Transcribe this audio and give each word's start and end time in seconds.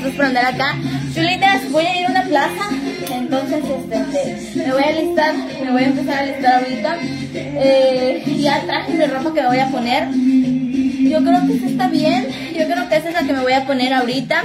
por 0.00 0.24
andar 0.24 0.46
acá. 0.46 0.74
Chulitas, 1.14 1.70
voy 1.70 1.86
a 1.86 2.00
ir 2.00 2.06
a 2.06 2.10
una 2.10 2.22
plaza. 2.24 2.70
Entonces, 3.12 3.62
este, 3.64 4.58
me 4.58 4.72
voy 4.72 4.82
a 4.82 4.88
alistar, 4.88 5.34
me 5.34 5.70
voy 5.70 5.82
a 5.82 5.86
empezar 5.86 6.14
a 6.14 6.20
alistar 6.20 6.54
ahorita. 6.64 6.96
Eh, 7.34 8.24
ya 8.38 8.60
traje 8.62 8.92
mi 8.92 9.04
ropa 9.04 9.32
que 9.32 9.42
me 9.42 9.46
voy 9.48 9.58
a 9.58 9.68
poner. 9.68 10.08
Yo 10.10 11.22
creo 11.22 11.46
que 11.46 11.54
esa 11.54 11.66
está 11.66 11.88
bien. 11.88 12.26
Yo 12.58 12.66
creo 12.66 12.88
que 12.88 12.96
esa 12.96 13.08
es 13.08 13.14
la 13.14 13.22
que 13.22 13.32
me 13.32 13.40
voy 13.40 13.52
a 13.52 13.64
poner 13.66 13.94
ahorita. 13.94 14.42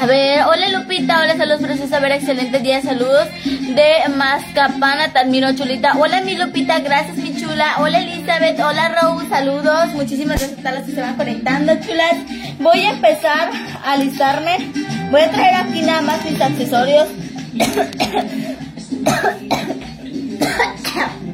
A 0.00 0.06
ver, 0.06 0.42
hola 0.44 0.68
Lupita, 0.68 1.20
hola 1.22 1.36
saludos 1.36 1.60
preciosos, 1.62 1.92
a 1.92 2.00
ver, 2.00 2.12
excelente 2.12 2.58
día, 2.58 2.82
saludos 2.82 3.28
de 3.44 4.08
Mascapana, 4.16 5.12
te 5.12 5.20
admiro 5.20 5.52
chulita. 5.52 5.92
Hola 5.96 6.22
mi 6.22 6.36
Lupita, 6.36 6.80
gracias 6.80 7.16
mi 7.18 7.31
chula. 7.52 7.76
Hola 7.78 7.98
Elizabeth, 7.98 8.58
hola 8.60 8.96
Rose, 9.00 9.28
saludos, 9.28 9.88
muchísimas 9.94 10.38
gracias 10.38 10.52
a 10.52 10.56
todas 10.56 10.74
las 10.74 10.84
que 10.84 10.92
se 10.92 11.00
van 11.00 11.16
conectando, 11.16 11.74
chulas. 11.80 12.16
Voy 12.60 12.80
a 12.80 12.90
empezar 12.90 13.50
a 13.84 13.92
alistarme. 13.92 14.70
Voy 15.10 15.20
a 15.20 15.30
traer 15.30 15.54
aquí 15.56 15.82
nada 15.82 16.02
más 16.02 16.24
mis 16.24 16.40
accesorios. 16.40 17.08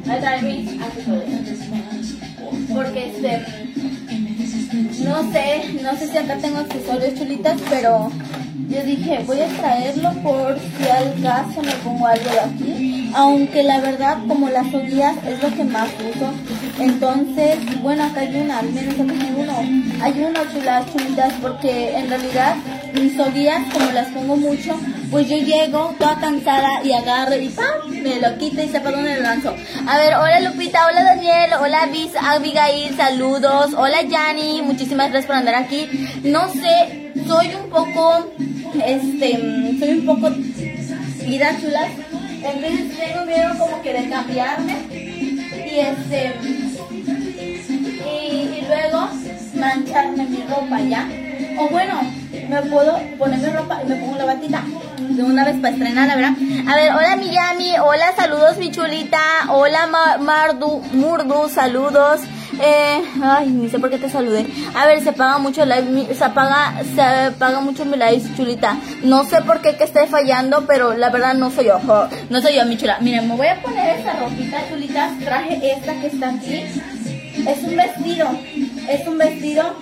Voy 0.05 0.15
a 0.15 0.19
traer 0.19 0.43
mis 0.43 0.81
accesorios. 0.81 1.39
Porque 2.73 3.07
este 3.07 3.45
no 5.03 5.31
sé, 5.31 5.63
no 5.81 5.95
sé 5.95 6.07
si 6.07 6.17
acá 6.17 6.35
tengo 6.37 6.59
accesorios 6.59 7.15
chulitas, 7.15 7.59
pero 7.69 8.11
yo 8.69 8.83
dije, 8.83 9.23
voy 9.25 9.39
a 9.41 9.47
traerlo 9.47 10.11
por 10.21 10.59
si 10.59 10.87
al 10.87 11.21
caso 11.21 11.61
me 11.61 11.71
pongo 11.83 12.07
algo 12.07 12.29
de 12.29 12.39
aquí. 12.39 12.98
Aunque 13.13 13.63
la 13.63 13.79
verdad, 13.79 14.17
como 14.27 14.49
las 14.49 14.69
soguías 14.71 15.15
es 15.25 15.41
lo 15.41 15.55
que 15.55 15.63
más 15.63 15.89
uso. 16.15 16.31
Entonces, 16.79 17.57
bueno, 17.81 18.03
acá 18.03 18.21
hay 18.21 18.35
una, 18.35 18.59
al 18.59 18.69
menos 18.69 18.93
acá 18.93 19.13
hay 19.13 19.33
uno. 19.35 20.03
Hay 20.03 20.13
uno 20.21 20.39
chulas, 20.53 20.85
chulitas, 20.91 21.33
porque 21.41 21.97
en 21.97 22.09
realidad 22.09 22.55
mis 22.93 23.15
soguías, 23.15 23.61
como 23.73 23.91
las 23.91 24.07
pongo 24.09 24.35
mucho, 24.35 24.79
pues 25.11 25.27
yo 25.27 25.37
llego 25.37 25.93
toda 25.99 26.19
cansada 26.19 26.83
y 26.83 26.93
agarro 26.93 27.35
y 27.35 27.49
¡pam! 27.49 27.89
me 28.01 28.19
lo 28.19 28.37
quito 28.37 28.61
y 28.61 28.69
sepa 28.69 28.91
dónde 28.91 29.15
lo 29.15 29.21
lanzo. 29.21 29.53
A 29.87 29.97
ver, 29.97 30.13
hola 30.15 30.39
Lupita, 30.39 30.87
hola 30.87 31.03
Daniel, 31.03 31.51
hola 31.61 31.87
Bis, 31.91 32.11
Abigail, 32.15 32.95
saludos, 32.95 33.73
hola 33.75 34.01
Yani, 34.03 34.61
muchísimas 34.61 35.11
gracias 35.11 35.25
por 35.25 35.35
andar 35.35 35.55
aquí. 35.55 35.87
No 36.23 36.47
sé, 36.49 37.11
soy 37.27 37.53
un 37.55 37.69
poco, 37.69 38.31
este, 38.85 39.37
soy 39.79 39.89
un 39.89 40.05
poco 40.05 40.29
vida 41.25 41.55
chulas, 41.61 41.89
entonces 42.43 42.97
tengo 42.97 43.25
miedo 43.25 43.49
como 43.57 43.81
que 43.81 43.93
de 43.93 44.09
cambiarme 44.09 44.75
y 44.91 45.79
este, 45.79 46.33
y, 48.05 48.59
y 48.59 48.65
luego 48.67 49.09
mancharme 49.55 50.23
mi 50.25 50.43
ropa 50.43 50.79
ya. 50.81 51.07
O 51.59 51.67
bueno, 51.69 52.01
me 52.49 52.61
puedo 52.63 52.97
poner 53.17 53.39
mi 53.39 53.47
ropa 53.49 53.81
y 53.83 53.87
me 53.89 53.95
pongo 53.95 54.17
la 54.17 54.25
batita 54.25 54.63
de 54.99 55.23
una 55.23 55.43
vez 55.43 55.55
para 55.57 55.73
estrenarla, 55.73 56.15
¿verdad? 56.15 56.33
A 56.67 56.75
ver, 56.75 56.91
hola 56.93 57.15
Miyami, 57.17 57.77
hola, 57.79 58.13
saludos 58.15 58.57
mi 58.57 58.71
chulita, 58.71 59.19
hola 59.49 59.87
Ma- 59.87 60.17
Mardu, 60.17 60.81
Murdu, 60.93 61.49
saludos. 61.49 62.21
Eh, 62.61 63.01
ay, 63.23 63.47
ni 63.49 63.69
sé 63.69 63.79
por 63.79 63.89
qué 63.89 63.97
te 63.97 64.09
saludé. 64.09 64.45
A 64.75 64.85
ver, 64.85 65.01
se 65.01 65.13
paga 65.13 65.37
mucho 65.37 65.63
live, 65.65 65.83
mi- 65.83 66.07
se 66.13 66.23
apaga, 66.23 66.81
se 66.95 67.31
paga 67.37 67.59
mucho 67.61 67.85
mi 67.85 67.93
live, 67.97 68.21
chulita. 68.35 68.77
No 69.03 69.23
sé 69.23 69.41
por 69.43 69.61
qué 69.61 69.75
que 69.77 69.85
esté 69.85 70.07
fallando, 70.07 70.65
pero 70.67 70.93
la 70.95 71.09
verdad 71.09 71.33
no 71.35 71.51
soy 71.51 71.65
yo, 71.65 71.79
no 72.29 72.41
soy 72.41 72.55
yo, 72.55 72.65
mi 72.65 72.77
chula. 72.77 72.97
Miren, 72.99 73.27
me 73.29 73.35
voy 73.35 73.47
a 73.47 73.61
poner 73.61 73.97
esta 73.99 74.13
ropita, 74.19 74.57
chulitas. 74.69 75.17
Traje 75.19 75.71
esta 75.71 75.93
que 76.01 76.07
está 76.07 76.29
aquí. 76.29 76.65
Es 77.47 77.63
un 77.63 77.75
vestido, 77.77 78.27
es 78.89 79.07
un 79.07 79.17
vestido 79.17 79.75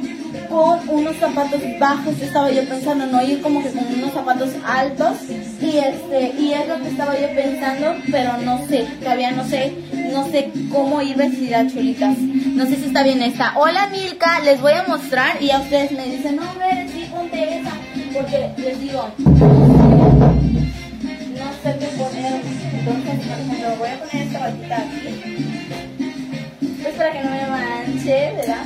con 0.50 0.88
unos 0.90 1.16
zapatos 1.18 1.62
bajos. 1.80 2.20
Estaba 2.22 2.52
yo 2.52 2.68
pensando 2.68 3.06
no 3.06 3.22
ir 3.24 3.42
como 3.42 3.62
que 3.62 3.70
con 3.70 3.86
unos 3.86 4.14
zapatos 4.14 4.50
altos 4.66 5.18
y 5.62 5.78
este 5.78 6.34
y 6.40 6.54
es 6.54 6.68
lo 6.68 6.78
que 6.82 6.90
estaba 6.90 7.20
yo 7.20 7.28
pensando, 7.36 7.96
pero 8.12 8.38
no 8.38 8.66
sé, 8.68 8.88
todavía 9.00 9.32
no 9.32 9.44
sé, 9.46 9.74
no 10.12 10.28
sé 10.30 10.52
cómo 10.72 11.02
ir 11.02 11.16
vestida, 11.18 11.68
chulitas. 11.68 12.18
No 12.18 12.66
sé 12.66 12.76
si 12.78 12.86
está 12.86 13.04
bien 13.04 13.22
esta. 13.22 13.54
Hola 13.58 13.88
Milka, 13.88 14.40
les 14.40 14.62
voy 14.62 14.74
a 14.74 14.84
mostrar 14.88 15.42
y 15.42 15.52
a 15.52 15.60
ustedes 15.60 15.92
me 15.92 16.06
dicen 16.06 16.38
no, 16.38 16.54
ver, 16.56 16.88
sí, 16.90 17.08
ponte 17.14 17.60
esa, 17.60 17.72
porque 18.14 18.50
les 18.58 18.80
digo 18.80 19.08
no 21.38 21.54
sé 21.64 21.78
qué 21.80 21.88
poner. 21.98 22.42
Entonces, 22.74 23.20
por 23.28 23.40
ejemplo, 23.40 23.76
voy 23.80 23.90
a 23.90 24.00
poner 24.00 24.28
esta 24.28 24.40
batita 24.40 24.78
aquí. 24.78 25.48
Pues 26.82 26.96
para 26.96 27.12
que 27.12 27.24
no 27.24 27.30
me 27.32 27.48
manche, 27.48 28.34
¿verdad? 28.38 28.66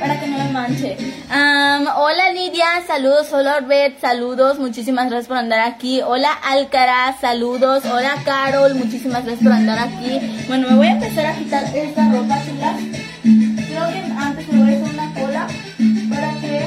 Para 0.00 0.18
que 0.18 0.26
no 0.26 0.38
me 0.38 0.48
manche. 0.50 0.96
Am, 1.28 1.86
hola 1.94 2.30
Lidia, 2.32 2.64
saludos. 2.86 3.30
Hola 3.32 3.58
Orbet, 3.58 4.00
saludos. 4.00 4.58
Muchísimas 4.58 5.10
gracias 5.10 5.28
por 5.28 5.36
andar 5.36 5.60
aquí. 5.60 6.00
Hola 6.00 6.32
Alcaraz, 6.32 7.20
saludos. 7.20 7.84
Hola 7.84 8.14
Carol, 8.24 8.74
muchísimas 8.74 9.24
gracias 9.24 9.44
por 9.44 9.52
andar 9.52 9.78
aquí. 9.78 10.44
Bueno, 10.48 10.70
me 10.70 10.76
voy 10.76 10.86
a 10.86 10.92
empezar 10.92 11.26
a 11.26 11.34
quitar 11.34 11.64
esta 11.76 12.10
ropa, 12.10 12.38
chicas. 12.44 12.76
Creo 13.22 13.88
que 13.88 14.12
antes 14.18 14.48
me 14.48 14.62
voy 14.62 14.72
a 14.72 14.76
hacer 14.76 14.94
una 14.94 15.14
cola 15.14 15.46
para 16.08 16.32
que 16.40 16.66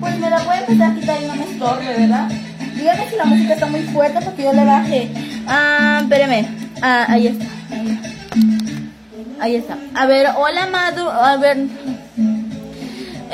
pues 0.00 0.18
me 0.18 0.30
la 0.30 0.42
voy 0.42 0.56
a 0.56 0.60
empezar 0.60 0.90
a 0.90 0.94
quitar 0.94 1.22
y 1.22 1.26
no 1.26 1.36
me 1.36 1.44
estorbe, 1.44 1.94
¿verdad? 1.98 2.28
Díganme 2.74 3.10
si 3.10 3.16
la 3.16 3.24
música 3.26 3.54
está 3.54 3.66
muy 3.66 3.82
fuerte 3.82 4.20
porque 4.24 4.42
yo 4.42 4.52
le 4.52 4.64
bajé. 4.64 5.08
Ah, 5.46 6.00
espérame. 6.02 6.46
Ah, 6.82 7.06
ahí 7.08 7.28
está. 7.28 7.44
Ahí 9.40 9.56
está. 9.56 9.78
A 9.94 10.06
ver, 10.06 10.26
hola 10.36 10.66
Madu. 10.66 11.08
A 11.08 11.36
ver. 11.36 11.58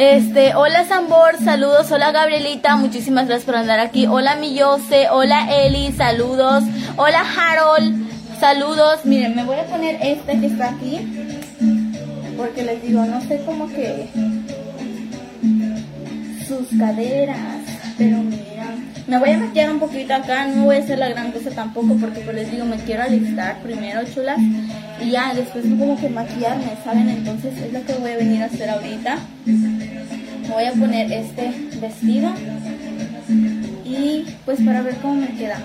Este, 0.01 0.55
hola 0.55 0.87
Zambor, 0.87 1.37
saludos, 1.45 1.93
hola 1.93 2.11
Gabrielita, 2.11 2.75
muchísimas 2.77 3.27
gracias 3.27 3.45
por 3.45 3.55
andar 3.55 3.81
aquí. 3.81 4.07
Hola 4.07 4.35
Millose, 4.35 5.11
hola 5.11 5.47
Eli, 5.55 5.93
saludos. 5.93 6.65
Hola 6.97 7.23
Harold, 7.37 8.09
saludos. 8.41 9.05
Miren, 9.05 9.37
me 9.37 9.45
voy 9.45 9.59
a 9.59 9.65
poner 9.67 9.99
este 10.01 10.41
que 10.41 10.47
está 10.47 10.71
aquí. 10.71 11.01
Porque 12.35 12.63
les 12.63 12.83
digo, 12.83 13.05
no 13.05 13.21
sé 13.21 13.43
cómo 13.45 13.69
que 13.69 14.09
sus 16.49 16.79
caderas. 16.79 17.37
Pero 17.99 18.17
mira, 18.23 18.75
me 19.07 19.19
voy 19.19 19.33
a 19.33 19.37
maquillar 19.37 19.71
un 19.71 19.81
poquito 19.81 20.15
acá, 20.15 20.47
no 20.47 20.65
voy 20.65 20.77
a 20.77 20.79
hacer 20.79 20.99
la 20.99 21.11
gran 21.11 21.31
cosa 21.31 21.51
tampoco 21.51 21.97
porque 22.01 22.21
pues 22.21 22.37
les 22.37 22.51
digo, 22.51 22.65
me 22.65 22.77
quiero 22.77 23.03
alistar 23.03 23.59
primero, 23.61 24.01
chulas, 24.15 24.39
y 24.99 25.11
ya 25.11 25.35
después 25.35 25.67
como 25.67 26.01
que 26.01 26.09
maquillarme, 26.09 26.73
¿saben? 26.83 27.11
Entonces 27.11 27.53
es 27.59 27.71
lo 27.71 27.85
que 27.85 27.93
voy 28.01 28.13
a 28.13 28.17
venir 28.17 28.43
a 28.43 28.47
hacer 28.47 28.71
ahorita. 28.71 29.19
Me 30.51 30.57
voy 30.57 30.65
a 30.65 30.73
poner 30.73 31.13
este 31.13 31.53
vestido 31.81 32.29
y 33.85 34.25
pues 34.45 34.61
para 34.61 34.83
ver 34.83 34.97
cómo 34.97 35.15
me 35.15 35.29
queda. 35.37 35.61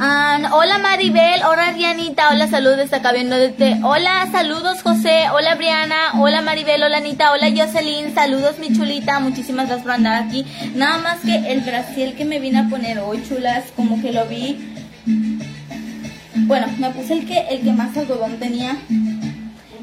Ah, 0.00 0.38
hola 0.50 0.78
Maribel, 0.78 1.42
hola 1.46 1.74
Dianita, 1.74 2.30
hola 2.30 2.46
saludos, 2.48 2.90
acá 2.90 3.12
viendo 3.12 3.36
desde. 3.36 3.78
Hola, 3.84 4.26
saludos 4.32 4.80
José, 4.80 5.28
hola 5.30 5.56
Briana, 5.56 6.18
hola 6.18 6.40
Maribel, 6.40 6.82
hola 6.82 6.96
Anita, 6.96 7.32
hola 7.32 7.48
Jocelyn, 7.54 8.14
saludos 8.14 8.58
mi 8.58 8.74
chulita, 8.74 9.20
muchísimas 9.20 9.66
gracias 9.66 9.82
por 9.82 9.92
andar 9.92 10.22
aquí. 10.22 10.46
Nada 10.74 10.96
más 10.96 11.20
que 11.20 11.52
el 11.52 11.60
brasil 11.60 12.14
que 12.16 12.24
me 12.24 12.38
vine 12.38 12.60
a 12.60 12.68
poner 12.70 12.98
hoy, 13.00 13.22
chulas, 13.28 13.64
como 13.76 14.00
que 14.00 14.10
lo 14.10 14.24
vi. 14.24 14.74
Bueno, 16.46 16.66
me 16.78 16.88
puse 16.92 17.12
el 17.12 17.26
que, 17.26 17.40
el 17.50 17.60
que 17.60 17.72
más 17.72 17.94
algodón 17.94 18.38
tenía. 18.38 18.78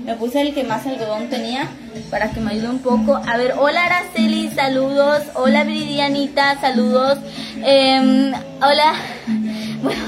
Me 0.09 0.15
puse 0.15 0.41
el 0.41 0.55
que 0.55 0.63
más 0.63 0.87
algodón 0.87 1.29
tenía 1.29 1.67
para 2.09 2.31
que 2.31 2.39
me 2.39 2.53
ayude 2.53 2.69
un 2.69 2.79
poco. 2.79 3.21
A 3.27 3.37
ver, 3.37 3.53
hola 3.59 3.85
Araceli, 3.85 4.49
saludos. 4.49 5.21
Hola 5.35 5.63
Viridianita, 5.63 6.59
saludos. 6.59 7.19
Em, 7.63 8.33
hola. 8.59 8.93
Bueno, 9.83 10.01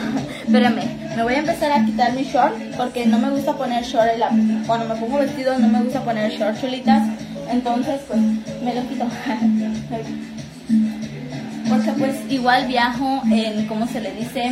espérame. 0.43 0.81
Me 1.15 1.21
voy 1.21 1.35
a 1.35 1.39
empezar 1.39 1.71
a 1.71 1.85
quitar 1.85 2.13
mi 2.13 2.23
short 2.23 2.55
porque 2.77 3.05
no 3.05 3.19
me 3.19 3.29
gusta 3.29 3.53
poner 3.53 3.83
short 3.83 4.07
en 4.11 4.19
la... 4.19 4.29
Cuando 4.65 4.87
me 4.87 4.95
pongo 4.99 5.19
vestido 5.19 5.59
no 5.59 5.67
me 5.67 5.83
gusta 5.83 6.01
poner 6.01 6.31
short 6.31 6.59
chulitas. 6.59 7.07
Entonces, 7.47 8.01
pues, 8.07 8.19
me 8.63 8.73
lo 8.73 8.81
quito. 8.89 9.05
Porque 11.69 11.91
pues 11.91 12.15
igual 12.27 12.67
viajo 12.67 13.21
en, 13.31 13.67
¿cómo 13.67 13.87
se 13.87 14.01
le 14.01 14.11
dice? 14.13 14.51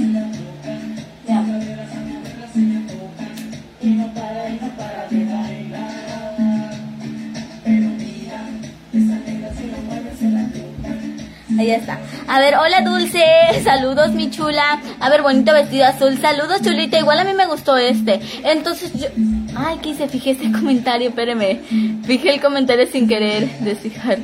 Y 3.82 3.90
no 3.92 4.14
para, 4.14 4.50
y 4.50 4.60
no 4.62 4.70
para 4.76 5.08
de 5.10 5.26
bailar. 5.26 6.72
Pero 7.64 7.88
mira, 7.98 8.46
esa 8.94 9.16
negra 9.26 9.52
no 9.72 9.78
mueve 9.88 10.12
se 10.20 10.30
la. 10.30 11.62
Ahí 11.62 11.72
está. 11.72 11.98
A 12.28 12.40
ver, 12.40 12.56
hola 12.56 12.82
Dulce, 12.82 13.24
saludos 13.64 14.12
mi 14.12 14.30
chula. 14.30 14.82
A 15.00 15.10
ver, 15.10 15.22
bonito 15.22 15.54
vestido 15.54 15.86
azul. 15.86 16.18
Saludos 16.20 16.62
chulita, 16.62 17.00
igual 17.00 17.20
a 17.20 17.24
mí 17.24 17.34
me 17.34 17.46
gustó 17.48 17.78
este. 17.78 18.20
Entonces 18.44 18.92
yo... 18.94 19.08
Ay, 19.56 19.78
que 19.78 19.96
se 19.96 20.08
fijé 20.10 20.32
este 20.32 20.52
comentario, 20.60 21.10
espérame. 21.10 21.60
Fijé 22.04 22.34
el 22.34 22.42
comentario 22.42 22.86
sin 22.88 23.08
querer 23.08 23.50
desfijar. 23.60 24.20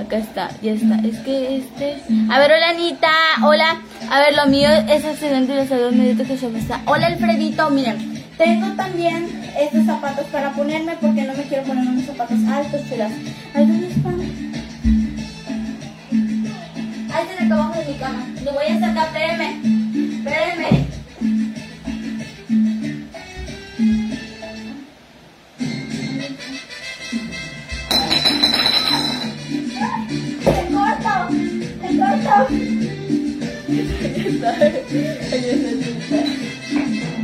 Acá 0.00 0.18
está, 0.18 0.50
ya 0.62 0.72
está. 0.72 0.96
Es 1.06 1.18
que 1.20 1.58
este... 1.58 2.02
A 2.28 2.38
ver, 2.40 2.52
hola 2.52 2.70
Anita, 2.70 3.10
hola. 3.44 3.76
A 4.10 4.20
ver, 4.20 4.34
lo 4.34 4.46
mío 4.46 4.68
es 4.88 5.04
accidente 5.04 5.52
de 5.52 5.66
salud, 5.68 5.92
me 5.92 6.12
dijo 6.12 6.24
que 6.24 6.36
se 6.36 6.48
gusta. 6.48 6.80
Hola 6.86 7.06
Alfredito, 7.06 7.70
miren. 7.70 8.15
Tengo 8.38 8.66
también 8.76 9.26
estos 9.58 9.86
zapatos 9.86 10.26
para 10.26 10.52
ponerme 10.52 10.92
porque 11.00 11.22
no 11.22 11.32
me 11.32 11.44
quiero 11.44 11.62
poner 11.64 11.88
unos 11.88 12.04
zapatos 12.04 12.38
altos, 12.46 12.82
chulas. 12.88 13.10
Ay, 13.54 13.66
¿dónde 13.66 13.88
están? 13.88 14.20
Ahí 17.14 17.50
abajo 17.50 17.80
de 17.80 17.92
mi 17.92 17.98
cama. 17.98 18.26
Lo 18.44 18.52
voy 18.52 18.66
a 18.66 18.78
sacar, 18.78 19.06
espérenme. 19.06 19.60
Espérenme. 20.18 20.86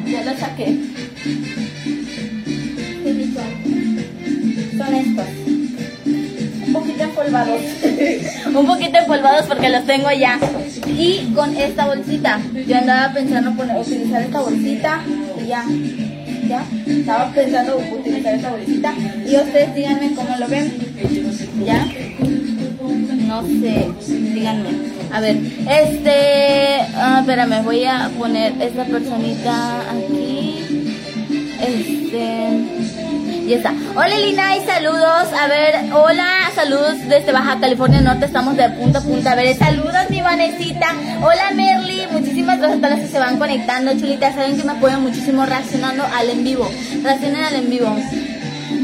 Ya 0.06 0.22
lo 0.24 0.38
saqué. 0.38 0.91
Son? 4.92 5.00
Estos. 5.00 5.26
Un 6.66 6.72
poquito 6.72 7.02
empolvados. 7.04 7.60
Un 8.46 8.66
poquito 8.66 8.98
empolvados 8.98 9.46
porque 9.46 9.68
los 9.68 9.84
tengo 9.86 10.10
ya. 10.10 10.38
Y 10.86 11.32
con 11.34 11.56
esta 11.56 11.86
bolsita. 11.86 12.40
Yo 12.66 12.78
andaba 12.78 13.12
pensando 13.12 13.52
poner, 13.52 13.80
utilizar 13.80 14.22
esta 14.22 14.40
bolsita 14.40 15.00
y 15.42 15.48
ya. 15.48 15.64
Ya. 16.48 16.64
Estaba 16.86 17.32
pensando 17.32 17.76
utilizar 17.76 18.34
esta 18.34 18.50
bolsita. 18.50 18.94
Y 19.26 19.36
ustedes 19.36 19.74
díganme 19.74 20.14
cómo 20.14 20.36
lo 20.38 20.48
ven. 20.48 20.72
¿Ya? 21.64 21.86
No 23.26 23.42
sé, 23.42 23.88
díganme. 24.08 24.68
A 25.12 25.20
ver, 25.20 25.36
este, 25.68 26.80
ah, 26.96 27.18
espérame, 27.20 27.64
voy 27.64 27.84
a 27.84 28.10
poner 28.18 28.52
esta 28.60 28.84
personita 28.84 29.80
aquí. 29.90 30.88
Este, 31.60 33.01
ya 33.46 33.56
está. 33.56 33.74
Hola 33.94 34.18
Lina 34.18 34.56
y 34.56 34.60
saludos. 34.64 35.32
A 35.38 35.46
ver, 35.48 35.92
hola, 35.92 36.50
saludos 36.54 36.98
desde 37.08 37.32
Baja 37.32 37.58
California 37.60 38.00
Norte. 38.00 38.26
Estamos 38.26 38.56
de 38.56 38.68
punta 38.70 38.98
a 38.98 39.02
punta. 39.02 39.32
A 39.32 39.34
ver, 39.34 39.56
saludos 39.56 40.10
mi 40.10 40.20
Vanesita. 40.20 40.94
Hola 41.22 41.50
Merly, 41.54 42.06
muchísimas 42.10 42.58
gracias 42.58 42.78
a 42.78 42.82
todas 42.82 42.90
las 42.98 43.00
que 43.00 43.12
se 43.12 43.18
van 43.18 43.38
conectando, 43.38 43.92
chulitas. 43.92 44.34
Saben 44.34 44.56
que 44.56 44.64
me 44.64 44.72
apoyan 44.72 45.02
muchísimo 45.02 45.44
reaccionando 45.44 46.04
al 46.04 46.30
en 46.30 46.44
vivo. 46.44 46.68
Reaccionen 47.02 47.42
al 47.42 47.54
en 47.54 47.70
vivo. 47.70 47.96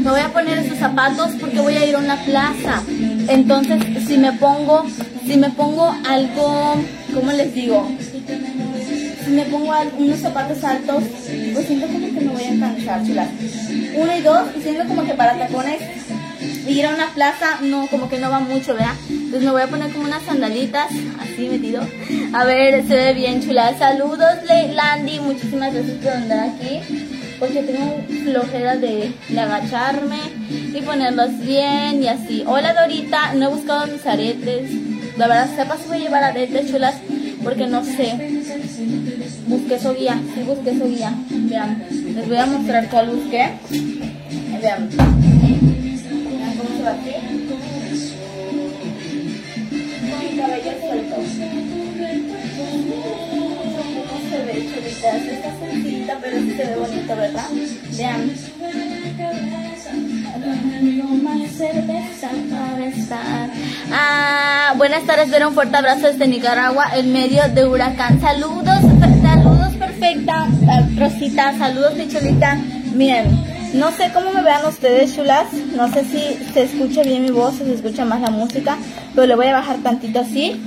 Me 0.03 0.11
voy 0.11 0.21
a 0.21 0.29
poner 0.29 0.57
esos 0.59 0.77
zapatos 0.77 1.31
porque 1.39 1.59
voy 1.59 1.75
a 1.75 1.85
ir 1.85 1.95
a 1.95 1.99
una 1.99 2.15
plaza. 2.17 2.81
Entonces, 3.27 4.07
si 4.07 4.17
me 4.17 4.33
pongo, 4.33 4.85
si 5.25 5.37
me 5.37 5.49
pongo 5.49 5.93
algo, 6.07 6.75
¿cómo 7.13 7.31
les 7.31 7.53
digo? 7.53 7.87
Me 9.29 9.45
pongo 9.45 9.73
unos 9.97 10.19
zapatos 10.19 10.63
altos, 10.63 11.03
pues 11.53 11.67
siento 11.67 11.87
como 11.87 12.07
que 12.07 12.21
me 12.21 12.31
voy 12.31 12.43
a 12.43 12.59
cansar, 12.59 13.05
chulas. 13.05 13.29
Uno 13.95 14.17
y 14.17 14.21
dos, 14.21 14.47
y 14.57 14.61
siento 14.61 14.87
como 14.87 15.03
que 15.05 15.13
para 15.13 15.37
tacones 15.37 15.81
ir 16.67 16.85
a 16.85 16.93
una 16.93 17.13
plaza, 17.13 17.59
no, 17.61 17.87
como 17.87 18.09
que 18.09 18.17
no 18.19 18.29
va 18.29 18.39
mucho, 18.39 18.73
¿verdad? 18.73 18.93
Entonces 19.09 19.43
me 19.43 19.51
voy 19.51 19.61
a 19.61 19.67
poner 19.67 19.91
como 19.91 20.05
unas 20.05 20.23
sandalitas, 20.23 20.89
así 21.19 21.47
metido. 21.49 21.81
A 22.33 22.45
ver, 22.45 22.85
se 22.87 22.95
ve 22.95 23.13
bien 23.13 23.41
chula. 23.41 23.77
Saludos, 23.77 24.39
Landy, 24.73 25.19
muchísimas 25.19 25.73
gracias 25.73 25.97
por 25.97 26.11
andar 26.11 26.49
aquí. 26.49 26.81
Porque 27.39 27.61
tengo 27.63 28.03
flojera 28.23 28.75
de, 28.75 29.13
agacharme 29.37 30.19
y 30.49 30.81
ponerlos 30.81 31.39
bien 31.39 32.03
y 32.03 32.07
así. 32.07 32.43
Hola 32.45 32.73
Dorita, 32.73 33.33
no 33.33 33.47
he 33.47 33.53
buscado 33.53 33.87
mis 33.87 34.05
aretes. 34.05 34.71
La 35.17 35.27
verdad, 35.27 35.55
sepa 35.55 35.77
si 35.77 35.87
voy 35.87 35.97
a 35.97 36.01
llevar 36.01 36.23
aretes 36.23 36.69
chulas 36.69 36.95
porque 37.43 37.67
no 37.67 37.83
sé. 37.83 38.38
Busqué 39.49 39.79
su 39.79 39.93
guía, 39.95 40.21
sí 40.35 40.43
busqué 40.43 40.77
su 40.77 40.85
guía. 40.87 41.11
Vean, 41.29 41.83
les 42.15 42.27
voy 42.27 42.37
a 42.37 42.45
mostrar 42.45 42.87
cuál 42.89 43.09
busqué. 43.09 43.49
Vean. 44.61 44.89
Así. 46.89 47.11
Con 50.05 50.19
mi 50.19 50.29
cabello 50.37 50.71
suelto. 50.79 51.15
¿Cómo 54.07 54.21
se 54.29 54.37
ve, 54.45 54.55
pero 56.21 56.37
sí 56.39 56.51
se 56.55 56.63
ve 56.65 56.75
bonito, 56.75 57.15
¿verdad? 57.15 57.47
Vean. 57.97 58.31
Ah, 63.91 64.73
buenas 64.77 65.03
tardes, 65.05 65.29
Vera. 65.29 65.47
Un 65.47 65.53
fuerte 65.53 65.75
abrazo 65.75 66.07
desde 66.07 66.27
Nicaragua, 66.27 66.85
en 66.95 67.11
medio 67.11 67.41
de 67.49 67.67
huracán. 67.67 68.21
Saludos, 68.21 68.79
perfecta. 69.99 70.47
Ah, 70.67 70.87
Rosita, 70.97 71.57
saludos, 71.57 71.95
mi 71.95 72.07
chulita. 72.07 72.55
Miren, 72.93 73.27
no 73.73 73.91
sé 73.91 74.11
cómo 74.13 74.31
me 74.31 74.41
vean 74.41 74.65
ustedes, 74.65 75.15
chulas. 75.15 75.51
No 75.75 75.91
sé 75.91 76.05
si 76.05 76.43
se 76.53 76.63
escucha 76.63 77.03
bien 77.03 77.23
mi 77.23 77.31
voz 77.31 77.59
o 77.61 77.65
se 77.65 77.73
escucha 77.73 78.05
más 78.05 78.21
la 78.21 78.29
música, 78.29 78.77
pero 79.13 79.27
le 79.27 79.35
voy 79.35 79.47
a 79.47 79.53
bajar 79.53 79.77
tantito 79.77 80.19
así. 80.19 80.61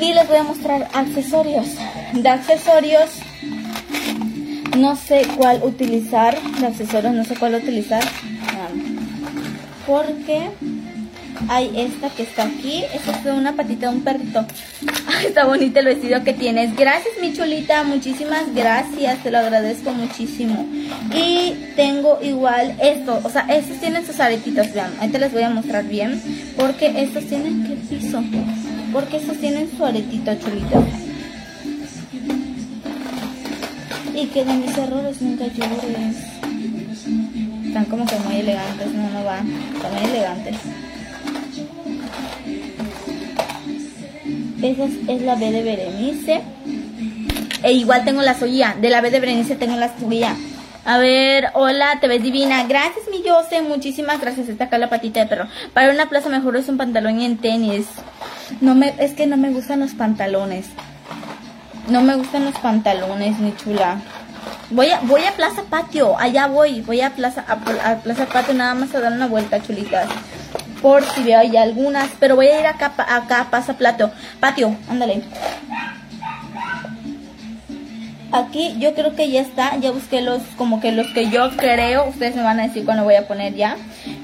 Y 0.00 0.12
les 0.12 0.28
voy 0.28 0.38
a 0.38 0.42
mostrar 0.44 0.88
accesorios. 0.94 1.66
De 2.14 2.28
accesorios, 2.28 3.10
no 4.76 4.96
sé 4.96 5.22
cuál 5.36 5.60
utilizar. 5.62 6.38
De 6.60 6.66
accesorios, 6.66 7.14
no 7.14 7.24
sé 7.24 7.34
cuál 7.36 7.54
utilizar. 7.56 8.02
Ah, 8.02 8.68
Porque 9.86 10.50
hay 11.48 11.70
esta 11.76 12.10
que 12.10 12.22
está 12.24 12.44
aquí. 12.44 12.84
Esta 12.92 13.12
es 13.12 13.26
una 13.26 13.54
patita 13.54 13.88
de 13.90 13.96
un 13.96 14.02
perrito. 14.02 14.44
Está 15.26 15.46
bonito 15.46 15.78
el 15.80 15.86
vestido 15.86 16.22
que 16.24 16.32
tienes. 16.32 16.76
Gracias, 16.76 17.14
mi 17.20 17.32
chulita. 17.32 17.82
Muchísimas 17.84 18.54
gracias. 18.54 19.22
Te 19.22 19.30
lo 19.30 19.38
agradezco 19.38 19.92
muchísimo. 19.92 20.66
Y 21.14 21.54
tengo 21.76 22.18
igual 22.22 22.76
esto. 22.80 23.20
O 23.22 23.30
sea, 23.30 23.42
estos 23.48 23.78
tienen 23.78 24.06
sus 24.06 24.18
aretitos. 24.20 24.72
Vean, 24.72 24.92
ahí 25.00 25.08
te 25.08 25.18
les 25.18 25.32
voy 25.32 25.42
a 25.42 25.50
mostrar 25.50 25.84
bien. 25.84 26.20
Porque 26.56 27.02
estos 27.02 27.24
tienen. 27.24 27.64
¿Qué 27.64 27.96
piso? 27.96 28.22
Porque 28.92 29.18
estos 29.18 29.36
tienen 29.38 29.70
su 29.76 29.84
aretito, 29.84 30.34
chulita. 30.36 30.82
Y 34.14 34.26
que 34.26 34.44
de 34.44 34.52
mis 34.52 34.76
errores 34.76 35.20
nunca 35.20 35.46
llores. 35.46 36.16
Están 37.66 37.84
como 37.84 38.06
que 38.06 38.16
muy 38.20 38.36
elegantes. 38.36 38.92
No, 38.92 39.10
no 39.10 39.24
va. 39.24 39.40
Están 39.74 39.94
muy 39.94 40.10
elegantes. 40.10 40.56
Esa 44.62 44.84
es, 44.84 45.22
la 45.22 45.36
B 45.36 45.52
de 45.52 45.62
Berenice. 45.62 46.42
E 47.62 47.72
igual 47.72 48.04
tengo 48.04 48.22
la 48.22 48.34
suya. 48.34 48.74
De 48.80 48.90
la 48.90 49.00
B 49.00 49.10
de 49.10 49.20
Berenice 49.20 49.54
tengo 49.54 49.76
la 49.76 49.96
suya. 49.98 50.34
A 50.84 50.98
ver, 50.98 51.50
hola, 51.54 51.98
te 52.00 52.08
ves 52.08 52.22
divina. 52.22 52.64
Gracias, 52.64 53.04
mi 53.10 53.22
Yose. 53.22 53.62
Muchísimas 53.62 54.20
gracias. 54.20 54.48
Está 54.48 54.64
acá 54.64 54.78
la 54.78 54.90
patita 54.90 55.20
de 55.20 55.26
perro. 55.26 55.46
Para 55.72 55.92
una 55.92 56.08
plaza 56.08 56.28
mejor 56.28 56.56
es 56.56 56.68
un 56.68 56.76
pantalón 56.76 57.20
y 57.20 57.24
en 57.24 57.38
tenis. 57.38 57.86
No 58.60 58.74
me, 58.74 58.94
es 58.98 59.12
que 59.12 59.26
no 59.26 59.36
me 59.36 59.50
gustan 59.50 59.78
los 59.78 59.94
pantalones. 59.94 60.66
No 61.88 62.02
me 62.02 62.16
gustan 62.16 62.44
los 62.44 62.58
pantalones, 62.58 63.38
mi 63.38 63.54
chula. 63.54 64.00
Voy 64.70 64.90
a, 64.90 65.00
voy 65.00 65.24
a 65.24 65.32
Plaza 65.36 65.62
Patio. 65.70 66.18
Allá 66.18 66.48
voy. 66.48 66.80
Voy 66.80 67.00
a 67.00 67.10
Plaza, 67.10 67.44
a, 67.46 67.90
a 67.90 67.96
Plaza 67.98 68.26
Patio 68.26 68.54
nada 68.54 68.74
más 68.74 68.92
a 68.94 69.00
dar 69.00 69.12
una 69.12 69.28
vuelta, 69.28 69.62
chulitas 69.62 70.08
por 70.82 71.04
si 71.04 71.22
veo 71.22 71.42
ya 71.42 71.62
algunas, 71.62 72.10
pero 72.18 72.36
voy 72.36 72.46
a 72.46 72.60
ir 72.60 72.66
acá, 72.66 72.92
acá 72.96 73.48
pasa 73.50 73.76
plato, 73.76 74.10
patio, 74.40 74.76
ándale. 74.88 75.22
aquí 78.32 78.76
yo 78.78 78.94
creo 78.94 79.14
que 79.14 79.30
ya 79.30 79.40
está. 79.40 79.76
Ya 79.76 79.90
busqué 79.90 80.20
los, 80.20 80.42
como 80.56 80.80
que 80.80 80.92
los 80.92 81.06
que 81.08 81.30
yo 81.30 81.50
creo. 81.56 82.08
Ustedes 82.08 82.36
me 82.36 82.42
van 82.42 82.60
a 82.60 82.66
decir 82.66 82.84
cuándo 82.84 83.04
voy 83.04 83.14
a 83.14 83.26
poner 83.26 83.54
ya. 83.54 83.76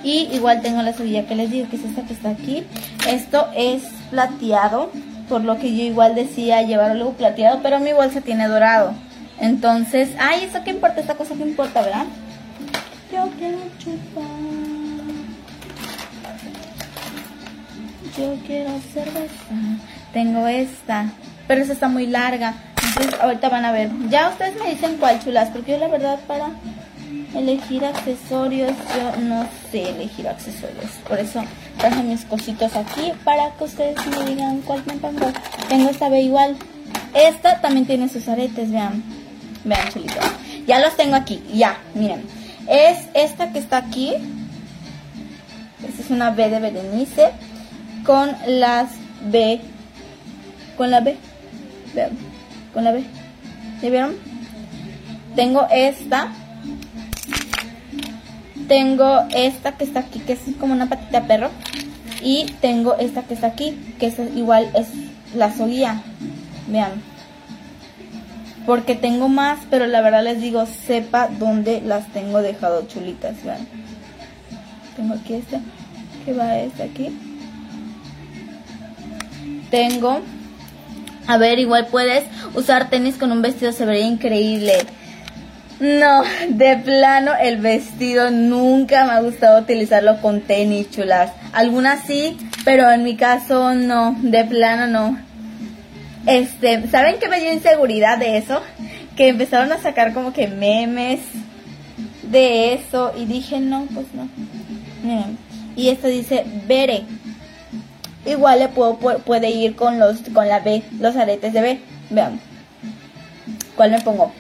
Y 0.03 0.29
igual 0.33 0.63
tengo 0.63 0.83
la 0.83 0.93
seguilla 0.93 1.27
que 1.27 1.35
les 1.35 1.51
digo, 1.51 1.69
que 1.69 1.77
es 1.77 1.85
esta 1.85 2.03
que 2.03 2.13
está 2.13 2.31
aquí. 2.31 2.65
Esto 3.09 3.49
es 3.55 3.83
plateado. 4.11 4.91
Por 5.29 5.43
lo 5.43 5.59
que 5.59 5.75
yo 5.75 5.83
igual 5.85 6.15
decía 6.15 6.63
llevar 6.63 6.91
algo 6.91 7.13
plateado. 7.13 7.61
Pero 7.63 7.81
mi 7.81 7.93
bolsa 7.93 8.21
tiene 8.21 8.49
dorado. 8.49 8.95
Entonces, 9.41 10.11
ay, 10.19 10.45
¿eso 10.45 10.63
qué 10.65 10.71
importa? 10.71 11.01
Esta 11.01 11.15
cosa 11.15 11.35
que 11.35 11.43
importa, 11.43 11.83
¿verdad? 11.83 12.07
Yo 13.13 13.29
quiero 13.39 13.59
chupar. 13.79 14.34
Yo 18.17 18.37
quiero 18.47 18.71
cerveza. 18.93 19.55
Tengo 20.13 20.47
esta. 20.47 21.07
Pero 21.49 21.63
esa 21.63 21.73
está 21.73 21.89
muy 21.89 22.07
larga. 22.07 22.55
Entonces 22.87 23.21
ahorita 23.21 23.49
van 23.49 23.65
a 23.65 23.73
ver. 23.73 23.91
Ya 24.09 24.29
ustedes 24.29 24.55
me 24.63 24.71
dicen 24.71 24.97
cuál 24.99 25.23
chulas. 25.23 25.51
Porque 25.51 25.73
yo 25.73 25.79
la 25.79 25.89
verdad 25.89 26.21
para 26.29 26.51
elegir 27.35 27.85
accesorios. 27.85 28.73
Yo 28.97 29.21
no 29.23 29.47
sé 29.71 29.91
elegir 29.91 30.29
accesorios. 30.29 30.91
Por 31.09 31.19
eso 31.19 31.43
traje 31.79 32.03
mis 32.05 32.25
cositos 32.25 32.77
aquí. 32.77 33.13
Para 33.25 33.51
que 33.57 33.65
ustedes 33.65 33.97
me 34.07 34.31
digan 34.31 34.61
cuál 34.61 34.83
me 34.87 34.95
pongo. 34.95 35.33
Tengo 35.69 35.91
esta 35.91 36.09
B 36.09 36.23
igual. 36.23 36.57
Esta 37.15 37.61
también 37.61 37.87
tiene 37.87 38.09
sus 38.09 38.29
aretes. 38.29 38.71
Vean. 38.71 39.03
Vean 39.65 39.89
chulitos. 39.93 40.25
Ya 40.69 40.79
los 40.79 40.97
tengo 40.97 41.17
aquí. 41.17 41.43
Ya. 41.53 41.79
Miren. 41.95 42.25
Es 42.69 43.09
esta 43.15 43.53
que 43.53 43.59
está 43.59 43.79
aquí. 43.79 44.15
Esta 45.87 46.03
es 46.03 46.11
una 46.11 46.31
B 46.31 46.49
de 46.49 46.61
Berenice. 46.61 47.33
Con 48.05 48.33
las 48.47 48.91
B 49.31 49.61
con 50.77 50.91
la 50.91 51.01
B. 51.01 51.17
Con 52.73 52.85
la 52.85 52.93
B. 52.93 53.05
¿Ya 53.83 53.91
vieron? 53.91 54.15
Tengo 55.37 55.67
esta. 55.71 56.33
Tengo 58.69 59.25
esta 59.35 59.73
que 59.73 59.85
está 59.85 60.01
aquí, 60.01 60.21
que 60.21 60.33
es 60.33 60.41
como 60.59 60.73
una 60.73 60.89
patita 60.89 61.21
de 61.21 61.27
perro. 61.27 61.51
Y 62.23 62.47
tengo 62.61 62.97
esta 62.97 63.23
que 63.23 63.35
está 63.35 63.49
aquí, 63.49 63.95
que 63.99 64.07
es 64.07 64.19
igual 64.35 64.71
es 64.75 64.89
la 65.35 65.55
soguía. 65.55 66.03
Vean. 66.69 67.03
Porque 68.67 68.95
tengo 68.95 69.29
más, 69.29 69.59
pero 69.69 69.87
la 69.87 70.01
verdad 70.01 70.25
les 70.25 70.41
digo, 70.41 70.65
sepa 70.65 71.29
dónde 71.29 71.83
las 71.83 72.09
tengo 72.13 72.41
dejado 72.41 72.87
chulitas. 72.87 73.45
Vean. 73.45 73.69
Tengo 74.97 75.15
aquí 75.15 75.35
esta, 75.35 75.61
que 76.25 76.33
va 76.33 76.59
esta 76.59 76.85
aquí. 76.85 77.34
Tengo 79.75 80.23
a 81.27 81.37
ver, 81.37 81.59
igual 81.59 81.87
puedes 81.87 82.25
usar 82.55 82.91
tenis 82.91 83.17
con 83.17 83.33
un 83.33 83.43
vestido, 83.43 83.73
se 83.73 83.85
vería 83.85 84.07
increíble. 84.07 84.75
No, 85.81 86.23
de 86.49 86.77
plano 86.77 87.33
el 87.41 87.57
vestido 87.57 88.31
nunca 88.31 89.05
me 89.05 89.13
ha 89.13 89.21
gustado 89.21 89.61
utilizarlo 89.61 90.21
con 90.21 90.43
tenis, 90.43 90.93
chulas. 90.93 91.33
Algunas 91.53 92.05
sí, 92.07 92.37
pero 92.65 92.89
en 92.89 93.03
mi 93.03 93.17
caso 93.17 93.75
no, 93.75 94.17
de 94.21 94.45
plano 94.45 94.87
no. 94.87 95.19
Este, 96.25 96.87
¿saben 96.89 97.17
qué 97.19 97.29
me 97.29 97.41
dio 97.41 97.53
inseguridad 97.53 98.19
de 98.19 98.39
eso? 98.39 98.63
Que 99.17 99.29
empezaron 99.29 99.73
a 99.73 99.79
sacar 99.79 100.15
como 100.15 100.33
que 100.33 100.47
memes 100.47 101.19
de 102.23 102.75
eso 102.75 103.13
y 103.19 103.25
dije, 103.25 103.59
no, 103.59 103.89
pues 103.93 104.07
no. 104.15 104.29
Y 105.75 105.89
esto 105.89 106.07
dice, 106.07 106.45
Bere, 106.69 107.03
igual 108.27 108.59
le 108.59 108.69
puedo 108.69 108.97
puede 108.97 109.51
ir 109.51 109.77
con 109.77 109.99
los 109.99 110.19
con 110.33 110.49
la 110.49 110.61
B, 110.61 110.83
los 111.01 111.17
aretes 111.17 111.53
de 111.53 111.61
B. 111.61 111.81
Vean. 112.11 112.41
¿Cuál 113.77 113.91
me 113.91 114.01
pongo? 114.01 114.33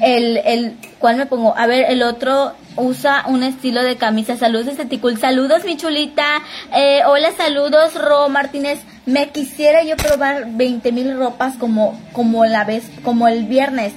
El, 0.00 0.38
el, 0.44 0.76
¿cuál 0.98 1.16
me 1.16 1.26
pongo? 1.26 1.54
A 1.56 1.66
ver, 1.66 1.86
el 1.88 2.02
otro 2.02 2.52
usa 2.76 3.24
un 3.28 3.42
estilo 3.42 3.82
de 3.82 3.96
camisa. 3.96 4.36
Saludos, 4.36 4.68
Esteticul. 4.68 5.18
Saludos, 5.18 5.64
mi 5.64 5.76
chulita. 5.76 6.42
Eh, 6.74 7.00
hola, 7.06 7.30
saludos, 7.36 7.94
Ro 7.94 8.28
Martínez. 8.28 8.80
Me 9.06 9.30
quisiera 9.30 9.82
yo 9.82 9.96
probar 9.96 10.46
20 10.50 10.92
mil 10.92 11.16
ropas 11.16 11.56
como, 11.56 12.00
como 12.12 12.44
la 12.44 12.64
vez, 12.64 12.84
como 13.02 13.28
el 13.28 13.44
viernes. 13.44 13.92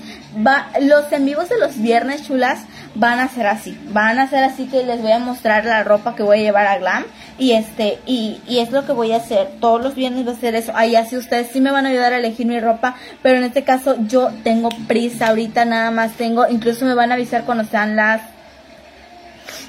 Va, 0.45 0.69
los 0.81 1.11
en 1.11 1.25
vivos 1.25 1.49
de 1.49 1.59
los 1.59 1.79
viernes, 1.79 2.27
chulas, 2.27 2.63
van 2.95 3.19
a 3.19 3.27
ser 3.27 3.47
así. 3.47 3.77
Van 3.91 4.19
a 4.19 4.29
ser 4.29 4.43
así 4.43 4.65
que 4.65 4.83
les 4.83 5.01
voy 5.01 5.11
a 5.11 5.19
mostrar 5.19 5.65
la 5.65 5.83
ropa 5.83 6.15
que 6.15 6.23
voy 6.23 6.39
a 6.39 6.43
llevar 6.43 6.65
a 6.67 6.77
Glam. 6.77 7.05
Y 7.37 7.51
este, 7.51 7.99
y, 8.05 8.41
y 8.47 8.59
es 8.59 8.71
lo 8.71 8.85
que 8.85 8.93
voy 8.93 9.11
a 9.11 9.17
hacer. 9.17 9.49
Todos 9.59 9.83
los 9.83 9.95
viernes 9.95 10.23
voy 10.23 10.33
a 10.33 10.37
hacer 10.37 10.55
eso. 10.55 10.71
Ahí 10.75 10.95
así 10.95 11.17
ustedes 11.17 11.49
sí 11.51 11.61
me 11.61 11.71
van 11.71 11.85
a 11.85 11.89
ayudar 11.89 12.13
a 12.13 12.17
elegir 12.17 12.47
mi 12.47 12.59
ropa. 12.59 12.95
Pero 13.21 13.37
en 13.37 13.43
este 13.43 13.63
caso 13.63 13.95
yo 14.07 14.31
tengo 14.43 14.69
prisa. 14.87 15.27
Ahorita 15.27 15.65
nada 15.65 15.91
más 15.91 16.13
tengo. 16.13 16.47
Incluso 16.47 16.85
me 16.85 16.95
van 16.95 17.11
a 17.11 17.15
avisar 17.15 17.43
cuando 17.43 17.65
sean 17.65 17.95
las 17.95 18.21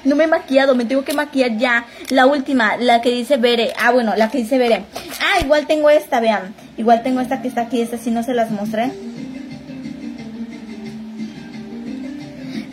no 0.05 0.15
me 0.15 0.25
he 0.25 0.29
maquillado, 0.29 0.75
me 0.75 0.85
tengo 0.85 1.05
que 1.05 1.13
maquillar 1.13 1.57
ya. 1.59 1.85
La 2.11 2.27
última, 2.27 2.77
la 2.77 3.01
que 3.01 3.11
dice 3.11 3.37
Bere. 3.37 3.73
Ah, 3.79 3.91
bueno, 3.91 4.15
la 4.17 4.31
que 4.31 4.39
dice 4.39 4.57
Bere. 4.57 4.85
Ah, 5.21 5.41
igual 5.43 5.67
tengo 5.67 5.91
esta, 5.91 6.21
vean. 6.21 6.55
Igual 6.77 7.03
tengo 7.03 7.21
esta 7.21 7.43
que 7.43 7.49
está 7.49 7.63
aquí, 7.63 7.81
esta 7.81 7.99
si 7.99 8.11
no 8.11 8.23
se 8.23 8.33
las 8.33 8.51
mostré. 8.51 8.93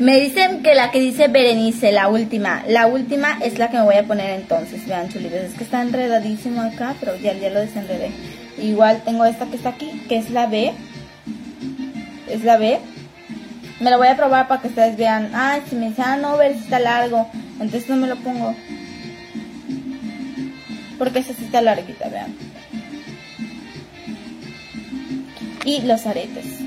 Me 0.04 0.20
dicen 0.20 0.64
que 0.64 0.76
la 0.76 0.92
que 0.92 1.00
dice 1.00 1.30
Berenice, 1.30 1.94
la 1.94 2.10
última. 2.10 2.62
La 2.68 2.88
última 2.88 3.38
es 3.42 3.58
la 3.58 3.70
que 3.70 3.78
me 3.78 3.84
voy 3.84 3.96
a 3.96 4.04
poner 4.04 4.32
entonces. 4.32 4.86
Vean, 4.86 5.08
chulitos. 5.08 5.40
Es 5.40 5.54
que 5.54 5.64
está 5.64 5.82
enredadísimo 5.82 6.62
acá, 6.62 6.94
pero 7.00 7.16
ya, 7.16 7.32
ya 7.32 7.50
lo 7.50 7.62
desenredé. 7.62 8.12
Igual 8.58 9.02
tengo 9.06 9.24
esta 9.24 9.46
que 9.46 9.56
está 9.56 9.70
aquí, 9.70 10.04
que 10.10 10.18
es 10.18 10.30
la 10.30 10.48
B. 10.48 10.74
Es 12.30 12.44
la 12.44 12.58
B. 12.58 12.80
Me 13.80 13.92
lo 13.92 13.98
voy 13.98 14.10
a 14.10 14.18
probar 14.18 14.50
para 14.50 14.62
que 14.62 14.68
ustedes 14.68 14.98
vean. 14.98 15.32
Ay, 15.34 15.62
si 15.70 15.78
me 15.78 15.88
dicen, 15.88 16.04
ah, 16.06 16.18
no, 16.18 16.36
ver 16.36 16.52
si 16.56 16.66
está 16.66 16.80
largo. 16.80 17.26
Entonces 17.62 17.88
no 17.88 17.96
me 17.96 18.08
lo 18.08 18.18
pongo. 18.18 18.54
Porque 20.98 21.20
esa 21.20 21.34
sí 21.34 21.46
está 21.46 21.62
larguita, 21.62 22.10
vean. 22.10 22.36
Y 25.64 25.82
los 25.84 26.06
aretes. 26.06 26.63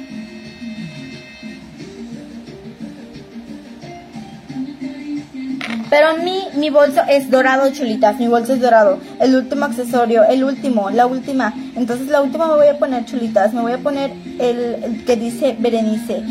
Pero 5.91 6.17
mi, 6.19 6.45
mi 6.55 6.71
bolso 6.71 7.03
es 7.09 7.31
dorado, 7.31 7.71
chulitas. 7.73 8.19
Mi 8.19 8.29
bolso 8.29 8.55
es 8.55 8.61
dorado. 8.61 8.99
El 9.21 9.35
último 9.35 9.65
accesorio, 9.65 10.25
el 10.25 10.45
último, 10.45 10.91
la 10.91 11.07
última. 11.07 11.55
Entonces 11.77 12.09
la 12.09 12.23
última 12.23 12.47
me 12.49 12.55
voy 12.55 12.69
a 12.69 12.79
poner, 12.79 13.05
chulitas. 13.05 13.55
Me 13.55 13.61
voy 13.61 13.73
a 13.73 13.79
poner 13.79 14.13
el, 14.39 15.05
que 15.07 15.17
dice 15.17 15.57
Berenice. 15.59 16.23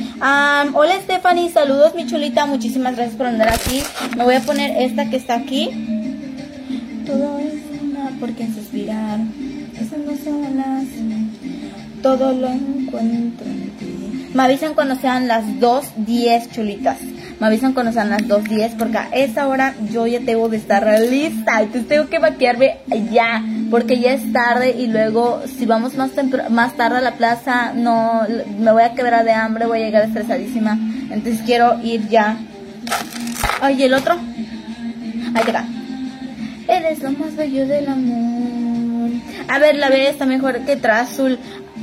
hola 0.74 0.96
Stephanie, 1.04 1.50
saludos 1.52 1.96
mi 1.96 2.06
chulita. 2.06 2.46
Muchísimas 2.46 2.96
gracias 2.96 3.16
por 3.16 3.28
andar 3.28 3.50
aquí. 3.50 3.82
Me 4.18 4.24
voy 4.24 4.36
a 4.36 4.42
poner 4.42 4.82
esta 4.82 5.10
que 5.10 5.18
está 5.18 5.36
aquí. 5.36 5.70
Todo 7.06 7.40
es 7.40 7.82
una 7.82 8.12
porque 8.20 8.48
suspirar. 8.48 9.20
Esas 9.80 10.00
no 10.00 10.16
son 10.24 10.58
las. 10.58 10.86
Todo 12.02 12.34
lo 12.34 12.48
encuentro 12.48 13.48
en 13.48 13.72
ti. 13.80 14.32
Me 14.34 14.44
avisan 14.44 14.74
cuando 14.74 14.96
sean 14.96 15.28
las 15.28 15.46
2.10 15.46 16.52
chulitas. 16.52 16.98
Me 17.40 17.48
avisan 17.48 17.74
cuando 17.74 17.92
sean 17.92 18.10
las 18.10 18.22
2.10 18.24 18.78
porque 18.78 18.98
a 18.98 19.10
esa 19.10 19.48
hora 19.48 19.76
yo 19.92 20.08
ya 20.08 20.20
tengo 20.22 20.48
de 20.48 20.58
estar 20.58 20.86
lista. 21.02 21.62
Entonces 21.62 21.88
tengo 21.88 22.08
que 22.08 22.20
maquillarme 22.20 22.78
ya 23.12 23.44
porque 23.70 24.00
ya 24.00 24.14
es 24.14 24.32
tarde 24.32 24.76
y 24.78 24.88
luego 24.88 25.42
si 25.46 25.66
vamos 25.66 25.96
más, 25.96 26.12
más 26.50 26.74
tarde 26.76 27.00
a 27.00 27.02
la 27.02 27.16
plaza 27.16 27.74
no 27.74 28.22
me 28.60 28.72
voy 28.72 28.84
a 28.84 28.94
quebrar 28.94 29.26
de 29.26 29.34
hambre, 29.34 29.66
voy 29.66 29.82
a 29.82 29.86
llegar 29.86 30.04
estresadísima. 30.06 30.78
Entonces 31.12 31.42
quiero 31.46 31.80
ir 31.84 32.08
ya. 32.08 32.38
Ay, 33.62 33.84
el 33.84 33.94
otro? 33.94 34.14
Ahí 34.14 35.44
está. 35.46 35.66
Eres 36.68 37.02
lo 37.04 37.12
más 37.12 37.36
bello 37.36 37.68
del 37.68 37.88
amor. 37.88 39.10
A 39.48 39.60
ver, 39.60 39.76
la 39.76 39.90
B 39.90 40.10
está 40.10 40.26
mejor 40.26 40.60
que 40.62 40.76
Trazul. 40.76 41.38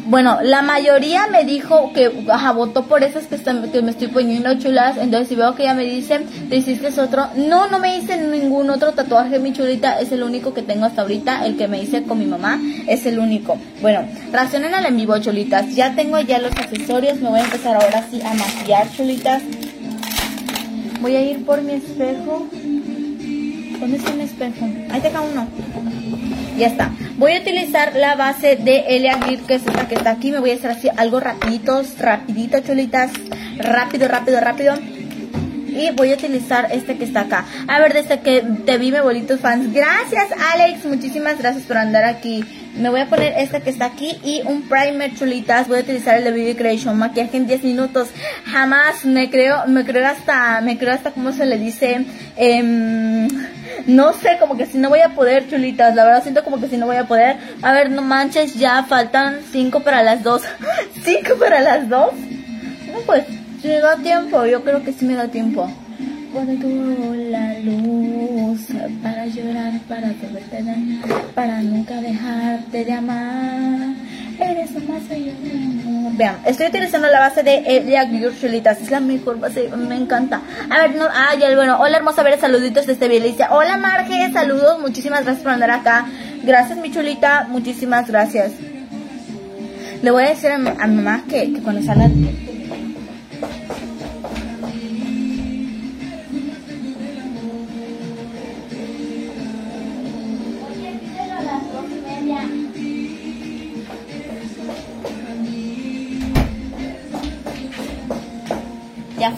Bueno, 0.05 0.39
la 0.43 0.63
mayoría 0.63 1.29
me 1.29 1.45
dijo 1.45 1.93
que 1.93 2.25
ajá, 2.29 2.53
votó 2.53 2.85
por 2.85 3.05
esas 3.05 3.27
que, 3.27 3.37
están, 3.37 3.71
que 3.71 3.83
me 3.83 3.93
estoy 3.93 4.09
poniendo 4.09 4.53
chulas. 4.59 4.97
Entonces, 4.97 5.29
si 5.29 5.37
veo 5.37 5.55
que 5.55 5.65
ya 5.65 5.75
me 5.75 5.85
dicen, 5.85 6.27
te 6.49 6.57
hiciste 6.57 6.89
otro. 7.01 7.29
No, 7.37 7.69
no 7.69 7.79
me 7.79 7.97
hice 7.97 8.17
ningún 8.17 8.69
otro 8.71 8.93
tatuaje, 8.93 9.39
mi 9.39 9.53
chulita. 9.53 10.01
Es 10.01 10.11
el 10.11 10.25
único 10.25 10.53
que 10.53 10.63
tengo 10.63 10.87
hasta 10.87 11.03
ahorita. 11.03 11.47
El 11.47 11.57
que 11.57 11.69
me 11.69 11.81
hice 11.81 12.03
con 12.03 12.19
mi 12.19 12.27
mamá 12.27 12.61
es 12.89 13.07
el 13.07 13.21
único. 13.21 13.57
Bueno, 13.81 14.05
racionen 14.33 14.75
al 14.75 14.87
en 14.87 14.97
vivo, 14.97 15.17
chulitas. 15.19 15.73
Ya 15.75 15.95
tengo 15.95 16.19
ya 16.21 16.41
los 16.41 16.53
accesorios. 16.53 17.21
Me 17.21 17.29
voy 17.29 17.41
a 17.41 17.45
empezar 17.45 17.77
ahora 17.77 18.05
sí 18.11 18.21
a 18.23 18.35
maquillar, 18.35 18.91
chulitas. 18.97 19.43
Voy 21.01 21.15
a 21.15 21.23
ir 21.23 21.45
por 21.45 21.63
mi 21.63 21.75
espejo. 21.75 22.49
¿Dónde 23.79 23.97
está 23.97 24.13
mi 24.13 24.23
espejo? 24.23 24.69
Ahí 24.91 25.01
deja 25.01 25.21
uno. 25.21 25.47
Ya 26.62 26.69
está. 26.69 26.92
Voy 27.16 27.33
a 27.33 27.40
utilizar 27.40 27.97
la 27.97 28.14
base 28.14 28.54
de 28.54 28.85
Elia 28.87 29.16
Grip, 29.16 29.47
que 29.47 29.57
es 29.57 29.66
esta 29.66 29.88
que 29.88 29.97
está 29.97 30.12
aquí. 30.12 30.31
Me 30.31 30.38
voy 30.38 30.52
a 30.52 30.54
hacer 30.54 30.71
así 30.71 30.88
algo 30.97 31.19
rapiditos, 31.19 31.99
rapidito, 31.99 32.61
chulitas. 32.61 33.11
Rápido, 33.59 34.07
rápido, 34.07 34.40
rápido. 34.40 34.75
Y 35.66 35.90
voy 35.97 36.12
a 36.12 36.14
utilizar 36.14 36.69
este 36.71 36.97
que 36.97 37.02
está 37.02 37.23
acá. 37.23 37.47
A 37.66 37.81
ver, 37.81 37.92
desde 37.92 38.21
que 38.21 38.45
te 38.64 38.78
vi, 38.78 38.92
me 38.92 39.00
bonitos 39.00 39.40
fans. 39.40 39.73
Gracias, 39.73 40.28
Alex. 40.54 40.85
Muchísimas 40.85 41.37
gracias 41.37 41.64
por 41.64 41.78
andar 41.78 42.04
aquí. 42.04 42.45
Me 42.75 42.88
voy 42.88 43.00
a 43.00 43.07
poner 43.07 43.35
este 43.37 43.61
que 43.61 43.69
está 43.69 43.85
aquí 43.85 44.19
y 44.25 44.43
un 44.47 44.62
primer 44.62 45.14
chulitas. 45.14 45.69
Voy 45.69 45.79
a 45.79 45.81
utilizar 45.83 46.17
el 46.17 46.25
de 46.25 46.31
BB 46.31 46.57
Creation. 46.57 46.97
Maquillaje 46.97 47.37
en 47.37 47.47
10 47.47 47.64
minutos. 47.64 48.09
Jamás 48.47 49.05
me 49.05 49.29
creo, 49.31 49.67
me 49.67 49.85
creo 49.85 50.09
hasta, 50.09 50.61
me 50.62 50.79
creo 50.79 50.95
hasta, 50.95 51.11
¿cómo 51.11 51.33
se 51.33 51.45
le 51.45 51.59
dice? 51.59 52.07
Em, 52.37 53.29
no 53.87 54.14
sé, 54.14 54.38
como 54.41 54.57
que 54.57 54.64
si 54.64 54.79
no 54.79 54.88
voy 54.88 55.00
a 55.00 55.11
poder, 55.11 55.49
chulitas. 55.49 55.95
La 55.95 56.05
verdad 56.05 56.23
siento 56.23 56.45
como 56.45 56.61
que 56.61 56.69
si 56.69 56.79
no 56.79 56.87
voy 56.87 56.97
a 56.97 57.05
poder. 57.05 57.37
A 57.61 57.73
ver, 57.73 57.91
no 57.91 58.00
manches, 58.00 58.55
ya 58.55 58.83
faltan 58.85 59.41
5 59.52 59.81
para 59.81 60.02
las 60.02 60.23
2. 60.23 60.43
5 61.05 61.35
para 61.38 61.61
las 61.61 61.88
2. 61.91 62.11
No, 62.93 63.00
pues, 63.05 63.25
si 63.61 63.69
me 63.69 63.81
da 63.81 63.97
tiempo. 63.97 64.47
Yo 64.47 64.64
creo 64.64 64.83
que 64.83 64.95
sí 64.95 65.05
me 65.05 65.14
da 65.14 65.29
tiempo. 65.29 65.71
Cuando 66.33 67.14
la 67.14 67.59
luz 67.59 68.22
para 69.02 69.26
llorar, 69.26 69.73
para 69.88 70.09
poderte 70.12 70.62
dar, 70.62 70.76
para 71.35 71.62
nunca 71.62 72.00
dejarte 72.00 72.85
de 72.85 72.92
amar. 72.92 73.95
Eres 74.38 74.73
lo 74.73 74.81
más 74.92 75.09
bello 75.09 75.33
del. 75.42 76.16
Vean, 76.16 76.37
estoy 76.45 76.66
utilizando 76.66 77.09
la 77.09 77.21
base 77.21 77.42
de 77.42 77.59
Elia 77.59 78.09
Chulitas. 78.40 78.81
Es 78.81 78.90
la 78.90 79.00
mejor 79.00 79.38
base, 79.38 79.69
me 79.76 79.97
encanta. 79.97 80.42
A 80.71 80.78
ver, 80.78 80.95
no, 80.97 81.04
ah, 81.04 81.35
ya, 81.38 81.54
bueno, 81.54 81.78
hola 81.81 81.97
hermosa, 81.97 82.21
a 82.21 82.25
ver, 82.25 82.38
saluditos 82.38 82.87
desde 82.87 83.09
Belicia. 83.09 83.49
Hola 83.52 83.76
Marge, 83.76 84.33
saludos, 84.33 84.81
muchísimas 84.81 85.25
gracias 85.25 85.42
por 85.42 85.52
andar 85.52 85.71
acá. 85.71 86.07
Gracias 86.42 86.78
mi 86.78 86.90
chulita, 86.90 87.47
muchísimas 87.49 88.09
gracias. 88.09 88.52
Le 90.02 90.11
voy 90.11 90.25
a 90.25 90.31
decir 90.31 90.50
a 90.50 90.59
mamá 90.59 91.25
que, 91.28 91.52
que 91.52 91.62
cuando 91.62 91.83
salga 91.83 92.09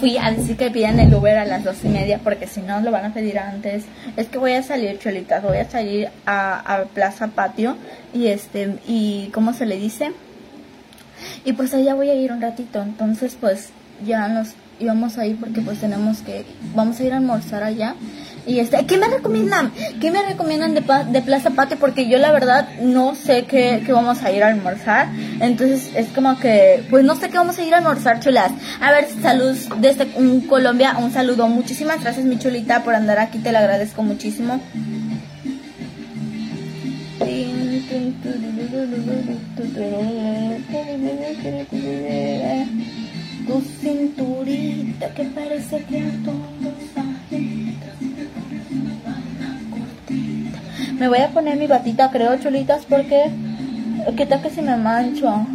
fui 0.04 0.18
a 0.18 0.30
decir 0.32 0.58
que 0.58 0.70
pidan 0.70 1.00
el 1.00 1.14
Uber 1.14 1.38
a 1.38 1.46
las 1.46 1.64
dos 1.64 1.78
y 1.82 1.88
media 1.88 2.20
porque 2.22 2.46
si 2.46 2.60
no 2.60 2.78
lo 2.82 2.90
van 2.90 3.06
a 3.06 3.14
pedir 3.14 3.38
antes. 3.38 3.84
Es 4.18 4.28
que 4.28 4.36
voy 4.36 4.52
a 4.52 4.62
salir, 4.62 4.98
cholitas, 4.98 5.42
voy 5.42 5.56
a 5.56 5.70
salir 5.70 6.10
a, 6.26 6.74
a 6.74 6.84
Plaza 6.84 7.28
Patio 7.28 7.78
y 8.12 8.26
este, 8.26 8.76
y 8.86 9.30
¿cómo 9.32 9.54
se 9.54 9.64
le 9.64 9.78
dice? 9.78 10.12
Y 11.46 11.54
pues 11.54 11.72
allá 11.72 11.94
voy 11.94 12.10
a 12.10 12.14
ir 12.14 12.32
un 12.32 12.42
ratito, 12.42 12.82
entonces 12.82 13.34
pues 13.40 13.70
ya 14.04 14.28
nos 14.28 14.50
íbamos 14.78 15.16
a 15.16 15.24
ir 15.24 15.40
porque 15.40 15.62
pues 15.62 15.78
tenemos 15.78 16.18
que, 16.18 16.44
vamos 16.74 17.00
a 17.00 17.04
ir 17.04 17.14
a 17.14 17.16
almorzar 17.16 17.62
allá. 17.62 17.94
Y 18.46 18.58
este, 18.58 18.84
¿qué 18.84 18.98
me 18.98 19.08
recomiendan? 19.08 19.72
¿Qué 20.00 20.10
me 20.10 20.22
recomiendan 20.22 20.74
de, 20.74 21.22
Plaza 21.22 21.50
Patio? 21.50 21.78
Porque 21.78 22.08
yo 22.08 22.18
la 22.18 22.30
verdad 22.30 22.68
no 22.80 23.14
sé 23.14 23.44
qué, 23.44 23.82
qué 23.84 23.92
vamos 23.92 24.22
a 24.22 24.32
ir 24.32 24.42
a 24.42 24.48
almorzar. 24.48 25.08
Entonces 25.40 25.90
es 25.94 26.08
como 26.08 26.38
que, 26.38 26.84
pues 26.90 27.04
no 27.04 27.16
sé 27.16 27.30
qué 27.30 27.38
vamos 27.38 27.58
a 27.58 27.62
ir 27.64 27.74
a 27.74 27.78
almorzar, 27.78 28.20
chulas. 28.20 28.52
A 28.80 28.90
ver, 28.90 29.08
saludos 29.22 29.68
desde 29.78 30.08
un 30.16 30.42
Colombia, 30.42 30.96
un 30.98 31.10
saludo. 31.10 31.48
Muchísimas 31.48 32.02
gracias, 32.02 32.26
mi 32.26 32.38
chulita, 32.38 32.82
por 32.84 32.94
andar 32.94 33.18
aquí, 33.18 33.38
te 33.38 33.50
lo 33.50 33.58
agradezco 33.58 34.02
muchísimo. 34.02 34.60
Tu 43.46 43.60
cinturita 43.60 45.14
que 45.14 45.24
parece 45.24 45.84
que 45.84 45.98
a 45.98 46.10
todos 46.24 46.54
Me 50.98 51.08
voy 51.08 51.18
a 51.18 51.28
poner 51.28 51.56
mi 51.56 51.66
batita, 51.66 52.10
creo, 52.10 52.36
chulitas, 52.36 52.84
porque 52.88 53.30
¿qué 54.16 54.26
tal 54.26 54.40
que 54.42 54.50
si 54.50 54.62
me 54.62 54.76
mancho? 54.76 55.46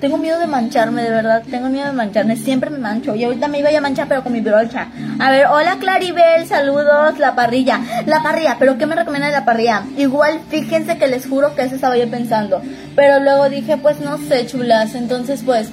Tengo 0.00 0.16
miedo 0.18 0.38
de 0.38 0.46
mancharme, 0.46 1.02
de 1.02 1.10
verdad, 1.10 1.42
tengo 1.50 1.68
miedo 1.68 1.86
de 1.86 1.92
mancharme, 1.92 2.36
siempre 2.36 2.70
me 2.70 2.78
mancho. 2.78 3.14
Y 3.14 3.24
ahorita 3.24 3.48
me 3.48 3.60
iba 3.60 3.70
a 3.70 3.80
manchar, 3.80 4.08
pero 4.08 4.22
con 4.22 4.32
mi 4.32 4.40
brocha. 4.40 4.88
A 5.18 5.30
ver, 5.30 5.46
hola 5.46 5.76
Claribel, 5.78 6.46
saludos, 6.46 7.18
la 7.18 7.34
parrilla. 7.34 7.80
La 8.06 8.22
parrilla, 8.22 8.56
pero 8.58 8.76
¿qué 8.76 8.86
me 8.86 8.96
recomienda 8.96 9.30
la 9.30 9.44
parrilla? 9.44 9.82
Igual, 9.96 10.40
fíjense 10.48 10.98
que 10.98 11.06
les 11.06 11.26
juro 11.26 11.54
que 11.54 11.62
eso 11.62 11.74
estaba 11.74 11.96
yo 11.96 12.10
pensando. 12.10 12.60
Pero 12.96 13.20
luego 13.20 13.48
dije, 13.48 13.76
pues 13.76 14.00
no 14.00 14.18
sé, 14.18 14.46
chulas, 14.46 14.94
entonces 14.94 15.42
pues 15.44 15.70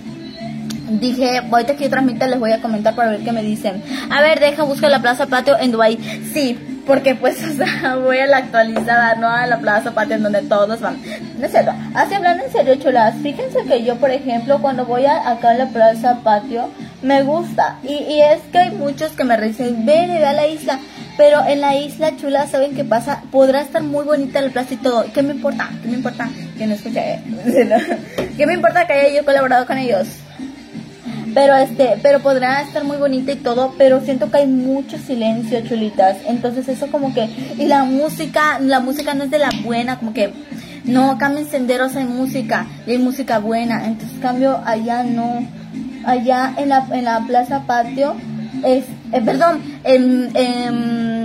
dije, 0.99 1.41
ahorita 1.49 1.75
que 1.75 1.85
yo 1.85 1.89
transmita 1.89 2.27
les 2.27 2.39
voy 2.39 2.51
a 2.51 2.61
comentar 2.61 2.95
para 2.95 3.11
ver 3.11 3.21
qué 3.21 3.31
me 3.31 3.41
dicen. 3.41 3.81
A 4.09 4.21
ver, 4.21 4.39
deja, 4.39 4.63
busca 4.63 4.89
la 4.89 5.01
Plaza 5.01 5.27
Patio 5.27 5.57
en 5.59 5.71
Dubai. 5.71 5.97
Sí, 6.33 6.57
porque 6.91 7.15
pues, 7.15 7.41
o 7.47 7.53
sea, 7.53 7.95
voy 7.95 8.17
a 8.17 8.27
la 8.27 8.37
actualizada, 8.37 9.15
no 9.15 9.29
a 9.29 9.47
la 9.47 9.59
Plaza 9.59 9.91
Patio 9.91 10.17
en 10.17 10.23
donde 10.23 10.41
todos 10.41 10.81
van. 10.81 11.01
No 11.37 11.45
es 11.45 11.51
cierto. 11.51 11.71
Así 11.93 12.15
hablando 12.15 12.43
en 12.43 12.51
serio, 12.51 12.75
chulas, 12.75 13.15
fíjense 13.23 13.63
que 13.63 13.85
yo, 13.85 13.95
por 13.95 14.11
ejemplo, 14.11 14.61
cuando 14.61 14.85
voy 14.85 15.05
a, 15.05 15.29
acá 15.29 15.51
a 15.51 15.53
la 15.53 15.67
Plaza 15.67 16.19
Patio, 16.21 16.69
me 17.01 17.23
gusta. 17.23 17.77
Y, 17.81 17.93
y 17.93 18.21
es 18.21 18.41
que 18.51 18.57
hay 18.57 18.71
muchos 18.71 19.13
que 19.13 19.23
me 19.23 19.39
dicen, 19.39 19.85
ven 19.85 20.11
y 20.11 20.17
ve 20.17 20.25
a 20.25 20.33
la 20.33 20.47
isla. 20.47 20.79
Pero 21.15 21.45
en 21.47 21.61
la 21.61 21.77
isla 21.77 22.17
chula, 22.17 22.45
¿saben 22.47 22.75
qué 22.75 22.83
pasa? 22.83 23.23
Podrá 23.31 23.61
estar 23.61 23.81
muy 23.81 24.03
bonita 24.03 24.41
la 24.41 24.49
plaza 24.49 24.73
y 24.73 24.77
todo. 24.77 25.05
¿Qué 25.13 25.23
me 25.23 25.31
importa? 25.31 25.69
¿Qué 25.81 25.87
me 25.87 25.95
importa? 25.95 26.27
Que 26.57 26.67
no 26.67 26.73
escuché. 26.73 27.21
¿Qué 28.37 28.45
me 28.45 28.53
importa 28.53 28.85
que 28.85 28.91
haya 28.91 29.15
yo 29.15 29.23
colaborado 29.23 29.65
con 29.65 29.77
ellos? 29.77 30.09
Pero 31.33 31.55
este, 31.55 31.97
pero 32.03 32.19
podrá 32.19 32.61
estar 32.61 32.83
muy 32.83 32.97
bonita 32.97 33.31
y 33.31 33.35
todo, 33.37 33.73
pero 33.77 34.01
siento 34.01 34.29
que 34.29 34.37
hay 34.39 34.47
mucho 34.47 34.97
silencio, 34.97 35.61
chulitas. 35.61 36.17
Entonces 36.27 36.67
eso 36.67 36.87
como 36.87 37.13
que 37.13 37.29
y 37.57 37.65
la 37.67 37.83
música, 37.83 38.59
la 38.59 38.79
música 38.79 39.13
no 39.13 39.23
es 39.23 39.31
de 39.31 39.39
la 39.39 39.49
buena, 39.63 39.97
como 39.97 40.13
que 40.13 40.33
no, 40.83 41.11
acá 41.11 41.31
en 41.37 41.45
senderos 41.49 41.95
hay 41.95 42.05
música 42.05 42.65
y 42.85 42.91
hay 42.91 42.97
música 42.97 43.39
buena. 43.39 43.85
Entonces 43.87 44.17
cambio 44.19 44.59
allá 44.65 45.03
no, 45.03 45.47
allá 46.05 46.53
en 46.57 46.69
la 46.69 46.85
en 46.91 47.05
la 47.05 47.19
plaza 47.27 47.61
patio 47.65 48.15
es, 48.65 48.83
eh, 49.13 49.21
perdón, 49.23 49.61
en, 49.83 50.29
en- 50.35 51.20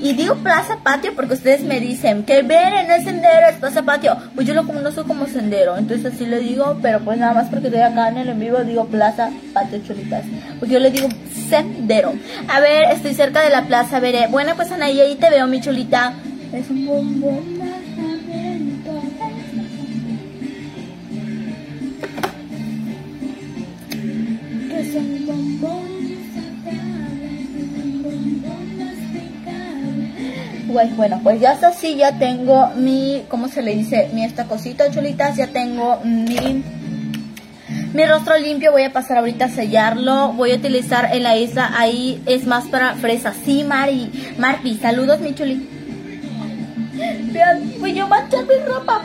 y 0.00 0.12
digo 0.14 0.36
plaza 0.36 0.78
patio 0.82 1.14
porque 1.14 1.34
ustedes 1.34 1.62
me 1.62 1.80
dicen 1.80 2.24
que 2.24 2.42
ver 2.42 2.86
no 2.86 2.94
es 2.94 3.04
sendero, 3.04 3.48
es 3.50 3.56
plaza 3.56 3.82
patio. 3.82 4.16
Pues 4.34 4.46
yo 4.46 4.54
lo 4.54 4.66
conozco 4.66 5.04
como 5.04 5.26
sendero, 5.26 5.76
entonces 5.76 6.14
así 6.14 6.26
le 6.26 6.40
digo, 6.40 6.78
pero 6.82 7.00
pues 7.00 7.18
nada 7.18 7.34
más 7.34 7.48
porque 7.48 7.66
estoy 7.66 7.82
acá 7.82 8.08
en 8.08 8.18
el 8.18 8.28
en 8.28 8.40
vivo 8.40 8.58
digo 8.64 8.86
plaza 8.86 9.30
patio 9.52 9.78
chulitas. 9.84 10.24
Porque 10.58 10.74
yo 10.74 10.80
le 10.80 10.90
digo 10.90 11.08
sendero. 11.48 12.12
A 12.48 12.60
ver, 12.60 12.92
estoy 12.92 13.14
cerca 13.14 13.42
de 13.42 13.50
la 13.50 13.66
plaza, 13.66 14.00
veré. 14.00 14.26
Bueno, 14.28 14.52
pues 14.56 14.70
Anaí, 14.70 15.00
ahí 15.00 15.16
te 15.16 15.30
veo, 15.30 15.46
mi 15.46 15.60
chulita. 15.60 16.14
Es 16.52 16.70
un 16.70 16.86
bombón. 16.86 17.57
Guay, 30.78 30.90
bueno, 30.94 31.18
pues 31.24 31.40
ya 31.40 31.54
está 31.54 31.68
así, 31.68 31.96
ya 31.96 32.20
tengo 32.20 32.68
mi, 32.76 33.24
¿cómo 33.28 33.48
se 33.48 33.62
le 33.62 33.74
dice? 33.74 34.10
Mi 34.12 34.22
esta 34.22 34.44
cosita, 34.44 34.88
chulitas, 34.92 35.36
ya 35.36 35.48
tengo 35.48 35.98
mi, 36.04 36.62
mi 37.92 38.04
rostro 38.04 38.38
limpio, 38.38 38.70
voy 38.70 38.84
a 38.84 38.92
pasar 38.92 39.18
ahorita 39.18 39.46
a 39.46 39.48
sellarlo, 39.48 40.34
voy 40.34 40.52
a 40.52 40.54
utilizar 40.54 41.08
en 41.12 41.24
la 41.24 41.30
ahí 41.76 42.22
es 42.26 42.46
más 42.46 42.66
para 42.66 42.94
fresa, 42.94 43.34
sí, 43.44 43.64
Mari, 43.64 44.36
Marpi, 44.38 44.76
saludos, 44.76 45.18
mi 45.18 45.34
chuli. 45.34 45.68
Vean, 47.32 47.72
voy 47.80 47.94
yo 47.94 48.04
a 48.04 48.08
manchar 48.08 48.44
mi 48.46 48.54
ropa. 48.64 49.02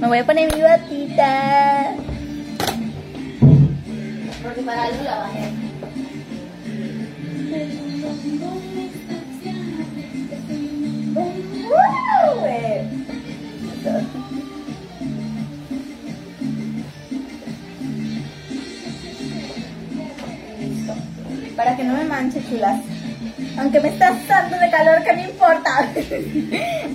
Me 0.00 0.06
voy 0.06 0.18
a 0.18 0.26
poner 0.26 0.54
mi 0.54 0.60
batita. 0.60 1.94
Porque 4.42 4.60
para 4.60 4.82
algo 4.82 5.02
la 5.02 5.16
bajé. 5.16 5.63
Para 21.56 21.76
que 21.76 21.84
no 21.84 21.94
me 21.94 22.04
manche, 22.04 22.40
chulas. 22.48 22.80
Aunque 23.56 23.80
me 23.80 23.88
estás 23.88 24.26
dando 24.26 24.58
de 24.58 24.70
calor, 24.70 25.02
¿qué 25.04 25.12
me 25.12 25.24
importa? 25.24 25.88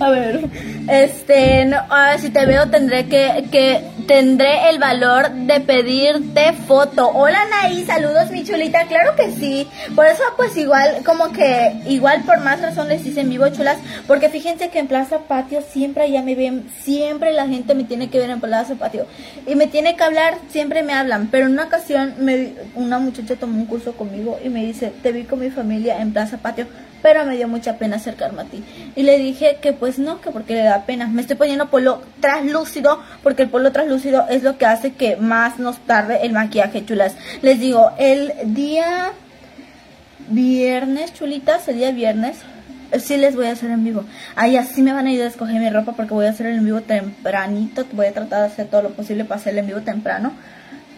A 0.00 0.10
ver, 0.10 0.40
este, 0.88 1.64
no, 1.64 1.78
ahora 1.88 2.18
si 2.18 2.28
te 2.30 2.44
veo 2.44 2.68
tendré 2.68 3.06
que, 3.06 3.44
que, 3.50 3.82
tendré 4.10 4.70
el 4.70 4.80
valor 4.80 5.30
de 5.30 5.60
pedirte 5.60 6.52
foto. 6.66 7.10
Hola 7.14 7.42
Anaí, 7.42 7.84
saludos 7.84 8.32
mi 8.32 8.42
chulita, 8.42 8.86
claro 8.86 9.14
que 9.14 9.30
sí. 9.30 9.68
Por 9.94 10.04
eso 10.04 10.24
pues 10.36 10.56
igual, 10.56 11.04
como 11.04 11.30
que 11.30 11.80
igual 11.86 12.24
por 12.24 12.40
más 12.40 12.60
razón 12.60 12.88
les 12.88 13.06
hice 13.06 13.20
en 13.20 13.30
vivo 13.30 13.48
chulas, 13.50 13.78
porque 14.08 14.28
fíjense 14.28 14.68
que 14.68 14.80
en 14.80 14.88
Plaza 14.88 15.20
Patio 15.28 15.62
siempre 15.62 16.10
ya 16.10 16.22
me 16.22 16.34
ven, 16.34 16.68
siempre 16.82 17.32
la 17.32 17.46
gente 17.46 17.76
me 17.76 17.84
tiene 17.84 18.10
que 18.10 18.18
ver 18.18 18.30
en 18.30 18.40
Plaza 18.40 18.74
Patio. 18.74 19.06
Y 19.46 19.54
me 19.54 19.68
tiene 19.68 19.94
que 19.94 20.02
hablar, 20.02 20.38
siempre 20.48 20.82
me 20.82 20.92
hablan, 20.92 21.28
pero 21.30 21.46
en 21.46 21.52
una 21.52 21.66
ocasión 21.66 22.14
me, 22.18 22.54
una 22.74 22.98
muchacha 22.98 23.36
tomó 23.36 23.60
un 23.60 23.66
curso 23.66 23.92
conmigo 23.92 24.40
y 24.44 24.48
me 24.48 24.66
dice, 24.66 24.92
te 25.04 25.12
vi 25.12 25.22
con 25.22 25.38
mi 25.38 25.50
familia 25.50 26.02
en 26.02 26.12
Plaza 26.12 26.38
Patio 26.38 26.66
pero 27.02 27.24
me 27.24 27.36
dio 27.36 27.48
mucha 27.48 27.76
pena 27.76 27.96
acercarme 27.96 28.42
a 28.42 28.44
ti. 28.44 28.64
Y 28.96 29.02
le 29.02 29.18
dije 29.18 29.58
que 29.60 29.72
pues 29.72 29.98
no, 29.98 30.20
que 30.20 30.30
porque 30.30 30.54
le 30.54 30.62
da 30.62 30.84
pena. 30.86 31.06
Me 31.06 31.22
estoy 31.22 31.36
poniendo 31.36 31.68
polo 31.68 32.02
translúcido, 32.20 33.00
porque 33.22 33.42
el 33.42 33.48
polo 33.48 33.72
translúcido 33.72 34.26
es 34.28 34.42
lo 34.42 34.58
que 34.58 34.66
hace 34.66 34.92
que 34.92 35.16
más 35.16 35.58
nos 35.58 35.78
tarde 35.78 36.20
el 36.22 36.32
maquillaje, 36.32 36.84
chulas. 36.84 37.16
Les 37.42 37.60
digo, 37.60 37.92
el 37.98 38.32
día 38.44 39.12
viernes, 40.28 41.12
chulitas, 41.12 41.68
el 41.68 41.76
día 41.76 41.92
viernes, 41.92 42.38
sí 42.98 43.16
les 43.16 43.36
voy 43.36 43.46
a 43.46 43.52
hacer 43.52 43.70
en 43.70 43.84
vivo. 43.84 44.04
Ahí 44.36 44.56
así 44.56 44.82
me 44.82 44.92
van 44.92 45.06
a 45.06 45.10
ayudar 45.10 45.26
a 45.26 45.30
escoger 45.30 45.60
mi 45.60 45.70
ropa 45.70 45.92
porque 45.92 46.14
voy 46.14 46.26
a 46.26 46.30
hacer 46.30 46.46
el 46.46 46.58
en 46.58 46.64
vivo 46.64 46.80
tempranito. 46.80 47.86
Voy 47.92 48.06
a 48.06 48.12
tratar 48.12 48.40
de 48.40 48.46
hacer 48.46 48.66
todo 48.66 48.82
lo 48.82 48.90
posible 48.90 49.24
para 49.24 49.40
hacer 49.40 49.52
el 49.52 49.60
en 49.60 49.66
vivo 49.66 49.80
temprano. 49.80 50.32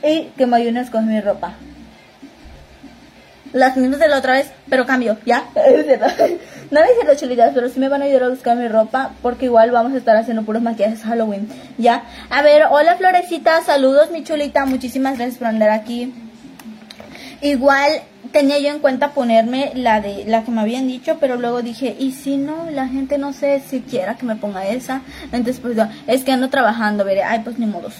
Y 0.02 0.30
que 0.36 0.46
me 0.46 0.56
ayuden 0.56 0.78
a 0.78 0.80
escoger 0.82 1.06
mi 1.06 1.20
ropa 1.20 1.54
las 3.52 3.76
mismas 3.76 4.00
de 4.00 4.08
la 4.08 4.18
otra 4.18 4.34
vez, 4.34 4.50
pero 4.68 4.86
cambio, 4.86 5.16
¿ya? 5.24 5.44
No 6.70 6.80
me 6.80 6.86
cierto, 6.94 7.14
chulitas, 7.20 7.52
pero 7.54 7.68
sí 7.68 7.78
me 7.78 7.90
van 7.90 8.00
a 8.00 8.06
ayudar 8.06 8.24
a 8.24 8.28
buscar 8.30 8.56
mi 8.56 8.66
ropa 8.66 9.10
porque 9.20 9.44
igual 9.44 9.70
vamos 9.72 9.92
a 9.92 9.98
estar 9.98 10.16
haciendo 10.16 10.42
puros 10.42 10.62
maquillajes 10.62 11.02
Halloween, 11.02 11.46
¿ya? 11.76 12.04
A 12.30 12.40
ver, 12.40 12.62
hola 12.70 12.96
Florecita, 12.96 13.60
saludos 13.62 14.10
mi 14.10 14.24
chulita, 14.24 14.64
muchísimas 14.64 15.18
gracias 15.18 15.36
por 15.36 15.48
andar 15.48 15.68
aquí. 15.68 16.14
Igual 17.42 18.00
tenía 18.32 18.58
yo 18.58 18.68
en 18.68 18.78
cuenta 18.78 19.10
ponerme 19.10 19.72
la 19.74 20.00
de 20.00 20.24
la 20.26 20.44
que 20.44 20.50
me 20.50 20.62
habían 20.62 20.86
dicho, 20.86 21.18
pero 21.20 21.36
luego 21.36 21.60
dije, 21.60 21.94
y 21.98 22.12
si 22.12 22.38
no, 22.38 22.70
la 22.70 22.88
gente 22.88 23.18
no 23.18 23.34
sé 23.34 23.60
si 23.60 23.80
quiera 23.80 24.16
que 24.16 24.24
me 24.24 24.36
ponga 24.36 24.66
esa. 24.66 25.02
Entonces, 25.24 25.60
pues, 25.60 25.76
es 26.06 26.24
que 26.24 26.32
ando 26.32 26.48
trabajando, 26.48 27.04
veré, 27.04 27.22
ay, 27.22 27.40
pues 27.44 27.58
ni 27.58 27.66
modos 27.66 27.94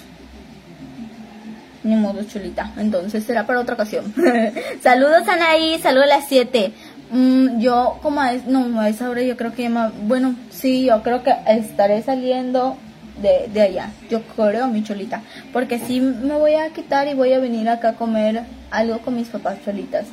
ni 1.85 1.97
modo 1.97 2.23
chulita. 2.25 2.73
Entonces 2.77 3.25
será 3.25 3.47
para 3.47 3.61
otra 3.61 3.75
ocasión. 3.75 4.12
saludos 4.83 5.29
Anaí, 5.29 5.79
saludos 5.81 6.11
a 6.11 6.16
las 6.18 6.29
7. 6.29 6.73
Mm, 7.11 7.61
yo 7.61 7.99
como 8.03 8.21
a, 8.21 8.33
no, 8.47 8.81
a 8.81 8.88
esa 8.88 9.11
hora 9.11 9.23
yo 9.23 9.37
creo 9.37 9.53
que 9.53 9.71
bueno, 10.05 10.35
sí, 10.51 10.87
yo 10.87 11.03
creo 11.03 11.23
que 11.23 11.35
estaré 11.47 12.03
saliendo 12.03 12.77
de, 13.21 13.49
de 13.53 13.62
allá. 13.62 13.90
Yo 14.09 14.23
creo, 14.23 14.68
mi 14.68 14.83
chulita. 14.83 15.23
Porque 15.53 15.79
sí 15.79 16.01
me 16.01 16.35
voy 16.35 16.55
a 16.55 16.71
quitar 16.71 17.09
y 17.09 17.14
voy 17.14 17.33
a 17.33 17.38
venir 17.38 17.68
acá 17.68 17.90
a 17.90 17.95
comer 17.95 18.42
algo 18.71 18.99
con 18.99 19.16
mis 19.16 19.29
papás 19.29 19.59
cholitas. 19.64 20.07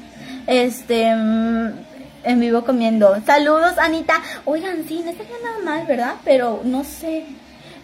Este, 0.47 1.15
mm, 1.15 1.69
en 2.23 2.39
vivo 2.39 2.65
comiendo. 2.65 3.15
Saludos, 3.25 3.77
Anita. 3.77 4.21
Oigan, 4.45 4.83
sí, 4.87 5.01
no 5.03 5.11
estaría 5.11 5.35
nada 5.43 5.59
mal, 5.63 5.87
¿verdad? 5.87 6.15
Pero 6.25 6.61
no 6.65 6.83
sé, 6.83 7.25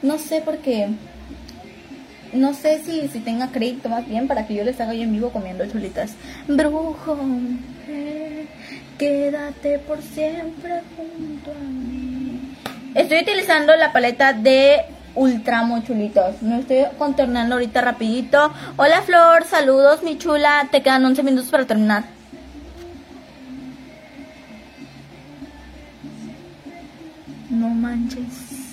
no 0.01 0.17
sé 0.17 0.41
por 0.41 0.57
qué 0.57 0.89
no 2.35 2.53
sé 2.53 2.81
si, 2.83 3.07
si 3.07 3.19
tenga 3.19 3.51
crédito 3.51 3.89
más 3.89 4.07
bien 4.07 4.27
para 4.27 4.45
que 4.45 4.55
yo 4.55 4.63
les 4.63 4.79
haga 4.79 4.93
yo 4.93 5.03
en 5.03 5.11
vivo 5.11 5.31
comiendo 5.31 5.65
chulitas. 5.65 6.13
Brujo, 6.47 7.17
quédate 8.97 9.79
por 9.79 10.01
siempre 10.01 10.81
junto 10.95 11.51
a 11.51 11.63
mí. 11.63 12.55
Estoy 12.93 13.19
utilizando 13.19 13.75
la 13.75 13.91
paleta 13.91 14.33
de 14.33 14.85
Ultramo 15.15 15.81
chulitos. 15.81 16.41
Me 16.41 16.59
estoy 16.59 16.85
contornando 16.97 17.55
ahorita 17.55 17.81
rapidito. 17.81 18.51
Hola 18.75 19.01
Flor, 19.01 19.45
saludos 19.45 20.03
mi 20.03 20.17
chula. 20.17 20.67
Te 20.71 20.81
quedan 20.81 21.05
11 21.05 21.23
minutos 21.23 21.49
para 21.49 21.65
terminar. 21.65 22.03
No 27.49 27.69
manches. 27.69 28.64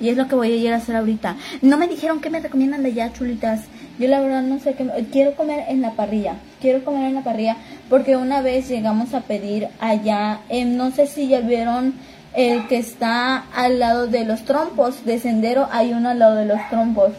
Y 0.00 0.08
es 0.08 0.16
lo 0.16 0.28
que 0.28 0.34
voy 0.36 0.52
a 0.52 0.56
ir 0.56 0.72
a 0.72 0.76
hacer 0.76 0.96
ahorita. 0.96 1.36
No 1.60 1.76
me 1.76 1.88
dijeron 1.88 2.20
que 2.20 2.30
me 2.30 2.40
recomiendan 2.40 2.82
de 2.82 2.90
allá, 2.90 3.12
chulitas. 3.12 3.64
Yo 3.98 4.06
la 4.06 4.20
verdad 4.20 4.42
no 4.42 4.60
sé 4.60 4.74
qué. 4.74 4.86
Quiero 5.10 5.34
comer 5.34 5.64
en 5.68 5.80
la 5.80 5.92
parrilla. 5.92 6.36
Quiero 6.60 6.84
comer 6.84 7.08
en 7.08 7.14
la 7.14 7.24
parrilla 7.24 7.56
porque 7.88 8.16
una 8.16 8.40
vez 8.40 8.68
llegamos 8.68 9.14
a 9.14 9.22
pedir 9.22 9.68
allá. 9.80 10.40
no 10.66 10.90
sé 10.92 11.06
si 11.06 11.28
ya 11.28 11.40
vieron 11.40 11.94
el 12.34 12.68
que 12.68 12.78
está 12.78 13.38
al 13.54 13.80
lado 13.80 14.06
de 14.06 14.24
los 14.24 14.44
trompos. 14.44 15.04
De 15.04 15.18
sendero 15.18 15.68
hay 15.72 15.92
uno 15.92 16.10
al 16.10 16.20
lado 16.20 16.36
de 16.36 16.44
los 16.44 16.60
trompos 16.70 17.12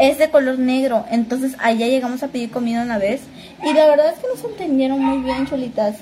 es 0.00 0.18
de 0.18 0.30
color 0.30 0.58
negro. 0.58 1.04
Entonces 1.10 1.54
allá 1.60 1.86
llegamos 1.86 2.22
a 2.22 2.28
pedir 2.28 2.50
comida 2.50 2.82
una 2.82 2.98
vez. 2.98 3.20
Y 3.62 3.72
la 3.74 3.86
verdad 3.86 4.14
es 4.14 4.18
que 4.18 4.28
nos 4.34 4.42
entendieron 4.50 4.98
muy 4.98 5.22
bien, 5.22 5.46
cholitas. 5.46 5.96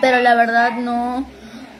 Pero 0.00 0.20
la 0.20 0.34
verdad 0.34 0.72
no, 0.72 1.24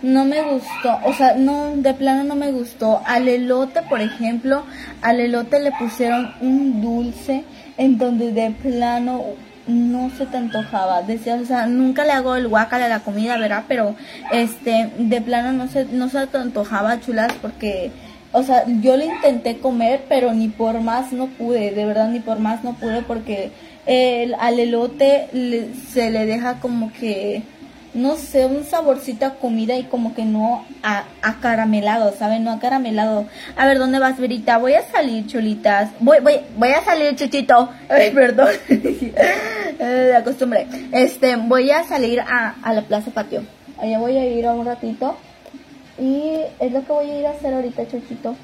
no 0.02 0.24
me 0.24 0.40
gustó. 0.42 0.98
O 1.04 1.12
sea, 1.12 1.34
no, 1.34 1.72
de 1.74 1.92
plano 1.94 2.22
no 2.22 2.36
me 2.36 2.52
gustó. 2.52 3.02
Al 3.04 3.28
elote, 3.28 3.82
por 3.82 4.00
ejemplo, 4.00 4.62
al 5.02 5.18
elote 5.18 5.58
le 5.58 5.72
pusieron 5.72 6.32
un 6.40 6.80
dulce 6.80 7.44
en 7.76 7.98
donde 7.98 8.32
de 8.32 8.52
plano 8.52 9.24
no 9.66 10.10
se 10.16 10.26
te 10.26 10.36
antojaba. 10.36 11.02
Decía, 11.02 11.34
o 11.34 11.44
sea, 11.44 11.66
nunca 11.66 12.04
le 12.04 12.12
hago 12.12 12.36
el 12.36 12.46
guacal 12.46 12.82
a 12.82 12.88
la 12.88 13.00
comida, 13.00 13.36
¿verdad? 13.36 13.64
Pero 13.66 13.96
este, 14.30 14.92
de 14.96 15.20
plano 15.20 15.52
no 15.52 15.66
se, 15.66 15.86
no 15.86 16.08
se 16.08 16.24
te 16.28 16.38
antojaba, 16.38 17.00
chulas, 17.00 17.32
porque 17.42 17.90
o 18.32 18.42
sea, 18.42 18.64
yo 18.80 18.96
lo 18.96 19.04
intenté 19.04 19.58
comer, 19.58 20.04
pero 20.08 20.32
ni 20.32 20.48
por 20.48 20.80
más 20.80 21.12
no 21.12 21.26
pude, 21.26 21.72
de 21.72 21.84
verdad 21.84 22.08
ni 22.08 22.20
por 22.20 22.38
más 22.38 22.62
no 22.62 22.74
pude 22.74 23.02
porque 23.02 23.50
el, 23.86 24.34
al 24.34 24.60
elote 24.60 25.26
se 25.88 26.10
le 26.10 26.26
deja 26.26 26.60
como 26.60 26.92
que, 26.92 27.42
no 27.92 28.14
sé, 28.14 28.46
un 28.46 28.62
saborcito 28.62 29.26
a 29.26 29.34
comida 29.34 29.76
y 29.76 29.84
como 29.84 30.14
que 30.14 30.24
no 30.24 30.64
a, 30.84 31.04
acaramelado, 31.22 32.14
¿saben? 32.16 32.44
No 32.44 32.52
acaramelado. 32.52 33.26
A 33.56 33.66
ver, 33.66 33.78
¿dónde 33.78 33.98
vas, 33.98 34.16
Verita? 34.18 34.58
Voy 34.58 34.74
a 34.74 34.82
salir, 34.82 35.26
chulitas. 35.26 35.90
Voy, 35.98 36.18
voy, 36.22 36.36
voy 36.56 36.68
a 36.70 36.84
salir, 36.84 37.16
chuchito. 37.16 37.70
Ay, 37.88 38.10
perdón. 38.10 38.50
Eh, 39.82 40.08
de 40.08 40.16
acostumbre. 40.16 40.66
Este, 40.92 41.36
voy 41.36 41.70
a 41.70 41.84
salir 41.84 42.20
a, 42.20 42.54
a 42.62 42.74
la 42.74 42.82
plaza 42.82 43.10
patio. 43.12 43.44
Allá 43.78 43.98
voy 43.98 44.14
a 44.18 44.26
ir 44.26 44.46
a 44.46 44.52
un 44.52 44.66
ratito 44.66 45.16
y 46.00 46.40
es 46.58 46.72
lo 46.72 46.84
que 46.84 46.92
voy 46.92 47.10
a 47.10 47.18
ir 47.20 47.26
a 47.26 47.30
hacer 47.30 47.52
ahorita, 47.52 47.86
Chuchito. 47.86 48.34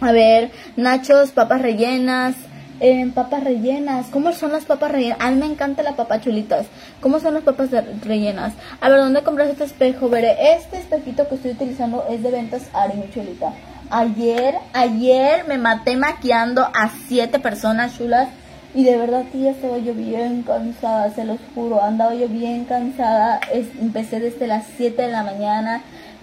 A 0.00 0.12
ver, 0.12 0.50
nachos, 0.76 1.30
papas 1.30 1.62
rellenas. 1.62 2.36
Eh, 2.80 3.10
papas 3.14 3.42
rellenas. 3.42 4.08
¿Cómo 4.08 4.32
son 4.32 4.52
las 4.52 4.66
papas 4.66 4.92
rellenas? 4.92 5.18
A 5.20 5.30
mí 5.30 5.36
me 5.36 5.46
encanta 5.46 5.82
la 5.82 5.96
papa 5.96 6.20
chulitas. 6.20 6.66
¿Cómo 7.00 7.18
son 7.20 7.32
las 7.32 7.42
papas 7.42 7.70
rellenas? 8.04 8.52
A 8.82 8.90
ver, 8.90 8.98
¿dónde 9.00 9.22
compras 9.22 9.48
este 9.48 9.64
espejo? 9.64 10.10
Veré, 10.10 10.36
este 10.56 10.76
espejito 10.76 11.26
que 11.26 11.36
estoy 11.36 11.52
utilizando 11.52 12.04
es 12.10 12.22
de 12.22 12.30
ventas 12.30 12.68
Ari, 12.74 12.98
mi 12.98 13.10
chulita. 13.10 13.54
Ayer, 13.88 14.56
ayer 14.74 15.46
me 15.48 15.56
maté 15.56 15.96
maquillando 15.96 16.62
a 16.62 16.90
siete 17.08 17.38
personas 17.38 17.96
chulas. 17.96 18.28
Y 18.74 18.84
de 18.84 18.98
verdad 18.98 19.24
ya 19.32 19.52
estaba 19.52 19.78
yo 19.78 19.94
bien 19.94 20.42
cansada, 20.42 21.10
se 21.14 21.24
los 21.24 21.38
juro. 21.54 21.82
Andaba 21.82 22.14
yo 22.14 22.28
bien 22.28 22.66
cansada. 22.66 23.40
empecé 23.80 24.20
desde 24.20 24.46
las 24.46 24.66
7 24.76 25.00
de 25.00 25.08
la 25.08 25.22
mañana 25.22 25.82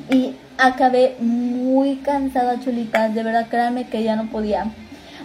y 0.10 0.36
acabé 0.58 1.16
muy 1.20 1.98
cansada, 1.98 2.60
chulitas. 2.60 3.14
De 3.14 3.24
verdad, 3.24 3.48
créanme 3.50 3.88
que 3.88 4.04
ya 4.04 4.16
no 4.16 4.28
podía. 4.28 4.66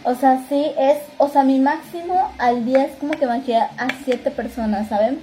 O 0.04 0.14
sea, 0.14 0.42
sí 0.48 0.66
es, 0.78 0.98
o 1.18 1.28
sea, 1.28 1.44
mi 1.44 1.59
máximo 1.59 2.31
al 2.38 2.64
día 2.64 2.85
es 2.85 2.96
como 2.96 3.12
que 3.12 3.26
maquillar 3.26 3.70
a 3.76 3.88
siete 4.04 4.31
personas, 4.31 4.88
¿saben? 4.88 5.18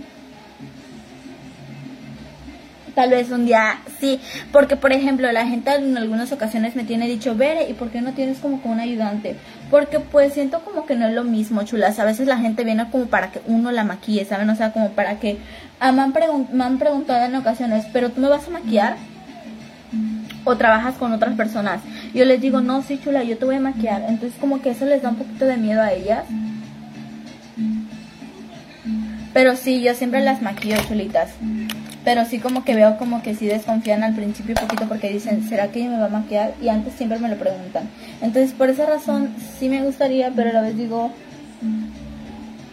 Tal 2.94 3.10
vez 3.10 3.30
un 3.30 3.46
día 3.46 3.80
sí, 4.00 4.22
porque 4.54 4.78
por 4.78 4.94
ejemplo 4.94 5.30
la 5.34 5.46
gente 5.46 5.74
en 5.74 5.98
algunas 5.98 6.32
ocasiones 6.32 6.78
me 6.78 6.86
tiene 6.86 7.08
dicho, 7.08 7.36
Vere, 7.36 7.70
¿y 7.70 7.74
por 7.74 7.90
qué 7.90 8.00
no 8.00 8.14
tienes 8.14 8.40
como 8.40 8.62
que 8.62 8.70
un 8.70 8.80
ayudante? 8.80 9.36
Porque 9.70 10.00
pues 10.00 10.34
siento 10.34 10.62
como 10.62 10.86
que 10.86 10.96
no 10.96 11.06
es 11.06 11.14
lo 11.14 11.26
mismo, 11.26 11.64
chulas. 11.64 12.00
A 12.00 12.06
veces 12.06 12.26
la 12.28 12.38
gente 12.38 12.64
viene 12.64 12.90
como 12.90 13.08
para 13.08 13.32
que 13.32 13.42
uno 13.48 13.72
la 13.72 13.84
maquille, 13.84 14.24
¿saben? 14.24 14.50
O 14.50 14.56
sea, 14.56 14.72
como 14.72 14.92
para 14.92 15.20
que... 15.20 15.40
Ah, 15.82 15.92
me 15.92 16.04
han 16.04 16.78
preguntado 16.78 17.26
en 17.26 17.36
ocasiones, 17.36 17.86
¿pero 17.92 18.12
tú 18.12 18.22
me 18.22 18.30
vas 18.30 18.48
a 18.48 18.52
maquillar? 18.52 18.96
O 20.46 20.56
trabajas 20.56 20.96
con 20.96 21.12
otras 21.12 21.36
personas. 21.36 21.82
Yo 22.14 22.24
les 22.24 22.40
digo, 22.40 22.62
no, 22.62 22.82
sí, 22.82 23.00
chula, 23.04 23.24
yo 23.24 23.38
te 23.38 23.46
voy 23.46 23.56
a 23.56 23.60
maquillar. 23.60 24.06
Entonces 24.08 24.40
como 24.40 24.62
que 24.62 24.70
eso 24.70 24.86
les 24.86 25.02
da 25.02 25.10
un 25.10 25.18
poquito 25.18 25.46
de 25.46 25.58
miedo 25.58 25.82
a 25.82 25.92
ellas. 25.92 26.24
Pero 29.34 29.58
sí, 29.58 29.82
yo 29.82 29.94
siempre 29.94 30.22
las 30.22 30.42
maquillo, 30.42 30.78
chulitas. 30.88 31.32
Pero 32.06 32.24
sí 32.24 32.40
como 32.40 32.64
que 32.64 32.76
veo 32.76 32.98
como 32.98 33.22
que 33.22 33.36
sí 33.36 33.48
desconfían 33.48 34.04
al 34.04 34.16
principio 34.16 34.56
un 34.58 34.68
poquito 34.68 34.88
porque 34.88 35.12
dicen, 35.12 35.44
¿será 35.50 35.68
que 35.70 35.82
ella 35.82 35.90
me 35.90 35.98
va 35.98 36.06
a 36.06 36.10
maquillar? 36.10 36.54
Y 36.62 36.70
antes 36.70 36.94
siempre 36.94 37.20
me 37.20 37.28
lo 37.28 37.36
preguntan. 37.36 37.90
Entonces 38.22 38.54
por 38.54 38.70
esa 38.70 38.86
razón 38.86 39.34
sí 39.60 39.68
me 39.68 39.84
gustaría, 39.84 40.32
pero 40.34 40.52
a 40.52 40.54
la 40.54 40.62
vez 40.62 40.78
digo, 40.78 41.12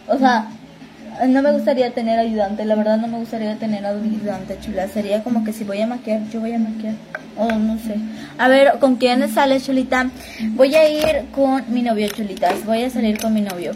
O 0.07 0.17
sea, 0.17 0.47
no 1.27 1.41
me 1.41 1.51
gustaría 1.51 1.91
tener 1.91 2.19
ayudante, 2.19 2.65
la 2.65 2.75
verdad 2.75 2.97
no 2.97 3.07
me 3.07 3.17
gustaría 3.17 3.55
tener 3.57 3.85
ayudante, 3.85 4.57
chula. 4.59 4.87
Sería 4.87 5.23
como 5.23 5.43
que 5.43 5.53
si 5.53 5.63
voy 5.63 5.81
a 5.81 5.87
maquillar, 5.87 6.21
yo 6.29 6.39
voy 6.39 6.53
a 6.53 6.59
maquillar. 6.59 6.95
O 7.37 7.51
no 7.51 7.77
sé. 7.79 7.95
A 8.37 8.47
ver, 8.47 8.73
¿con 8.79 8.95
quién 8.95 9.27
sale, 9.29 9.59
chulita? 9.59 10.09
Voy 10.51 10.75
a 10.75 10.89
ir 10.89 11.25
con 11.31 11.63
mi 11.67 11.81
novio, 11.81 12.07
chulitas. 12.09 12.65
Voy 12.65 12.83
a 12.83 12.89
salir 12.89 13.19
con 13.19 13.33
mi 13.33 13.41
novio. 13.41 13.71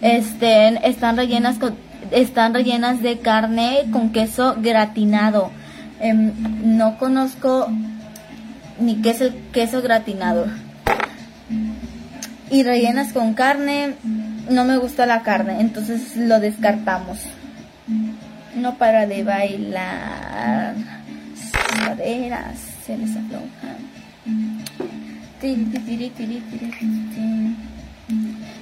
Este, 0.00 0.88
están 0.88 1.16
rellenas 1.16 1.58
con, 1.58 1.76
están 2.10 2.54
rellenas 2.54 3.02
de 3.02 3.18
carne 3.18 3.84
con 3.92 4.12
queso 4.12 4.56
gratinado. 4.58 5.50
Em, 6.00 6.32
no 6.76 6.98
conozco 6.98 7.68
ni 8.80 9.00
qué 9.02 9.10
es 9.10 9.20
el 9.20 9.34
queso 9.52 9.82
gratinado. 9.82 10.46
Y 12.50 12.62
rellenas 12.64 13.12
con 13.12 13.34
carne, 13.34 13.94
no 14.50 14.64
me 14.64 14.78
gusta 14.78 15.06
la 15.06 15.22
carne, 15.22 15.60
entonces 15.60 16.16
lo 16.16 16.40
descartamos. 16.40 17.20
No 18.54 18.76
para 18.76 19.06
de 19.06 19.24
bailar. 19.24 20.74
Caderas 21.78 22.58
se 22.84 22.96
les 22.98 23.10
aflojan. 23.10 23.76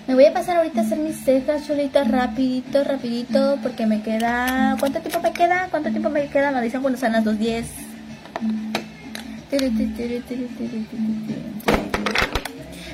Me 0.07 0.15
voy 0.15 0.25
a 0.25 0.33
pasar 0.33 0.57
ahorita 0.57 0.81
a 0.81 0.85
hacer 0.85 0.99
mis 0.99 1.23
cejas 1.23 1.67
chulitas 1.67 2.09
rapidito, 2.09 2.83
rapidito, 2.85 3.59
porque 3.63 3.87
me 3.87 4.01
queda... 4.01 4.77
¿Cuánto 4.81 5.01
tiempo 5.01 5.21
me 5.21 5.33
queda? 5.33 5.69
¿Cuánto 5.71 5.91
tiempo 5.91 6.09
me 6.09 6.27
queda? 6.29 6.51
Me 6.51 6.63
dicen 6.63 6.81
cuando 6.81 6.99
son 6.99 7.13
las 7.13 7.25
2.10. 7.25 7.65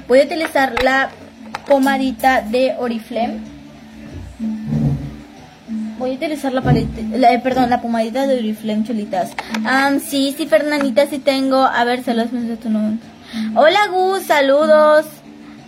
Voy 0.09 0.20
a 0.20 0.25
utilizar 0.25 0.75
la 0.83 1.11
pomadita 1.66 2.42
de 2.42 2.74
Oriflame. 2.78 3.38
Voy 5.98 6.11
a 6.11 6.14
utilizar 6.14 6.52
la, 6.52 6.61
paleta, 6.61 7.00
la 7.16 7.40
perdón, 7.42 7.70
la 7.70 7.80
pomadita 7.80 8.26
de 8.26 8.38
Oriflame, 8.38 8.85
chulitas. 8.85 9.30
Um, 9.59 9.98
sí, 9.98 10.35
sí, 10.37 10.46
Fernandita, 10.46 11.06
sí 11.06 11.18
tengo. 11.18 11.56
A 11.56 11.85
ver, 11.85 12.02
saludos 12.02 12.32
de 12.32 12.56
tu 12.56 12.68
nombre. 12.68 12.98
Hola, 13.54 13.88
Gus, 13.90 14.24
saludos. 14.24 15.06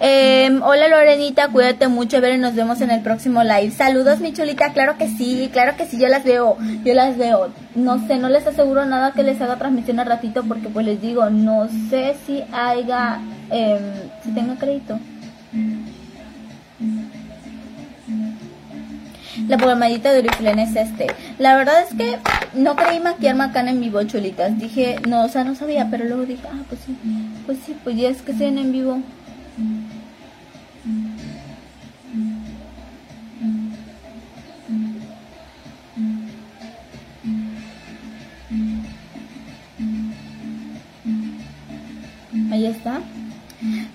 Eh, 0.00 0.48
hola 0.62 0.86
Lorenita, 0.86 1.48
cuídate 1.48 1.88
mucho, 1.88 2.20
ver, 2.20 2.38
nos 2.38 2.54
vemos 2.54 2.80
en 2.80 2.90
el 2.90 3.00
próximo 3.02 3.42
live. 3.42 3.72
Saludos 3.72 4.20
mi 4.20 4.32
chulita, 4.32 4.72
claro 4.72 4.96
que 4.96 5.08
sí, 5.08 5.50
claro 5.52 5.76
que 5.76 5.86
sí, 5.86 5.98
yo 5.98 6.06
las 6.06 6.22
veo, 6.22 6.56
yo 6.84 6.94
las 6.94 7.16
veo. 7.16 7.48
No 7.74 8.06
sé, 8.06 8.16
no 8.16 8.28
les 8.28 8.46
aseguro 8.46 8.84
nada 8.84 9.12
que 9.12 9.24
les 9.24 9.40
haga 9.40 9.56
transmisión 9.56 9.98
al 9.98 10.06
ratito 10.06 10.44
porque 10.44 10.68
pues 10.68 10.86
les 10.86 11.02
digo, 11.02 11.28
no 11.30 11.68
sé 11.90 12.14
si 12.26 12.44
haya, 12.52 13.18
eh, 13.50 13.80
si 14.22 14.30
tengo 14.30 14.54
crédito. 14.54 15.00
La 19.46 19.56
pomadita 19.56 20.12
de 20.12 20.18
Oriflame 20.18 20.64
es 20.64 20.76
este. 20.76 21.06
La 21.38 21.56
verdad 21.56 21.82
es 21.82 21.96
que 21.96 22.18
no 22.54 22.76
creí 22.76 23.00
maquillarme 23.00 23.44
acá 23.44 23.60
en 23.60 23.80
vivo, 23.80 24.02
chulitas. 24.02 24.58
Dije, 24.58 24.96
no, 25.08 25.24
o 25.24 25.28
sea, 25.28 25.44
no 25.44 25.54
sabía, 25.54 25.88
pero 25.90 26.04
luego 26.04 26.26
dije, 26.26 26.42
ah, 26.52 26.64
pues 26.68 26.80
sí, 26.84 26.96
pues 27.46 27.58
sí, 27.64 27.76
pues 27.82 27.96
ya 27.96 28.08
es 28.08 28.20
que 28.22 28.34
sean 28.34 28.58
en 28.58 28.72
vivo. 28.72 29.00
Ahí 42.50 42.66
está. 42.66 43.00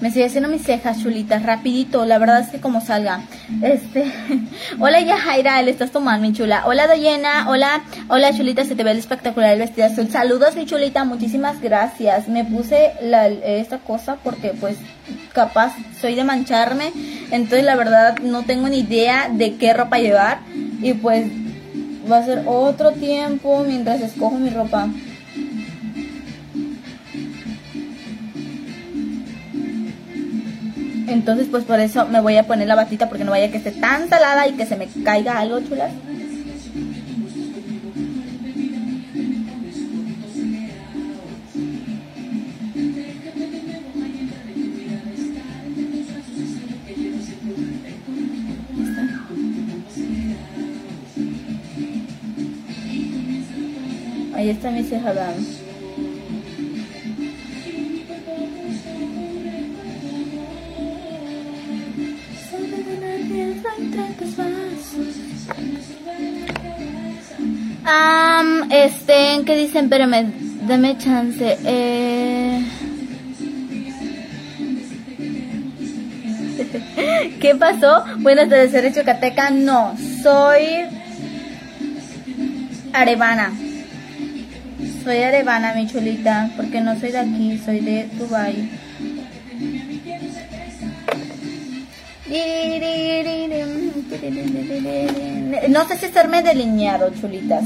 Me 0.03 0.09
estoy 0.09 0.23
haciendo 0.23 0.49
mis 0.49 0.63
cejas 0.63 1.01
chulitas, 1.01 1.43
rapidito, 1.43 2.03
la 2.03 2.17
verdad 2.17 2.41
es 2.41 2.49
que 2.49 2.59
como 2.59 2.81
salga. 2.81 3.21
Este, 3.61 4.11
hola 4.79 4.99
Yajaira, 4.99 5.61
le 5.61 5.71
estás 5.71 5.91
tomando 5.91 6.27
mi 6.27 6.33
chula. 6.33 6.63
Hola 6.65 6.87
Doyena, 6.87 7.49
hola, 7.49 7.83
hola 8.09 8.35
chulita, 8.35 8.65
se 8.65 8.75
te 8.75 8.83
ve 8.83 8.91
el 8.91 8.97
espectacular 8.97 9.53
el 9.53 9.59
vestido 9.59 9.87
azul. 9.87 10.09
Saludos 10.09 10.57
mi 10.57 10.65
chulita, 10.65 11.05
muchísimas 11.05 11.61
gracias. 11.61 12.27
Me 12.27 12.43
puse 12.43 12.91
la, 13.01 13.29
esta 13.29 13.77
cosa 13.77 14.17
porque 14.21 14.49
pues 14.49 14.75
capaz 15.31 15.73
soy 16.01 16.15
de 16.15 16.25
mancharme, 16.25 16.91
entonces 17.31 17.63
la 17.63 17.77
verdad 17.77 18.17
no 18.19 18.43
tengo 18.43 18.67
ni 18.67 18.79
idea 18.79 19.29
de 19.31 19.55
qué 19.55 19.71
ropa 19.71 19.99
llevar 19.99 20.39
y 20.81 20.95
pues 20.95 21.27
va 22.11 22.17
a 22.17 22.25
ser 22.25 22.43
otro 22.45 22.91
tiempo 22.91 23.63
mientras 23.65 24.01
escojo 24.01 24.35
mi 24.35 24.49
ropa. 24.49 24.89
Entonces, 31.13 31.47
pues 31.49 31.63
por 31.63 31.79
eso 31.79 32.07
me 32.07 32.21
voy 32.21 32.37
a 32.37 32.47
poner 32.47 32.67
la 32.67 32.73
batita 32.73 33.07
porque 33.07 33.23
no 33.23 33.29
vaya 33.29 33.51
que 33.51 33.57
esté 33.57 33.71
tan 33.71 34.09
salada 34.09 34.47
y 34.47 34.53
que 34.53 34.65
se 34.65 34.75
me 34.75 34.87
caiga 34.87 35.37
algo, 35.37 35.59
chulas. 35.61 35.91
Ahí 54.35 54.49
está 54.49 54.71
mi 54.71 54.83
ceja 54.83 55.13
Um, 67.93 68.71
este, 68.71 69.43
¿qué 69.45 69.55
dicen? 69.55 69.85
Espérame, 69.85 70.31
dame 70.67 70.97
chance. 70.97 71.57
Eh... 71.63 72.65
¿Qué 77.39 77.55
pasó? 77.55 78.03
Buenas 78.19 78.49
tardes, 78.49 78.73
¿eres 78.73 78.95
yucateca? 78.95 79.51
No, 79.51 79.95
soy 80.23 80.85
arevana. 82.93 83.51
Soy 85.03 85.17
arevana, 85.17 85.75
mi 85.75 85.87
chulita, 85.87 86.49
porque 86.55 86.81
no 86.81 86.99
soy 86.99 87.11
de 87.11 87.19
aquí, 87.19 87.61
soy 87.63 87.79
de 87.81 88.07
Dubai. 88.17 88.69
No 95.69 95.87
sé 95.87 95.97
si 95.97 96.05
hacerme 96.05 96.41
delineado, 96.41 97.09
chulitas. 97.19 97.63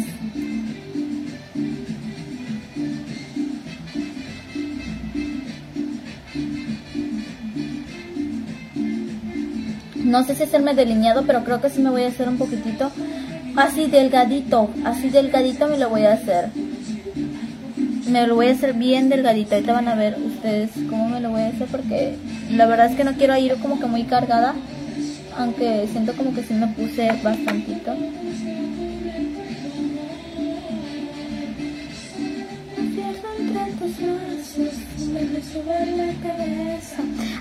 No 9.96 10.24
sé 10.24 10.36
si 10.36 10.44
hacerme 10.44 10.74
delineado, 10.74 11.24
pero 11.28 11.44
creo 11.44 11.60
que 11.60 11.70
sí 11.70 11.82
me 11.82 11.90
voy 11.90 12.04
a 12.04 12.08
hacer 12.08 12.30
un 12.30 12.38
poquitito 12.38 12.92
así 13.58 13.88
delgadito. 13.88 14.70
Así 14.86 15.10
delgadito 15.10 15.68
me 15.68 15.78
lo 15.78 15.90
voy 15.90 16.04
a 16.04 16.14
hacer. 16.14 16.50
Me 18.10 18.26
lo 18.26 18.36
voy 18.36 18.48
a 18.48 18.52
hacer 18.52 18.74
bien 18.74 19.10
delgadito. 19.10 19.56
Ahorita 19.56 19.74
van 19.74 19.90
a 19.90 19.96
ver 19.96 20.18
ustedes 20.18 20.70
cómo 20.90 21.10
me 21.10 21.20
lo 21.20 21.32
voy 21.32 21.42
a 21.42 21.48
hacer 21.48 21.68
porque 21.68 22.16
la 22.52 22.68
verdad 22.68 22.90
es 22.90 22.96
que 22.96 23.04
no 23.04 23.14
quiero 23.14 23.36
ir 23.36 23.56
como 23.56 23.80
que 23.80 23.86
muy 23.86 24.04
cargada. 24.04 24.56
Aunque 25.38 25.88
siento 25.92 26.14
como 26.14 26.34
que 26.34 26.44
sí 26.44 26.54
me 26.54 26.68
puse 26.68 27.12
bastantito. 27.24 27.96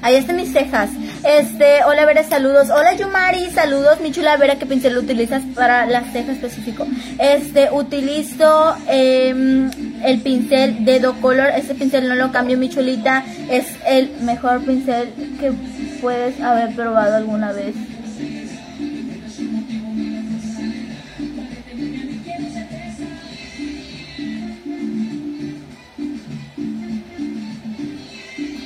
Ahí 0.03 0.17
están 0.17 0.37
mis 0.37 0.53
cejas. 0.53 0.91
Este, 1.25 1.83
hola 1.85 2.05
Vera, 2.05 2.23
saludos. 2.23 2.69
Hola 2.71 2.95
Yumari, 2.95 3.51
saludos. 3.51 4.01
Mi 4.01 4.13
chula 4.13 4.37
Vera, 4.37 4.57
¿qué 4.57 4.67
pincel 4.67 4.97
utilizas 4.99 5.43
para 5.55 5.87
las 5.87 6.13
cejas 6.13 6.37
específico? 6.37 6.87
Este, 7.19 7.71
utilizo 7.73 8.77
em, 8.87 9.71
el 10.05 10.21
pincel 10.21 10.85
Dedo 10.85 11.15
Color. 11.21 11.49
Este 11.57 11.75
pincel 11.75 12.09
no 12.09 12.15
lo 12.15 12.31
cambio, 12.31 12.59
mi 12.59 12.69
chulita. 12.69 13.25
Es 13.51 13.67
el 13.87 14.11
mejor 14.21 14.63
pincel 14.65 15.13
que 15.41 15.53
puedes 16.01 16.41
haber 16.41 16.75
probado 16.75 17.17
alguna 17.17 17.53
vez. 17.53 17.75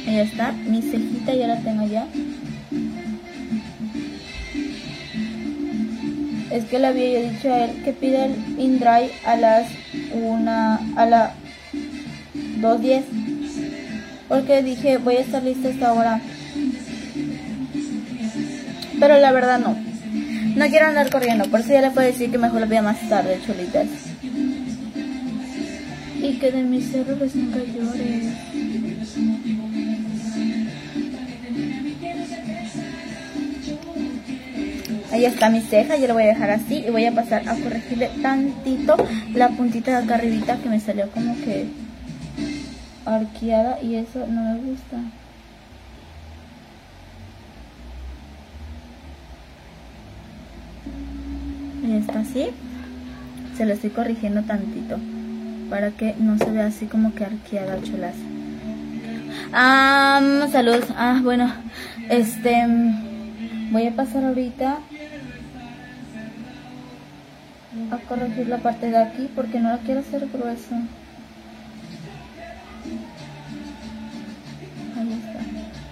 Ahí 0.07 0.19
está, 0.19 0.53
mi 0.53 0.83
cejita 0.83 1.35
ya 1.35 1.47
la 1.47 1.61
tengo 1.61 1.87
ya. 1.87 2.07
Es 6.51 6.65
que 6.65 6.79
le 6.81 6.87
había 6.89 7.31
dicho 7.31 7.53
a 7.53 7.65
él 7.65 7.83
que 7.85 7.93
pida 7.93 8.27
el 8.27 8.35
InDry 8.59 9.13
a 9.25 9.37
las 9.37 9.69
una 10.13 10.81
a 10.97 11.07
la 11.07 11.35
2.10 12.61 13.05
porque 14.29 14.63
dije 14.63 14.99
voy 14.99 15.17
a 15.17 15.21
estar 15.21 15.43
lista 15.43 15.69
esta 15.69 15.93
hora 15.93 16.21
pero 19.01 19.19
la 19.19 19.33
verdad 19.33 19.59
no 19.59 19.75
No 20.57 20.67
quiero 20.69 20.87
andar 20.87 21.11
corriendo, 21.11 21.47
por 21.47 21.61
eso 21.61 21.73
ya 21.73 21.81
le 21.81 21.91
puedo 21.91 22.07
decir 22.07 22.31
que 22.31 22.39
mejor 22.39 22.61
lo 22.61 22.67
vea 22.67 22.83
más 22.83 23.01
tarde, 23.09 23.41
chulitas. 23.45 23.89
Y 26.23 26.39
que 26.39 26.53
de 26.53 26.63
mis 26.63 26.93
errores 26.93 27.35
nunca 27.35 27.59
llores. 27.61 28.27
Ahí 35.13 35.25
está 35.25 35.51
mi 35.51 35.61
ceja, 35.61 35.97
yo 35.97 36.07
lo 36.07 36.15
voy 36.15 36.25
a 36.25 36.27
dejar 36.27 36.51
así 36.51 36.85
y 36.87 36.91
voy 36.91 37.05
a 37.05 37.13
pasar 37.13 37.49
a 37.49 37.55
corregirle 37.57 38.11
tantito 38.23 38.97
la 39.35 39.49
puntita 39.49 39.91
de 39.91 40.05
acá 40.05 40.15
arribita 40.17 40.59
que 40.59 40.69
me 40.69 40.79
salió 40.79 41.11
como 41.11 41.35
que 41.37 41.67
arqueada 43.05 43.83
y 43.83 43.97
eso 43.97 44.27
no 44.29 44.43
me 44.43 44.61
gusta. 44.61 44.99
Ahí 51.91 51.97
está 51.99 52.21
así. 52.21 52.51
Se 53.57 53.67
lo 53.67 53.73
estoy 53.73 53.91
corrigiendo 53.91 54.43
tantito 54.43 54.99
para 55.69 55.91
que 55.91 56.15
no 56.19 56.39
se 56.39 56.51
vea 56.51 56.67
así 56.67 56.87
como 56.87 57.15
que 57.15 57.25
arqueada 57.25 57.83
chulas. 57.83 58.15
Ah, 59.53 60.47
salud. 60.53 60.85
Ah, 60.97 61.21
bueno, 61.23 61.53
este 62.09 62.65
voy 63.73 63.87
a 63.89 63.97
pasar 63.97 64.25
ahorita 64.25 64.79
a 67.91 67.97
corregir 68.09 68.49
la 68.49 68.59
parte 68.59 68.89
de 68.89 68.97
aquí 68.97 69.29
porque 69.35 69.59
no 69.59 69.71
la 69.71 69.79
quiero 69.79 70.01
hacer 70.01 70.29
gruesa. 70.33 70.83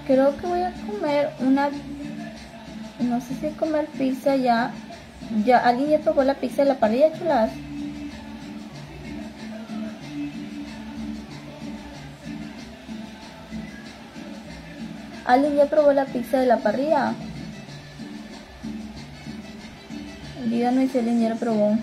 Creo 0.06 0.36
que 0.36 0.46
voy 0.46 0.60
a 0.60 0.72
comer 0.86 1.30
una... 1.40 1.70
No 3.00 3.20
sé 3.20 3.34
si 3.34 3.48
comer 3.56 3.86
pizza 3.98 4.36
ya. 4.36 4.72
Ya, 5.44 5.58
¿alguien 5.58 5.90
ya 5.90 5.98
probó 5.98 6.22
la 6.24 6.34
pizza 6.34 6.62
de 6.62 6.68
la 6.68 6.78
parrilla, 6.80 7.12
chulas? 7.12 7.50
¿Alguien 15.26 15.56
ya 15.56 15.66
probó 15.66 15.92
la 15.92 16.06
pizza 16.06 16.40
de 16.40 16.46
la 16.46 16.56
parrilla? 16.58 17.12
Díganme 20.46 20.88
si 20.88 20.98
alguien 20.98 21.20
ya 21.20 21.34
probó. 21.34 21.76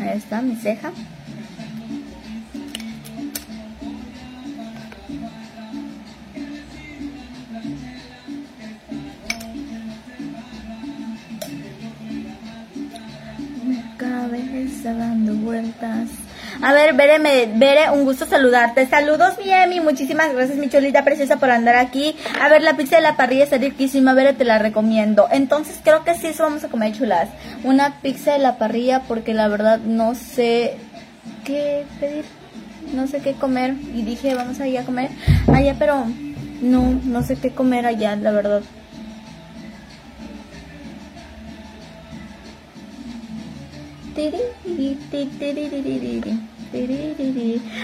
Ahí 0.00 0.16
está 0.16 0.42
mi 0.42 0.56
ceja. 0.56 0.90
Cabeza 14.46 14.94
dando 14.94 15.34
vueltas. 15.34 16.08
A 16.62 16.72
ver, 16.72 16.94
Bere, 16.94 17.18
me, 17.18 17.46
Bere, 17.46 17.90
un 17.90 18.04
gusto 18.04 18.26
saludarte. 18.26 18.86
Saludos, 18.86 19.34
mi. 19.38 19.80
Muchísimas 19.80 20.32
gracias, 20.32 20.58
mi 20.58 20.68
cholita 20.68 21.04
preciosa, 21.04 21.36
por 21.36 21.50
andar 21.50 21.76
aquí. 21.76 22.16
A 22.40 22.48
ver, 22.48 22.62
la 22.62 22.76
pizza 22.76 22.96
de 22.96 23.02
la 23.02 23.16
parrilla 23.16 23.44
está 23.44 23.58
riquísima. 23.58 24.14
Bere, 24.14 24.32
te 24.32 24.44
la 24.44 24.58
recomiendo. 24.58 25.28
Entonces, 25.30 25.80
creo 25.82 26.04
que 26.04 26.14
sí, 26.14 26.28
eso 26.28 26.42
vamos 26.42 26.64
a 26.64 26.68
comer 26.68 26.92
chulas. 26.92 27.28
Una 27.64 28.00
pizza 28.00 28.32
de 28.32 28.38
la 28.38 28.58
parrilla, 28.58 29.02
porque 29.06 29.34
la 29.34 29.48
verdad 29.48 29.78
no 29.78 30.14
sé 30.14 30.76
qué 31.44 31.84
pedir. 32.00 32.24
No 32.94 33.06
sé 33.06 33.20
qué 33.20 33.34
comer. 33.34 33.74
Y 33.94 34.02
dije, 34.02 34.34
vamos 34.34 34.60
a 34.60 34.66
ir 34.66 34.78
a 34.78 34.84
comer 34.84 35.10
allá, 35.52 35.76
pero 35.78 36.06
no, 36.60 36.98
no 37.04 37.22
sé 37.22 37.36
qué 37.36 37.50
comer 37.50 37.86
allá, 37.86 38.16
la 38.16 38.32
verdad. 38.32 38.62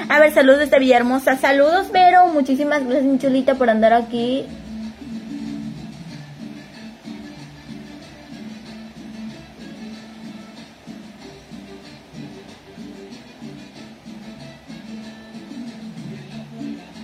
A 0.08 0.20
ver, 0.20 0.32
saludos 0.32 0.60
desde 0.60 0.78
Villahermosa. 0.80 1.36
Saludos, 1.36 1.92
Vero. 1.92 2.26
Muchísimas 2.28 2.84
gracias, 2.84 3.04
mi 3.04 3.18
chulita, 3.18 3.54
por 3.54 3.70
andar 3.70 3.92
aquí. 3.92 4.44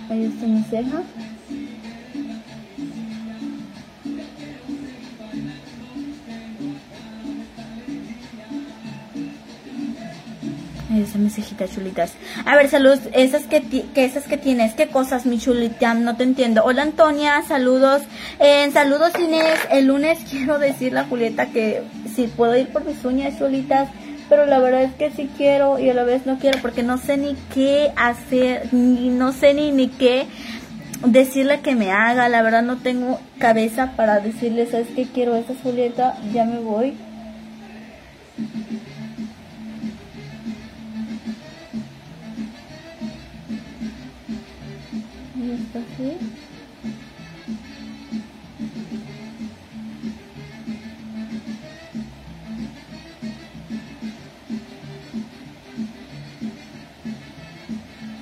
Ahí 0.09 0.25
está 0.25 0.45
mi 0.45 0.61
ceja. 0.63 1.03
Mi 11.15 11.29
cejita 11.29 11.67
chulitas. 11.67 12.13
A 12.45 12.55
ver, 12.55 12.69
saludos. 12.69 12.99
Esas 13.13 13.43
que, 13.43 13.61
que, 13.61 14.05
esas 14.05 14.25
que 14.25 14.37
tienes, 14.37 14.73
qué 14.73 14.87
cosas, 14.87 15.25
mi 15.25 15.39
chulita, 15.39 15.93
no 15.93 16.15
te 16.15 16.23
entiendo. 16.23 16.63
Hola 16.63 16.83
Antonia, 16.83 17.41
saludos. 17.47 18.03
En 18.39 18.71
saludos 18.71 19.11
Inés, 19.19 19.59
el 19.71 19.87
lunes 19.87 20.19
quiero 20.29 20.59
decirle 20.59 20.99
a 20.99 21.05
Julieta 21.05 21.47
que 21.47 21.83
si 22.15 22.27
puedo 22.27 22.55
ir 22.55 22.69
por 22.69 22.85
mis 22.85 23.03
uñas 23.03 23.37
chulitas, 23.37 23.89
pero 24.29 24.45
la 24.45 24.59
verdad 24.59 24.83
es 24.83 24.93
que 24.93 25.11
sí 25.11 25.29
quiero 25.37 25.79
y 25.79 25.89
a 25.89 25.93
la 25.93 26.03
vez 26.03 26.25
no 26.25 26.39
quiero 26.39 26.59
porque 26.61 26.83
no 26.83 26.97
sé 26.97 27.17
ni 27.17 27.35
qué 27.53 27.91
hacer, 27.95 28.73
ni 28.73 29.09
no 29.09 29.33
sé 29.33 29.53
ni 29.53 29.71
ni 29.71 29.87
qué 29.89 30.27
decirle 31.05 31.61
que 31.61 31.75
me 31.75 31.91
haga. 31.91 32.29
La 32.29 32.41
verdad 32.41 32.63
no 32.63 32.77
tengo 32.77 33.19
cabeza 33.39 33.93
para 33.95 34.19
decirle, 34.19 34.67
¿sabes 34.67 34.87
qué 34.95 35.05
quiero 35.05 35.35
esa 35.35 35.53
Julieta? 35.63 36.17
Ya 36.33 36.45
me 36.45 36.59
voy. 36.59 36.95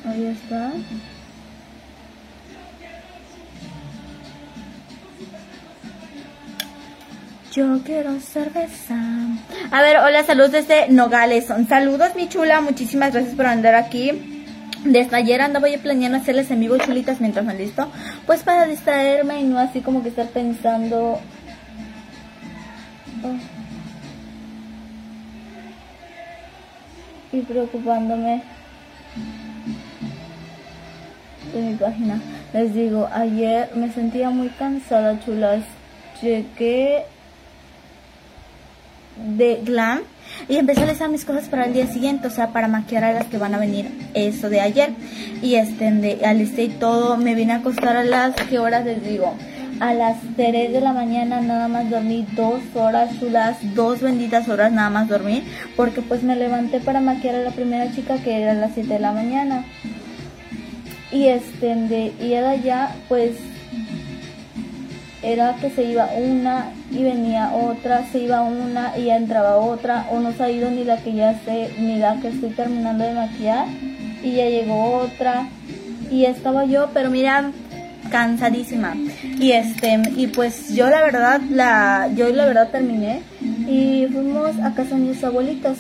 Ahí 0.05 0.25
está. 0.25 0.71
Yo 7.53 7.81
quiero 7.83 8.19
cerveza. 8.19 8.95
A 9.69 9.81
ver, 9.83 9.97
hola, 9.97 10.23
saludos 10.23 10.51
desde 10.51 10.89
Nogales. 10.89 11.45
Saludos, 11.67 12.15
mi 12.15 12.27
chula. 12.27 12.61
Muchísimas 12.61 13.13
gracias 13.13 13.35
por 13.35 13.45
andar 13.45 13.75
aquí. 13.75 14.28
Desde 14.85 15.15
ayer 15.15 15.41
andaba 15.41 15.67
yo 15.69 15.79
planeando 15.79 16.17
hacerles 16.17 16.49
en 16.51 16.61
vivo 16.61 16.77
chulitas 16.77 17.19
mientras 17.19 17.45
me 17.45 17.53
listo. 17.53 17.91
Pues 18.25 18.43
para 18.43 18.65
distraerme 18.65 19.41
y 19.41 19.43
no 19.43 19.59
así 19.59 19.81
como 19.81 20.01
que 20.01 20.09
estar 20.09 20.27
pensando. 20.27 21.19
Oh. 23.23 23.35
Y 27.31 27.41
preocupándome 27.41 28.41
de 31.53 31.61
mi 31.61 31.75
página. 31.75 32.21
Les 32.53 32.73
digo, 32.73 33.09
ayer 33.11 33.69
me 33.75 33.91
sentía 33.91 34.29
muy 34.29 34.49
cansada, 34.49 35.19
chulas. 35.19 35.63
Llegué 36.21 37.05
de 39.17 39.61
glam 39.63 40.01
y 40.47 40.57
empecé 40.57 40.83
a 40.83 40.85
listar 40.85 41.09
mis 41.09 41.25
cosas 41.25 41.49
para 41.49 41.65
el 41.65 41.73
día 41.73 41.87
siguiente, 41.87 42.27
o 42.27 42.31
sea, 42.31 42.53
para 42.53 42.67
maquillar 42.67 43.03
a 43.03 43.13
las 43.13 43.25
que 43.25 43.37
van 43.37 43.53
a 43.53 43.59
venir 43.59 43.91
eso 44.13 44.49
de 44.49 44.61
ayer. 44.61 44.91
Y 45.41 45.55
este, 45.55 45.91
de, 45.91 46.25
alisté 46.25 46.63
y 46.63 46.69
todo, 46.69 47.17
me 47.17 47.35
vine 47.35 47.53
a 47.53 47.57
acostar 47.57 47.97
a 47.97 48.03
las, 48.03 48.35
¿qué 48.35 48.59
horas 48.59 48.85
les 48.85 49.03
digo? 49.03 49.35
A 49.79 49.93
las 49.93 50.17
3 50.35 50.73
de 50.73 50.81
la 50.81 50.91
mañana 50.91 51.39
nada 51.39 51.67
más 51.67 51.89
dormí 51.89 52.25
dos 52.35 52.59
horas 52.75 53.17
chulas, 53.19 53.57
dos 53.75 54.01
benditas 54.01 54.49
horas 54.49 54.71
nada 54.71 54.89
más 54.89 55.07
dormí, 55.07 55.43
porque 55.77 56.01
pues 56.01 56.21
me 56.21 56.35
levanté 56.35 56.79
para 56.79 56.99
maquillar 56.99 57.35
a 57.35 57.43
la 57.43 57.51
primera 57.51 57.91
chica 57.93 58.17
que 58.21 58.41
era 58.41 58.51
a 58.51 58.55
las 58.55 58.73
7 58.73 58.93
de 58.93 58.99
la 58.99 59.13
mañana. 59.13 59.65
Y 61.11 61.27
este, 61.27 61.75
de, 61.75 62.13
y 62.19 62.33
era 62.33 62.55
ya, 62.55 62.95
pues 63.07 63.31
era 65.21 65.55
que 65.55 65.69
se 65.69 65.83
iba 65.83 66.09
una 66.15 66.71
y 66.91 67.03
venía 67.03 67.51
otra, 67.53 68.05
se 68.11 68.19
iba 68.19 68.41
una 68.41 68.97
y 68.97 69.05
ya 69.05 69.17
entraba 69.17 69.57
otra, 69.57 70.07
o 70.11 70.19
no 70.19 70.31
se 70.31 70.43
ha 70.43 70.49
ido 70.49 70.71
ni 70.71 70.83
la 70.83 70.97
que 70.97 71.13
ya 71.13 71.37
sé, 71.45 71.69
ni 71.79 71.97
la 71.97 72.19
que 72.21 72.29
estoy 72.29 72.51
terminando 72.51 73.03
de 73.03 73.13
maquillar, 73.13 73.67
y 74.23 74.31
ya 74.33 74.45
llegó 74.45 74.97
otra, 74.97 75.47
y 76.09 76.25
estaba 76.25 76.65
yo, 76.65 76.89
pero 76.93 77.09
mira, 77.09 77.51
cansadísima. 78.09 78.95
Y 79.39 79.51
este, 79.51 80.01
y 80.15 80.27
pues 80.27 80.73
yo 80.73 80.89
la 80.89 81.01
verdad, 81.01 81.41
la, 81.49 82.09
yo 82.15 82.29
la 82.29 82.45
verdad 82.45 82.69
terminé, 82.69 83.21
y 83.41 84.07
fuimos 84.11 84.57
a 84.59 84.73
casa 84.73 84.95
de 84.95 85.01
mis 85.01 85.23
abuelitos, 85.23 85.77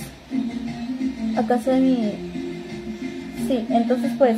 a 1.37 1.43
casa 1.43 1.71
de 1.71 1.79
mi, 1.79 2.11
sí, 3.47 3.65
entonces 3.69 4.11
pues, 4.17 4.37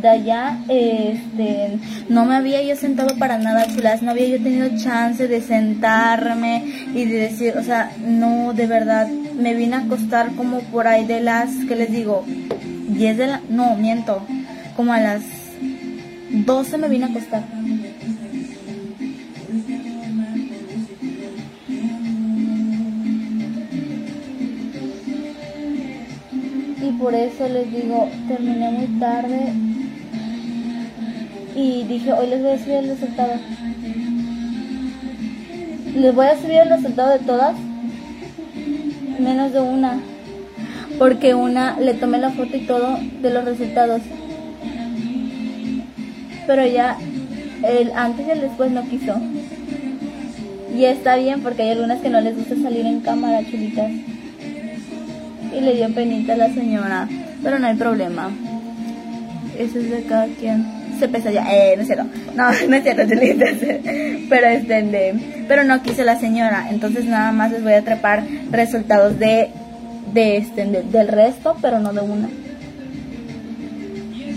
de 0.00 0.08
allá, 0.08 0.58
este, 0.68 1.78
no 2.08 2.24
me 2.24 2.36
había 2.36 2.62
yo 2.62 2.76
sentado 2.76 3.16
para 3.18 3.38
nada, 3.38 3.66
chulas, 3.66 4.02
no 4.02 4.10
había 4.10 4.28
yo 4.28 4.42
tenido 4.42 4.68
chance 4.76 5.28
de 5.28 5.40
sentarme 5.40 6.64
y 6.94 7.04
de 7.04 7.18
decir, 7.18 7.56
o 7.56 7.62
sea, 7.62 7.92
no, 7.98 8.52
de 8.52 8.66
verdad, 8.66 9.08
me 9.08 9.54
vine 9.54 9.76
a 9.76 9.80
acostar 9.80 10.34
como 10.36 10.60
por 10.60 10.86
ahí 10.86 11.06
de 11.06 11.20
las, 11.20 11.50
¿qué 11.68 11.76
les 11.76 11.90
digo? 11.90 12.24
10 12.26 13.16
de 13.18 13.26
la, 13.26 13.40
no, 13.48 13.76
miento, 13.76 14.22
como 14.76 14.92
a 14.92 15.00
las 15.00 15.22
12 16.30 16.78
me 16.78 16.88
vine 16.88 17.04
a 17.06 17.08
acostar. 17.08 17.42
Y 26.82 26.92
por 26.92 27.14
eso 27.14 27.48
les 27.48 27.70
digo, 27.70 28.08
terminé 28.28 28.70
muy 28.70 28.86
tarde 28.98 29.69
y 31.60 31.84
dije, 31.84 32.12
hoy 32.12 32.26
les 32.28 32.42
voy 32.42 32.52
a 32.52 32.58
subir 32.58 32.74
el 32.76 32.88
resultado. 32.88 33.32
Les 35.94 36.14
voy 36.14 36.26
a 36.26 36.40
subir 36.40 36.58
el 36.58 36.70
resultado 36.70 37.10
de 37.10 37.18
todas, 37.18 37.54
menos 39.18 39.52
de 39.52 39.60
una, 39.60 40.00
porque 40.98 41.34
una 41.34 41.78
le 41.78 41.94
tomé 41.94 42.18
la 42.18 42.30
foto 42.30 42.56
y 42.56 42.60
todo 42.60 42.98
de 43.20 43.30
los 43.30 43.44
resultados. 43.44 44.00
Pero 46.46 46.66
ya 46.66 46.96
el 47.62 47.92
antes 47.94 48.26
y 48.26 48.30
el 48.30 48.40
después 48.40 48.70
no 48.70 48.82
quiso. 48.88 49.20
Y 50.74 50.84
está 50.84 51.16
bien 51.16 51.42
porque 51.42 51.62
hay 51.62 51.70
algunas 51.72 52.00
que 52.00 52.08
no 52.08 52.22
les 52.22 52.36
gusta 52.36 52.54
salir 52.56 52.86
en 52.86 53.00
cámara, 53.00 53.44
chulitas. 53.44 53.90
Y 55.52 55.60
le 55.60 55.74
dio 55.74 55.92
penita 55.92 56.32
a 56.32 56.36
la 56.36 56.54
señora, 56.54 57.08
pero 57.42 57.58
no 57.58 57.66
hay 57.66 57.76
problema. 57.76 58.30
Eso 59.58 59.78
es 59.78 59.90
de 59.90 60.04
cada 60.04 60.26
quien. 60.26 60.79
Se 61.00 61.08
pesa 61.08 61.30
ya, 61.30 61.44
eh, 61.50 61.74
no 61.76 61.82
es 61.82 61.86
cierto. 61.88 62.04
No, 62.36 62.44
no 62.68 62.76
es 62.76 62.82
cierto. 62.82 63.02
Pero 64.28 64.46
este, 64.46 64.82
de, 64.82 65.44
pero 65.48 65.64
no 65.64 65.82
quiso 65.82 66.04
la 66.04 66.18
señora. 66.20 66.68
Entonces 66.70 67.06
nada 67.06 67.32
más 67.32 67.50
les 67.50 67.62
voy 67.62 67.72
a 67.72 67.82
trepar 67.82 68.22
resultados 68.50 69.18
de, 69.18 69.48
de 70.12 70.36
este, 70.36 70.64
de- 70.66 70.82
del 70.82 71.08
resto, 71.08 71.56
pero 71.62 71.80
no 71.80 71.92
de 71.92 72.00
una. 72.02 72.28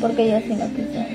Porque 0.02 0.24
ella 0.24 0.42
sí 0.42 0.56
no 0.56 0.68
quiso. 0.70 1.06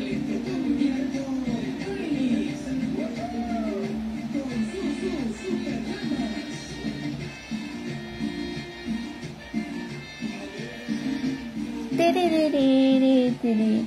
Que 13.36 13.84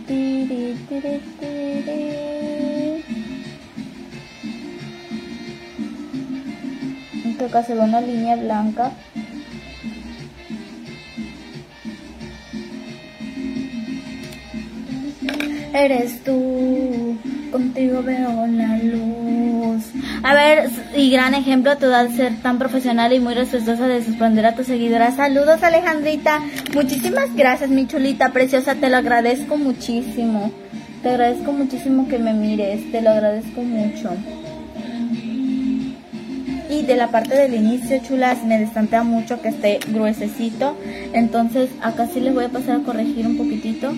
se 7.64 7.74
ve 7.74 7.82
una 7.82 8.02
línea 8.02 8.36
blanca. 8.36 8.92
Eres 15.74 16.22
tú, 16.24 17.18
contigo 17.52 18.04
veo 18.04 18.48
la 18.48 18.78
luz. 18.78 19.86
A 20.24 20.34
ver, 20.34 20.70
y 20.96 21.10
gran 21.10 21.34
ejemplo 21.34 21.78
tú 21.78 21.86
al 21.94 22.16
ser 22.16 22.36
tan 22.42 22.60
profesional 22.60 23.14
y 23.14 23.20
muy 23.20 23.34
respetuosa 23.34 23.88
de 23.88 24.04
suspender 24.04 24.46
a 24.46 24.56
tus 24.56 24.68
seguidoras. 24.68 25.16
Saludos, 25.16 25.64
Alejandrita. 25.64 26.42
Muchísimas 26.74 27.34
gracias, 27.36 27.70
mi 27.70 27.88
chulita 27.88 28.30
preciosa. 28.30 28.76
Te 28.76 28.90
lo 28.90 28.98
agradezco 28.98 29.58
muchísimo. 29.58 30.52
Te 31.02 31.10
agradezco 31.10 31.54
muchísimo 31.54 32.08
que 32.08 32.20
me 32.20 32.34
mires. 32.34 32.92
Te 32.92 33.02
lo 33.02 33.12
agradezco 33.12 33.62
mucho. 33.62 34.12
Y 36.70 36.84
de 36.84 36.96
la 36.96 37.08
parte 37.08 37.36
del 37.36 37.54
inicio, 37.54 38.00
chulas, 38.00 38.44
me 38.44 38.58
destantea 38.58 39.04
mucho 39.04 39.42
que 39.42 39.50
esté 39.50 39.80
gruesecito. 39.88 40.78
Entonces, 41.14 41.70
acá 41.82 42.08
sí 42.08 42.20
les 42.20 42.34
voy 42.34 42.46
a 42.46 42.50
pasar 42.50 42.78
a 42.78 42.84
corregir 42.84 43.26
un 43.28 43.38
poquitito. 43.38 43.94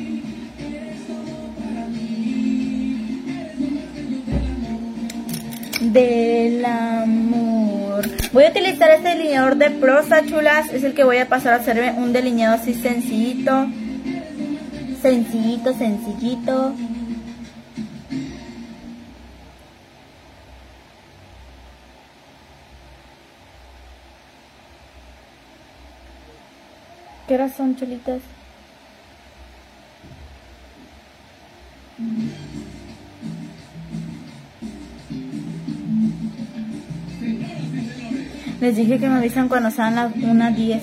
Del 5.93 6.65
amor. 6.65 8.03
Voy 8.33 8.45
a 8.45 8.49
utilizar 8.49 8.89
este 8.89 9.09
delineador 9.09 9.55
de 9.55 9.69
prosa, 9.69 10.25
chulas. 10.25 10.73
Es 10.73 10.83
el 10.83 10.95
que 10.95 11.03
voy 11.03 11.17
a 11.17 11.29
pasar 11.29 11.53
a 11.53 11.57
hacerme 11.57 11.91
un 11.91 12.11
delineado 12.11 12.55
así 12.55 12.73
sencillito. 12.73 13.67
Sencillito, 15.01 15.73
sencillito. 15.77 16.73
¿Qué 27.27 27.35
horas 27.35 27.55
son, 27.55 27.75
chulitas? 27.75 28.21
Les 38.63 38.77
dije 38.77 38.97
que 38.97 39.09
me 39.09 39.17
avisan 39.17 39.49
cuando 39.49 39.69
sean 39.71 39.95
las 39.95 40.15
1.10. 40.15 40.81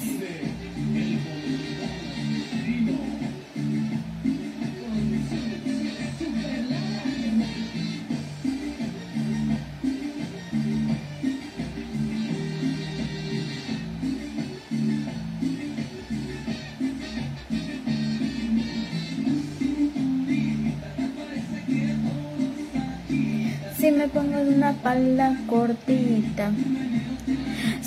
Si 23.78 23.90
me 23.90 24.06
pongo 24.08 24.38
una 24.38 24.74
pala 24.74 25.34
cortita. 25.48 26.52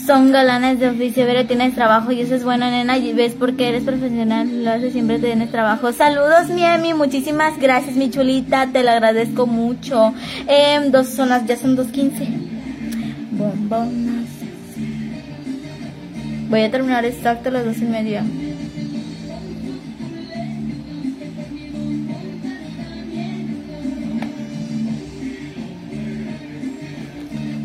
Son 0.06 0.34
galanes 0.34 0.80
de 0.80 0.90
oficio, 0.90 1.26
pero 1.26 1.46
tienes 1.46 1.76
trabajo 1.76 2.12
y 2.12 2.20
eso 2.20 2.36
es 2.36 2.44
bueno, 2.44 2.70
nena. 2.70 2.98
Y 2.98 3.14
ves 3.14 3.36
porque 3.40 3.70
eres 3.70 3.84
profesional, 3.84 4.66
lo 4.66 4.72
haces 4.72 4.92
siempre 4.92 5.18
tienes 5.18 5.50
trabajo. 5.50 5.94
Saludos, 5.94 6.50
Miemi, 6.50 6.94
muchísimas 6.94 7.58
gracias, 7.58 7.96
mi 7.96 8.10
chulita, 8.10 8.68
te 8.68 8.84
lo 8.84 8.92
agradezco 8.92 9.48
mucho. 9.48 10.14
Em, 10.48 10.92
dos 10.92 11.08
son 11.08 11.30
las, 11.30 11.46
ya 11.46 11.56
son 11.56 11.78
2.15. 11.78 12.28
Bombonas. 13.32 14.28
Voy 16.50 16.62
a 16.62 16.70
terminar 16.70 17.06
exacto 17.06 17.50
a 17.50 17.54
las 17.54 17.66
dos 17.66 17.78
y 17.78 17.86
media. 17.86 18.24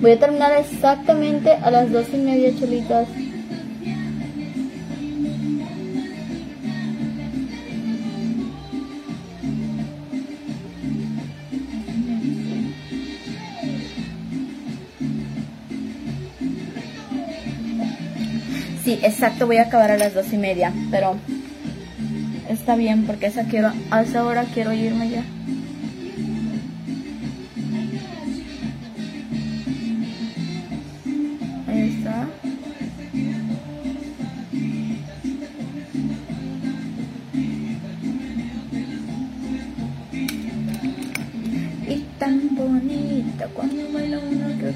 Voy 0.09 0.17
a 0.17 0.21
terminar 0.21 0.53
exactamente 0.57 1.53
a 1.53 1.71
las 1.71 1.93
dos 1.93 2.07
y 2.15 2.17
media, 2.17 2.51
chulitas. 2.59 3.07
Sí, 18.83 18.99
exacto, 19.03 19.47
voy 19.47 19.59
a 19.59 19.65
acabar 19.65 19.91
a 19.91 19.99
las 19.99 20.15
dos 20.15 20.33
y 20.33 20.39
media, 20.39 20.73
pero 20.91 21.17
está 22.49 22.77
bien 22.77 23.05
porque 23.05 23.27
esa 23.27 23.45
quiero, 23.45 23.73
a 23.91 24.01
esa 24.01 24.25
hora 24.25 24.47
quiero 24.55 24.73
irme 24.73 25.11
ya. 25.11 25.38
Tan 42.19 42.55
bonita 42.57 43.47
cuando 43.55 43.93
baila 43.93 44.19
una 44.19 44.49
que 44.59 44.75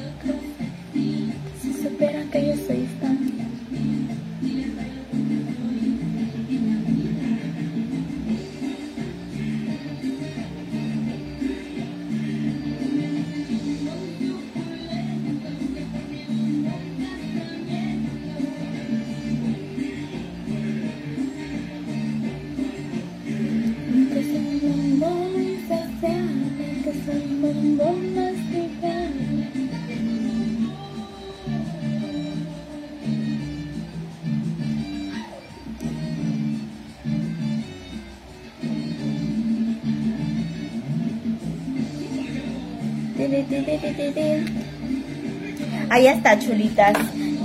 Ahí 45.91 46.07
está, 46.07 46.39
chulitas. 46.39 46.95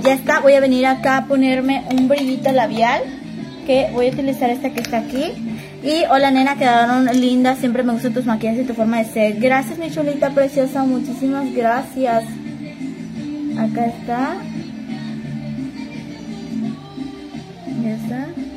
Ya 0.02 0.14
está, 0.14 0.40
voy 0.40 0.54
a 0.54 0.60
venir 0.60 0.86
acá 0.86 1.18
a 1.18 1.26
ponerme 1.26 1.84
un 1.90 2.08
brillito 2.08 2.50
labial. 2.52 3.02
Que 3.66 3.90
voy 3.92 4.08
a 4.08 4.10
utilizar 4.10 4.48
esta 4.50 4.70
que 4.70 4.80
está 4.80 4.98
aquí. 4.98 5.32
Y 5.82 6.04
hola 6.10 6.30
nena, 6.30 6.56
quedaron 6.56 7.06
lindas. 7.20 7.58
Siempre 7.58 7.82
me 7.82 7.92
gustan 7.92 8.14
tus 8.14 8.24
maquillajes 8.24 8.64
y 8.64 8.66
tu 8.66 8.74
forma 8.74 8.98
de 8.98 9.04
ser. 9.04 9.38
Gracias 9.38 9.78
mi 9.78 9.90
chulita 9.90 10.30
preciosa, 10.30 10.84
muchísimas 10.84 11.52
gracias. 11.54 12.24
Acá 13.58 13.86
está. 13.86 14.36
Ya 17.82 17.94
está. 17.94 18.47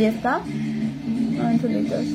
Está. 0.00 0.40
Ay, 1.44 1.58
chulitos. 1.60 2.06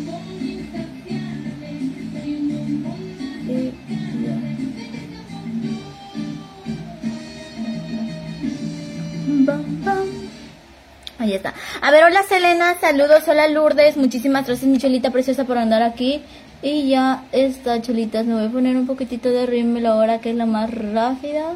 Ahí 11.19 11.33
está. 11.33 11.53
A 11.81 11.91
ver, 11.91 12.03
hola 12.05 12.23
Selena, 12.23 12.75
saludos, 12.79 13.27
hola 13.27 13.47
Lourdes, 13.47 13.97
muchísimas 13.97 14.47
gracias 14.47 14.67
mi 14.67 14.79
cholita 14.79 15.11
preciosa 15.11 15.43
por 15.45 15.59
andar 15.59 15.83
aquí. 15.83 16.23
Y 16.63 16.89
ya 16.89 17.25
está, 17.31 17.81
chulitas, 17.83 18.25
me 18.25 18.33
voy 18.33 18.45
a 18.45 18.49
poner 18.49 18.75
un 18.77 18.87
poquitito 18.87 19.29
de 19.29 19.45
rímel 19.45 19.85
ahora 19.85 20.19
que 20.19 20.31
es 20.31 20.35
la 20.35 20.47
más 20.47 20.71
rápida. 20.71 21.53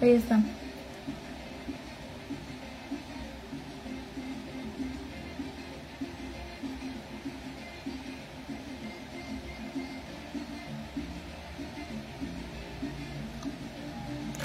Ahí 0.00 0.12
está. 0.12 0.40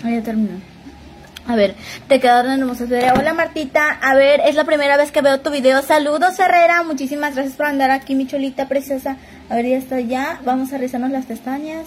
Ahí 0.03 0.15
ya 0.15 0.23
terminó. 0.23 0.59
A 1.47 1.55
ver, 1.55 1.75
te 2.07 2.19
quedaron 2.19 2.59
hermosas. 2.59 2.89
Hola 2.89 3.33
Martita, 3.33 3.91
a 3.91 4.15
ver, 4.15 4.41
es 4.45 4.55
la 4.55 4.65
primera 4.65 4.97
vez 4.97 5.11
que 5.11 5.21
veo 5.21 5.39
tu 5.39 5.51
video. 5.51 5.81
Saludos 5.83 6.37
Herrera, 6.39 6.83
muchísimas 6.83 7.35
gracias 7.35 7.55
por 7.55 7.67
andar 7.67 7.91
aquí, 7.91 8.15
mi 8.15 8.27
cholita 8.27 8.67
preciosa. 8.67 9.17
A 9.49 9.55
ver, 9.55 9.67
ya 9.67 9.77
está 9.77 9.99
ya. 10.01 10.41
Vamos 10.43 10.73
a 10.73 10.77
rizarnos 10.77 11.11
las 11.11 11.25
pestañas 11.25 11.85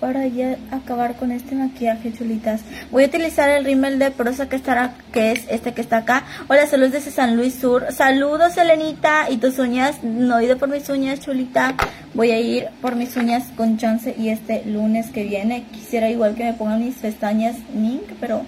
para 0.00 0.26
ya 0.26 0.56
acabar 0.70 1.16
con 1.16 1.32
este 1.32 1.54
maquillaje, 1.54 2.12
chulitas. 2.12 2.62
Voy 2.90 3.04
a 3.04 3.06
utilizar 3.06 3.50
el 3.50 3.64
rímel 3.64 3.98
de 3.98 4.10
prosa 4.10 4.48
que 4.48 4.56
estará, 4.56 4.94
que 5.12 5.32
es 5.32 5.44
este 5.48 5.72
que 5.72 5.80
está 5.80 5.98
acá. 5.98 6.24
Hola, 6.48 6.66
saludos 6.66 6.92
desde 6.92 7.10
San 7.10 7.36
Luis 7.36 7.54
Sur. 7.54 7.86
Saludos, 7.92 8.56
Elenita. 8.56 9.30
Y 9.30 9.38
tus 9.38 9.58
uñas, 9.58 10.02
no 10.02 10.38
he 10.38 10.44
ido 10.44 10.58
por 10.58 10.68
mis 10.68 10.88
uñas, 10.88 11.20
chulita. 11.20 11.74
Voy 12.14 12.30
a 12.30 12.38
ir 12.40 12.68
por 12.80 12.96
mis 12.96 13.16
uñas 13.16 13.44
con 13.56 13.76
chance 13.76 14.14
y 14.16 14.28
este 14.28 14.64
lunes 14.64 15.10
que 15.10 15.24
viene. 15.24 15.64
Quisiera 15.72 16.08
igual 16.10 16.34
que 16.34 16.44
me 16.44 16.54
pongan 16.54 16.84
mis 16.84 16.96
pestañas 16.96 17.56
mink, 17.74 18.04
pero 18.20 18.42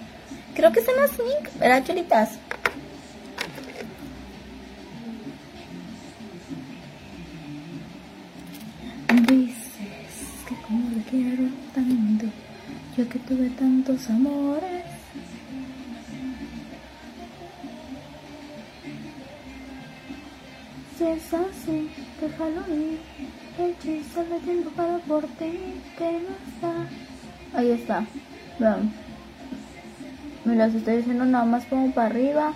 creo 0.55 0.71
que 0.71 0.81
son 0.81 0.95
las 0.95 1.11
mink, 1.11 1.59
¿verdad, 1.59 1.83
chulitas? 1.85 2.29
Dices 9.27 9.60
quiero 11.03 11.43
tanto, 11.73 12.25
yo 12.97 13.07
que 13.09 13.19
tuve 13.19 13.49
tantos 13.49 14.09
amores. 14.09 14.83
Si 20.97 21.03
es 21.03 21.33
así, 21.33 21.89
déjalo 22.19 22.61
ir. 22.73 22.99
El 23.59 23.77
chiste 23.79 24.23
de 24.23 24.39
tiempo 24.39 24.69
para 24.71 24.99
por 24.99 25.23
ti, 25.23 25.59
que 25.97 26.11
no 26.11 26.35
está. 26.47 27.57
Ahí 27.57 27.71
está. 27.71 28.05
Vean. 28.59 28.91
Me 30.45 30.55
las 30.55 30.73
estoy 30.73 30.99
haciendo 30.99 31.25
nada 31.25 31.45
más 31.45 31.65
como 31.65 31.91
para 31.91 32.07
arriba. 32.07 32.53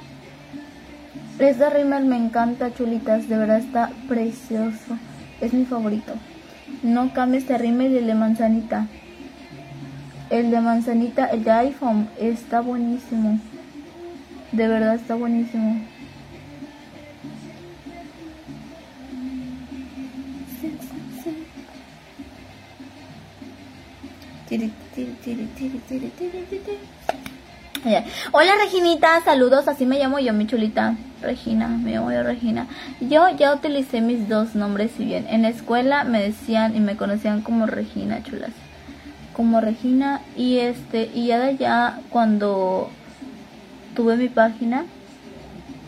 Este 1.37 1.69
rímel 1.69 2.05
me 2.05 2.17
encanta, 2.17 2.73
chulitas. 2.73 3.27
De 3.27 3.37
verdad 3.37 3.59
está 3.59 3.91
precioso. 4.07 4.97
Es 5.41 5.53
mi 5.53 5.65
favorito. 5.65 6.13
No 6.85 7.11
cambie 7.13 7.39
este 7.39 7.57
rímel 7.57 7.97
el 7.97 8.05
de 8.05 8.13
manzanita. 8.13 8.85
El 10.29 10.51
de 10.51 10.61
manzanita, 10.61 11.25
el 11.25 11.43
de 11.43 11.51
iPhone, 11.51 12.07
está 12.19 12.61
buenísimo. 12.61 13.39
De 14.51 14.67
verdad 14.67 14.93
está 14.93 15.15
buenísimo. 15.15 15.81
Tiri, 24.47 24.71
tiri, 24.93 25.11
tiri, 25.23 25.45
tiri, 25.57 25.79
tiri, 25.87 26.09
tiri, 26.11 26.45
tiri. 26.45 27.04
Hola 28.31 28.53
Reginita, 28.63 29.21
saludos, 29.23 29.67
así 29.67 29.85
me 29.85 29.99
llamo 29.99 30.17
yo, 30.17 30.33
mi 30.33 30.47
chulita. 30.47 30.95
Regina, 31.21 31.67
me 31.67 31.91
llamo 31.91 32.11
yo 32.11 32.23
Regina. 32.23 32.65
Yo 32.99 33.29
ya 33.37 33.53
utilicé 33.53 34.01
mis 34.01 34.27
dos 34.27 34.55
nombres, 34.55 34.89
si 34.97 35.05
bien 35.05 35.27
en 35.29 35.43
la 35.43 35.49
escuela 35.49 36.03
me 36.03 36.19
decían 36.19 36.75
y 36.75 36.79
me 36.79 36.97
conocían 36.97 37.43
como 37.43 37.67
Regina, 37.67 38.23
chulas. 38.23 38.49
Como 39.33 39.61
Regina 39.61 40.21
y 40.35 40.57
este, 40.57 41.11
y 41.13 41.27
ya 41.27 41.37
de 41.37 41.49
allá 41.49 41.99
cuando 42.09 42.89
tuve 43.95 44.17
mi 44.17 44.29
página, 44.29 44.85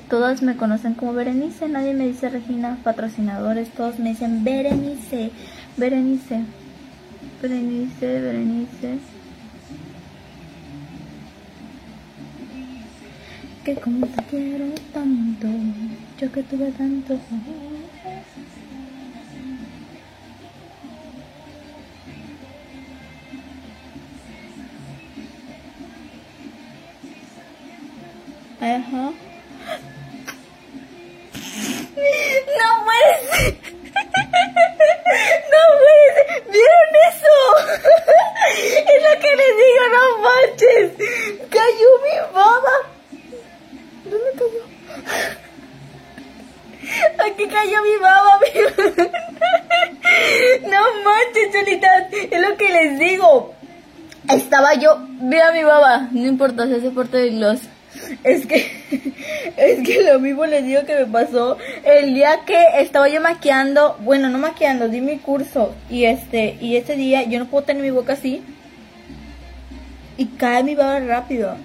todas 0.08 0.44
me 0.44 0.56
conocen 0.56 0.94
como 0.94 1.14
Berenice, 1.14 1.68
nadie 1.68 1.96
me 1.96 2.06
dice 2.06 2.30
Regina, 2.30 2.78
patrocinadores, 2.84 3.72
todos 3.72 3.98
me 3.98 4.10
dicen 4.10 4.44
Berenice, 4.44 5.32
Berenice, 5.78 6.44
Berenice, 7.42 8.22
Berenice. 8.22 9.17
Que 13.68 13.76
como 13.82 14.08
te 14.08 14.24
quiero 14.30 14.74
tanto, 14.94 15.48
yo 16.18 16.32
que 16.32 16.42
tuve 16.44 16.72
amores. 16.80 17.20
Ajá. 28.62 29.12
No 32.58 32.70
puede. 32.86 33.14
No 35.52 35.62
puede. 35.82 36.22
¿Vieron 36.54 36.92
eso? 37.10 37.36
Es 38.94 39.00
lo 39.04 39.14
que 39.20 39.32
les 39.36 39.54
digo, 39.62 39.84
no 39.92 40.27
mi 55.58 55.64
baba, 55.64 56.10
no 56.12 56.26
importa, 56.26 56.68
se 56.68 56.76
hace 56.76 56.92
parte 56.92 57.18
de 57.18 57.30
gloss. 57.32 57.62
Es 58.24 58.46
que, 58.46 58.64
es 59.58 59.88
que 59.88 60.04
lo 60.04 60.20
mismo 60.20 60.46
les 60.46 60.64
digo 60.64 60.86
que 60.86 60.96
me 60.96 61.06
pasó 61.08 61.58
el 61.84 62.14
día 62.14 62.42
que 62.46 62.58
estaba 62.80 63.10
yo 63.10 63.20
maquillando, 63.22 63.98
bueno, 64.02 64.30
no 64.30 64.38
maquillando, 64.38 64.88
di 64.88 65.02
mi 65.02 65.18
curso 65.18 65.74
y 65.90 66.06
este, 66.06 66.58
y 66.62 66.76
ese 66.76 66.96
día 66.96 67.24
yo 67.24 67.40
no 67.40 67.48
puedo 67.48 67.66
tener 67.66 67.82
mi 67.82 67.90
boca 67.90 68.14
así 68.14 68.44
y 70.18 70.26
cae 70.26 70.64
mi 70.64 70.76
baba 70.76 71.00
rápido. 71.00 71.56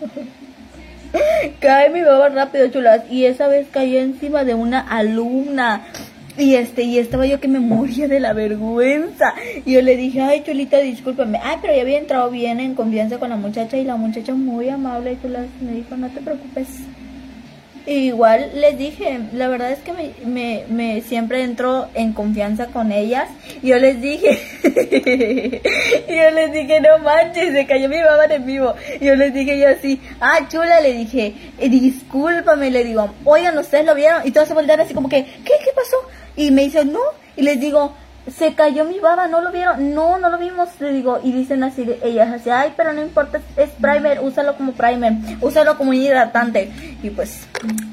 cae 1.60 1.90
mi 1.90 2.02
baba 2.02 2.30
rápido, 2.30 2.68
chulas. 2.68 3.02
Y 3.10 3.26
esa 3.26 3.46
vez 3.48 3.68
cayó 3.70 4.00
encima 4.00 4.44
de 4.44 4.54
una 4.54 4.80
alumna. 4.80 5.86
Y 6.38 6.54
este, 6.54 6.82
y 6.82 6.98
estaba 6.98 7.26
yo 7.26 7.40
que 7.40 7.48
me 7.48 7.60
moría 7.60 8.08
de 8.08 8.20
la 8.20 8.32
vergüenza. 8.32 9.34
Y 9.64 9.72
yo 9.72 9.82
le 9.82 9.96
dije, 9.96 10.20
ay, 10.20 10.42
chulita, 10.44 10.78
discúlpame. 10.78 11.38
Ay, 11.42 11.56
pero 11.60 11.74
ya 11.74 11.82
había 11.82 11.98
entrado 11.98 12.30
bien 12.30 12.60
en 12.60 12.74
confianza 12.74 13.18
con 13.18 13.30
la 13.30 13.36
muchacha. 13.36 13.76
Y 13.76 13.84
la 13.84 13.96
muchacha 13.96 14.34
muy 14.34 14.68
amable, 14.68 15.18
chulas, 15.20 15.46
me 15.60 15.72
dijo, 15.72 15.96
no 15.96 16.08
te 16.08 16.20
preocupes. 16.20 16.68
Igual 17.86 18.50
les 18.54 18.76
dije, 18.76 19.20
la 19.32 19.48
verdad 19.48 19.72
es 19.72 19.78
que 19.80 19.92
me, 19.92 20.12
me, 20.24 20.64
me 20.68 21.00
siempre 21.00 21.42
entro 21.42 21.88
en 21.94 22.12
confianza 22.12 22.66
con 22.66 22.92
ellas. 22.92 23.28
Yo 23.62 23.78
les 23.78 24.00
dije, 24.00 24.38
yo 26.08 26.30
les 26.30 26.52
dije, 26.52 26.80
no 26.80 26.98
manches, 26.98 27.52
se 27.52 27.66
cayó 27.66 27.88
mi 27.88 28.00
baba 28.00 28.26
en 28.26 28.44
vivo. 28.44 28.74
Yo 29.00 29.14
les 29.14 29.32
dije 29.32 29.58
yo 29.58 29.68
así, 29.68 30.00
ah, 30.20 30.46
chula, 30.48 30.80
le 30.80 30.92
dije, 30.92 31.34
eh, 31.58 31.68
discúlpame, 31.68 32.70
le 32.70 32.84
digo, 32.84 33.10
oigan, 33.24 33.56
ustedes 33.58 33.86
lo 33.86 33.94
vieron. 33.94 34.26
Y 34.26 34.30
todos 34.30 34.48
se 34.48 34.54
voltearon 34.54 34.84
así 34.84 34.94
como 34.94 35.08
que, 35.08 35.24
¿qué? 35.24 35.54
¿Qué 35.64 35.70
pasó? 35.74 35.96
Y 36.36 36.50
me 36.50 36.62
dicen, 36.62 36.92
no. 36.92 37.00
Y 37.36 37.42
les 37.42 37.58
digo, 37.60 37.94
se 38.28 38.54
cayó 38.54 38.84
mi 38.84 38.98
baba, 38.98 39.26
¿no 39.28 39.40
lo 39.40 39.50
vieron? 39.50 39.94
No, 39.94 40.18
no 40.18 40.28
lo 40.28 40.38
vimos, 40.38 40.68
le 40.80 40.92
digo, 40.92 41.20
y 41.22 41.32
dicen 41.32 41.64
así, 41.64 41.88
ellas 42.02 42.32
así, 42.32 42.50
ay, 42.50 42.72
pero 42.76 42.92
no 42.92 43.00
importa, 43.00 43.40
es 43.56 43.70
primer, 43.70 44.20
úsalo 44.20 44.56
como 44.56 44.72
primer, 44.72 45.14
úsalo 45.40 45.76
como 45.76 45.92
hidratante, 45.92 46.70
y 47.02 47.10
pues, 47.10 47.46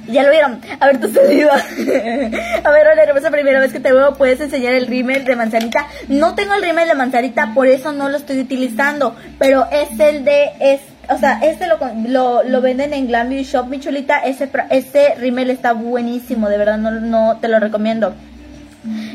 ya 0.08 0.24
lo 0.24 0.32
vieron, 0.32 0.62
a 0.80 0.86
ver 0.88 1.00
tu 1.00 1.08
saliva, 1.14 1.54
a 1.56 2.72
ver, 2.72 2.88
hola, 2.88 3.04
hermosa, 3.04 3.32
primera 3.32 3.60
vez 3.60 3.72
que 3.72 3.80
te 3.80 3.94
veo, 3.94 4.16
puedes 4.16 4.40
enseñar 4.42 4.74
el 4.74 4.88
rímel 4.88 5.24
de 5.26 5.36
manzanita, 5.36 5.88
no 6.08 6.36
tengo 6.36 6.54
el 6.54 6.62
rímel 6.62 6.88
de 6.88 6.96
manzanita, 6.96 7.54
por 7.54 7.68
eso 7.68 7.94
no 7.94 8.10
lo 8.10 8.18
estoy 8.18 8.40
utilizando, 8.40 9.16
pero 9.40 9.68
es 9.72 10.00
el 10.00 10.26
de, 10.26 10.52
es 10.60 10.82
o 11.10 11.18
sea, 11.18 11.40
este 11.42 11.68
lo, 11.68 11.78
lo, 12.10 12.44
lo, 12.44 12.62
venden 12.62 12.94
en 12.94 13.08
Glam 13.08 13.30
Shop, 13.30 13.68
mi 13.68 13.80
chulita. 13.80 14.20
Ese, 14.20 14.50
ese 14.70 15.16
rímel 15.16 15.50
está 15.50 15.72
buenísimo, 15.72 16.50
de 16.50 16.58
verdad, 16.58 16.78
no, 16.78 16.92
no 16.92 17.38
te 17.40 17.48
lo 17.48 17.62
recomiendo. 17.62 18.14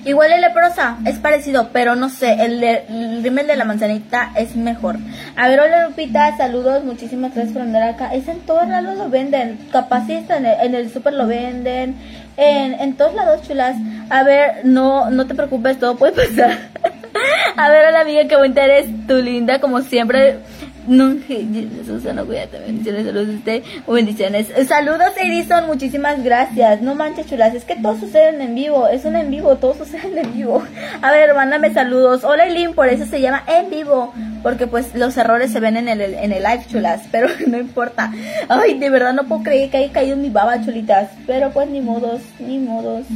Igual 0.05 0.32
el 0.32 0.40
leprosa 0.40 0.96
es 1.07 1.18
parecido, 1.18 1.68
pero 1.72 1.94
no 1.94 2.09
sé, 2.09 2.32
el, 2.44 2.62
el 2.64 3.22
rímel 3.22 3.46
de 3.46 3.55
la 3.55 3.64
manzanita 3.64 4.32
es 4.36 4.57
mejor. 4.57 4.96
A 5.36 5.48
ver, 5.48 5.61
hola 5.61 5.86
Lupita, 5.86 6.36
saludos, 6.36 6.82
muchísimas 6.84 7.32
gracias 7.32 7.53
por 7.53 7.62
andar 7.62 7.82
acá. 7.84 8.12
Es 8.12 8.26
en 8.26 8.40
todos 8.40 8.66
lados 8.66 8.96
lo 8.98 9.09
venden, 9.11 9.59
capaz 9.70 10.09
en 10.09 10.26
el, 10.44 10.61
en 10.61 10.74
el 10.74 10.90
super 10.90 11.12
lo 11.12 11.28
venden, 11.28 11.94
en, 12.36 12.74
en 12.80 12.96
todos 12.96 13.14
lados 13.14 13.46
chulas. 13.46 13.76
A 14.11 14.24
ver, 14.24 14.64
no, 14.64 15.09
no 15.11 15.26
te 15.28 15.36
preocupes, 15.36 15.78
todo 15.78 15.96
puede 15.96 16.12
pasar. 16.12 16.59
A 17.57 17.68
ver, 17.68 17.86
hola 17.86 18.00
amiga, 18.00 18.26
qué 18.26 18.36
bonita 18.36 18.64
eres, 18.64 19.07
tu 19.07 19.16
linda, 19.16 19.61
como 19.61 19.82
siempre. 19.82 20.38
Susana, 20.85 22.24
cuídate, 22.24 22.59
bendiciones, 22.59 23.07
saludos 23.07 23.28
a 23.28 23.39
usted, 23.39 23.62
bendiciones. 23.87 24.49
Saludos 24.66 25.12
Edison, 25.16 25.66
muchísimas 25.66 26.22
gracias. 26.24 26.83
No 26.83 26.97
manches 26.97 27.26
chulas, 27.26 27.55
es 27.55 27.64
que 27.64 27.76
todos 27.76 28.01
suceden 28.01 28.41
en 28.41 28.55
vivo, 28.55 28.89
es 28.89 29.05
un 29.05 29.14
en 29.14 29.30
vivo, 29.30 29.57
todos 29.57 29.76
suceden 29.76 30.18
en 30.18 30.33
vivo. 30.33 30.62
A 31.01 31.12
ver, 31.12 31.35
mándame 31.35 31.72
saludos. 31.72 32.24
Hola 32.24 32.47
Eileen, 32.47 32.74
por 32.74 32.89
eso 32.89 33.07
se 33.07 33.20
llama 33.20 33.45
en 33.47 33.70
vivo, 33.70 34.12
porque 34.43 34.66
pues 34.66 34.93
los 34.97 35.16
errores 35.16 35.53
se 35.53 35.61
ven 35.61 35.76
en 35.76 35.89
el, 35.89 36.01
en 36.01 36.33
el 36.33 36.43
live 36.43 36.64
chulas, 36.68 37.03
pero 37.12 37.28
no 37.47 37.59
importa. 37.59 38.12
Ay, 38.49 38.78
de 38.78 38.91
verdad 38.91 39.12
no 39.12 39.24
puedo 39.24 39.45
creer 39.45 39.70
que 39.70 39.76
haya 39.76 39.93
caído 39.93 40.14
en 40.14 40.22
mi 40.22 40.30
baba 40.30 40.64
chulitas, 40.64 41.11
pero 41.26 41.53
pues 41.53 41.68
ni 41.68 41.80
modos, 41.80 42.22
ni 42.41 42.59
modos. 42.59 43.07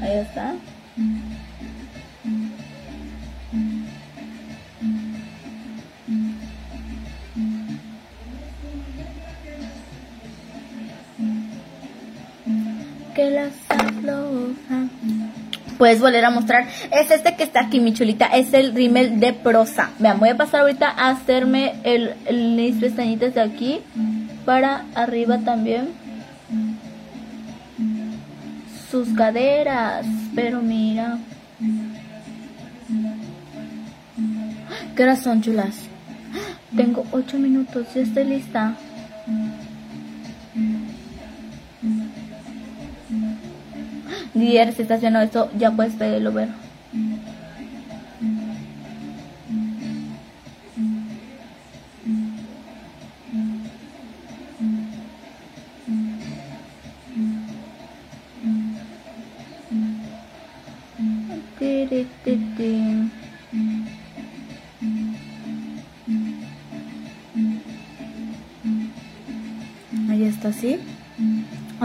Ahí 0.00 0.18
está. 0.18 0.54
Que 13.20 13.30
las. 13.30 13.52
Puedes 15.76 16.00
volver 16.00 16.24
a 16.24 16.30
mostrar. 16.30 16.66
Es 16.90 17.10
este 17.10 17.36
que 17.36 17.42
está 17.42 17.60
aquí, 17.60 17.80
mi 17.80 17.92
chulita. 17.92 18.26
Es 18.26 18.52
el 18.54 18.74
rímel 18.74 19.20
de 19.20 19.32
prosa. 19.32 19.90
Vean, 19.98 20.18
voy 20.18 20.30
a 20.30 20.36
pasar 20.36 20.60
ahorita 20.60 20.88
a 20.88 21.10
hacerme 21.10 21.74
el, 21.84 22.14
el, 22.26 22.56
mis 22.56 22.76
pestañitas 22.76 23.34
de 23.34 23.40
aquí. 23.40 23.80
Para 24.44 24.84
arriba 24.94 25.38
también. 25.38 25.88
Sus 28.90 29.08
caderas. 29.10 30.06
Pero 30.34 30.62
mira. 30.62 31.18
¿Qué 34.96 35.02
horas 35.02 35.22
son, 35.22 35.42
chulas? 35.42 35.76
Tengo 36.74 37.04
8 37.12 37.38
minutos. 37.38 37.86
Ya 37.94 38.02
estoy 38.02 38.24
lista. 38.24 38.76
Dier, 44.34 44.72
si 44.72 44.82
estás 44.82 45.00
viendo 45.00 45.20
esto, 45.20 45.50
ya 45.58 45.72
puedes 45.72 45.94
pedirlo 45.94 46.32
ver. 46.32 46.48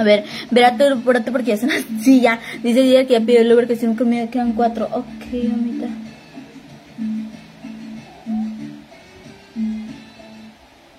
A 0.06 0.08
ver, 0.08 0.24
verate, 0.52 0.88
espérate 0.88 1.32
porque 1.32 1.48
ya 1.48 1.58
son 1.58 1.72
así 1.72 2.22
ya. 2.22 2.40
Dice 2.62 2.84
Díaz 2.84 3.08
que 3.08 3.14
ya 3.14 3.22
pidió 3.22 3.44
no 3.44 4.06
me 4.06 4.30
quedan 4.30 4.54
cuatro. 4.54 4.88
Ok, 4.92 5.26
mamita. 5.50 5.88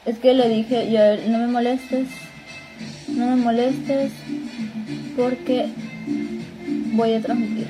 Es 0.07 0.19
que 0.19 0.35
le 0.35 0.49
dije, 0.49 0.91
yo, 0.91 1.31
no 1.31 1.39
me 1.39 1.47
molestes. 1.47 2.09
No 3.07 3.27
me 3.27 3.37
molestes 3.37 4.11
porque 5.17 5.69
voy 6.95 7.13
a 7.13 7.21
transmitir. 7.21 7.69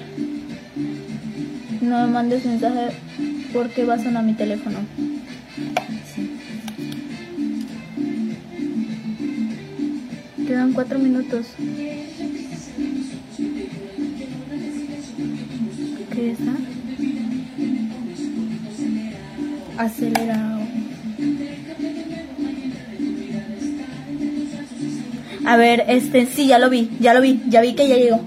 No 1.82 2.06
me 2.06 2.12
mandes 2.14 2.46
mensaje 2.46 2.96
porque 3.52 3.84
va 3.84 3.96
a 3.96 3.98
sonar 3.98 4.24
mi 4.24 4.32
teléfono. 4.32 4.78
Quedan 10.56 10.72
cuatro 10.72 10.98
minutos. 10.98 11.48
¿Qué 16.14 16.30
está? 16.30 16.52
Acelerado. 19.76 20.60
A 25.44 25.56
ver, 25.58 25.84
este, 25.88 26.24
sí, 26.24 26.46
ya 26.46 26.58
lo 26.58 26.70
vi, 26.70 26.88
ya 27.00 27.12
lo 27.12 27.20
vi, 27.20 27.42
ya 27.50 27.60
vi 27.60 27.74
que 27.74 27.86
ya 27.86 27.96
llegó. 27.96 28.26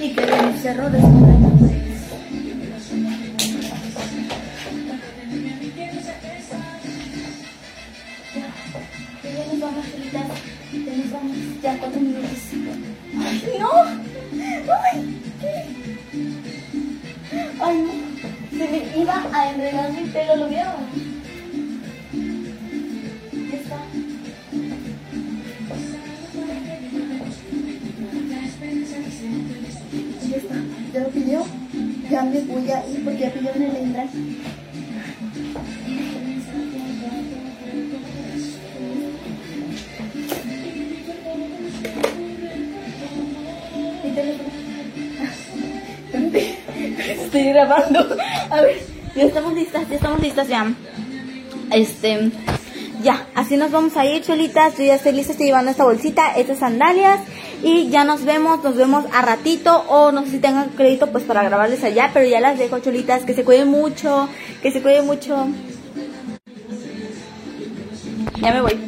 Y 0.00 0.14
que 0.14 0.26
de 0.26 0.42
mis 0.42 0.64
errores 0.64 1.43
A 48.50 48.60
ver, 48.60 48.82
Ya 49.14 49.24
estamos 49.24 49.54
listas, 49.54 49.88
ya 49.88 49.96
estamos 49.96 50.20
listas 50.20 50.48
ya. 50.48 50.72
Este, 51.70 52.30
ya, 53.02 53.26
así 53.34 53.56
nos 53.56 53.70
vamos 53.70 53.96
a 53.96 54.04
ir, 54.04 54.22
cholitas. 54.22 54.76
Yo 54.76 54.84
ya 54.84 54.96
estoy 54.96 55.12
lista, 55.12 55.32
estoy 55.32 55.46
llevando 55.46 55.70
esta 55.70 55.84
bolsita, 55.84 56.34
estas 56.36 56.58
sandalias. 56.58 57.20
Y 57.62 57.88
ya 57.90 58.04
nos 58.04 58.24
vemos, 58.24 58.62
nos 58.64 58.76
vemos 58.76 59.04
a 59.12 59.22
ratito. 59.22 59.84
O 59.88 60.10
no 60.10 60.24
sé 60.24 60.32
si 60.32 60.38
tengan 60.38 60.70
crédito 60.70 61.10
pues 61.12 61.24
para 61.24 61.42
grabarles 61.44 61.84
allá. 61.84 62.10
Pero 62.12 62.26
ya 62.26 62.40
las 62.40 62.58
dejo, 62.58 62.80
cholitas. 62.80 63.24
Que 63.24 63.34
se 63.34 63.44
cuiden 63.44 63.68
mucho, 63.68 64.28
que 64.62 64.72
se 64.72 64.82
cuiden 64.82 65.06
mucho. 65.06 65.46
Ya 68.40 68.52
me 68.52 68.60
voy. 68.60 68.78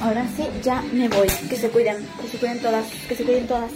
Ahora 0.00 0.24
sí, 0.36 0.44
ya 0.62 0.82
me 0.92 1.08
voy. 1.08 1.26
Que 1.48 1.56
se 1.56 1.68
cuiden, 1.68 1.96
que 2.22 2.28
se 2.28 2.38
cuiden 2.38 2.60
todas, 2.60 2.86
que 3.08 3.14
se 3.16 3.24
cuiden 3.24 3.46
todas. 3.46 3.70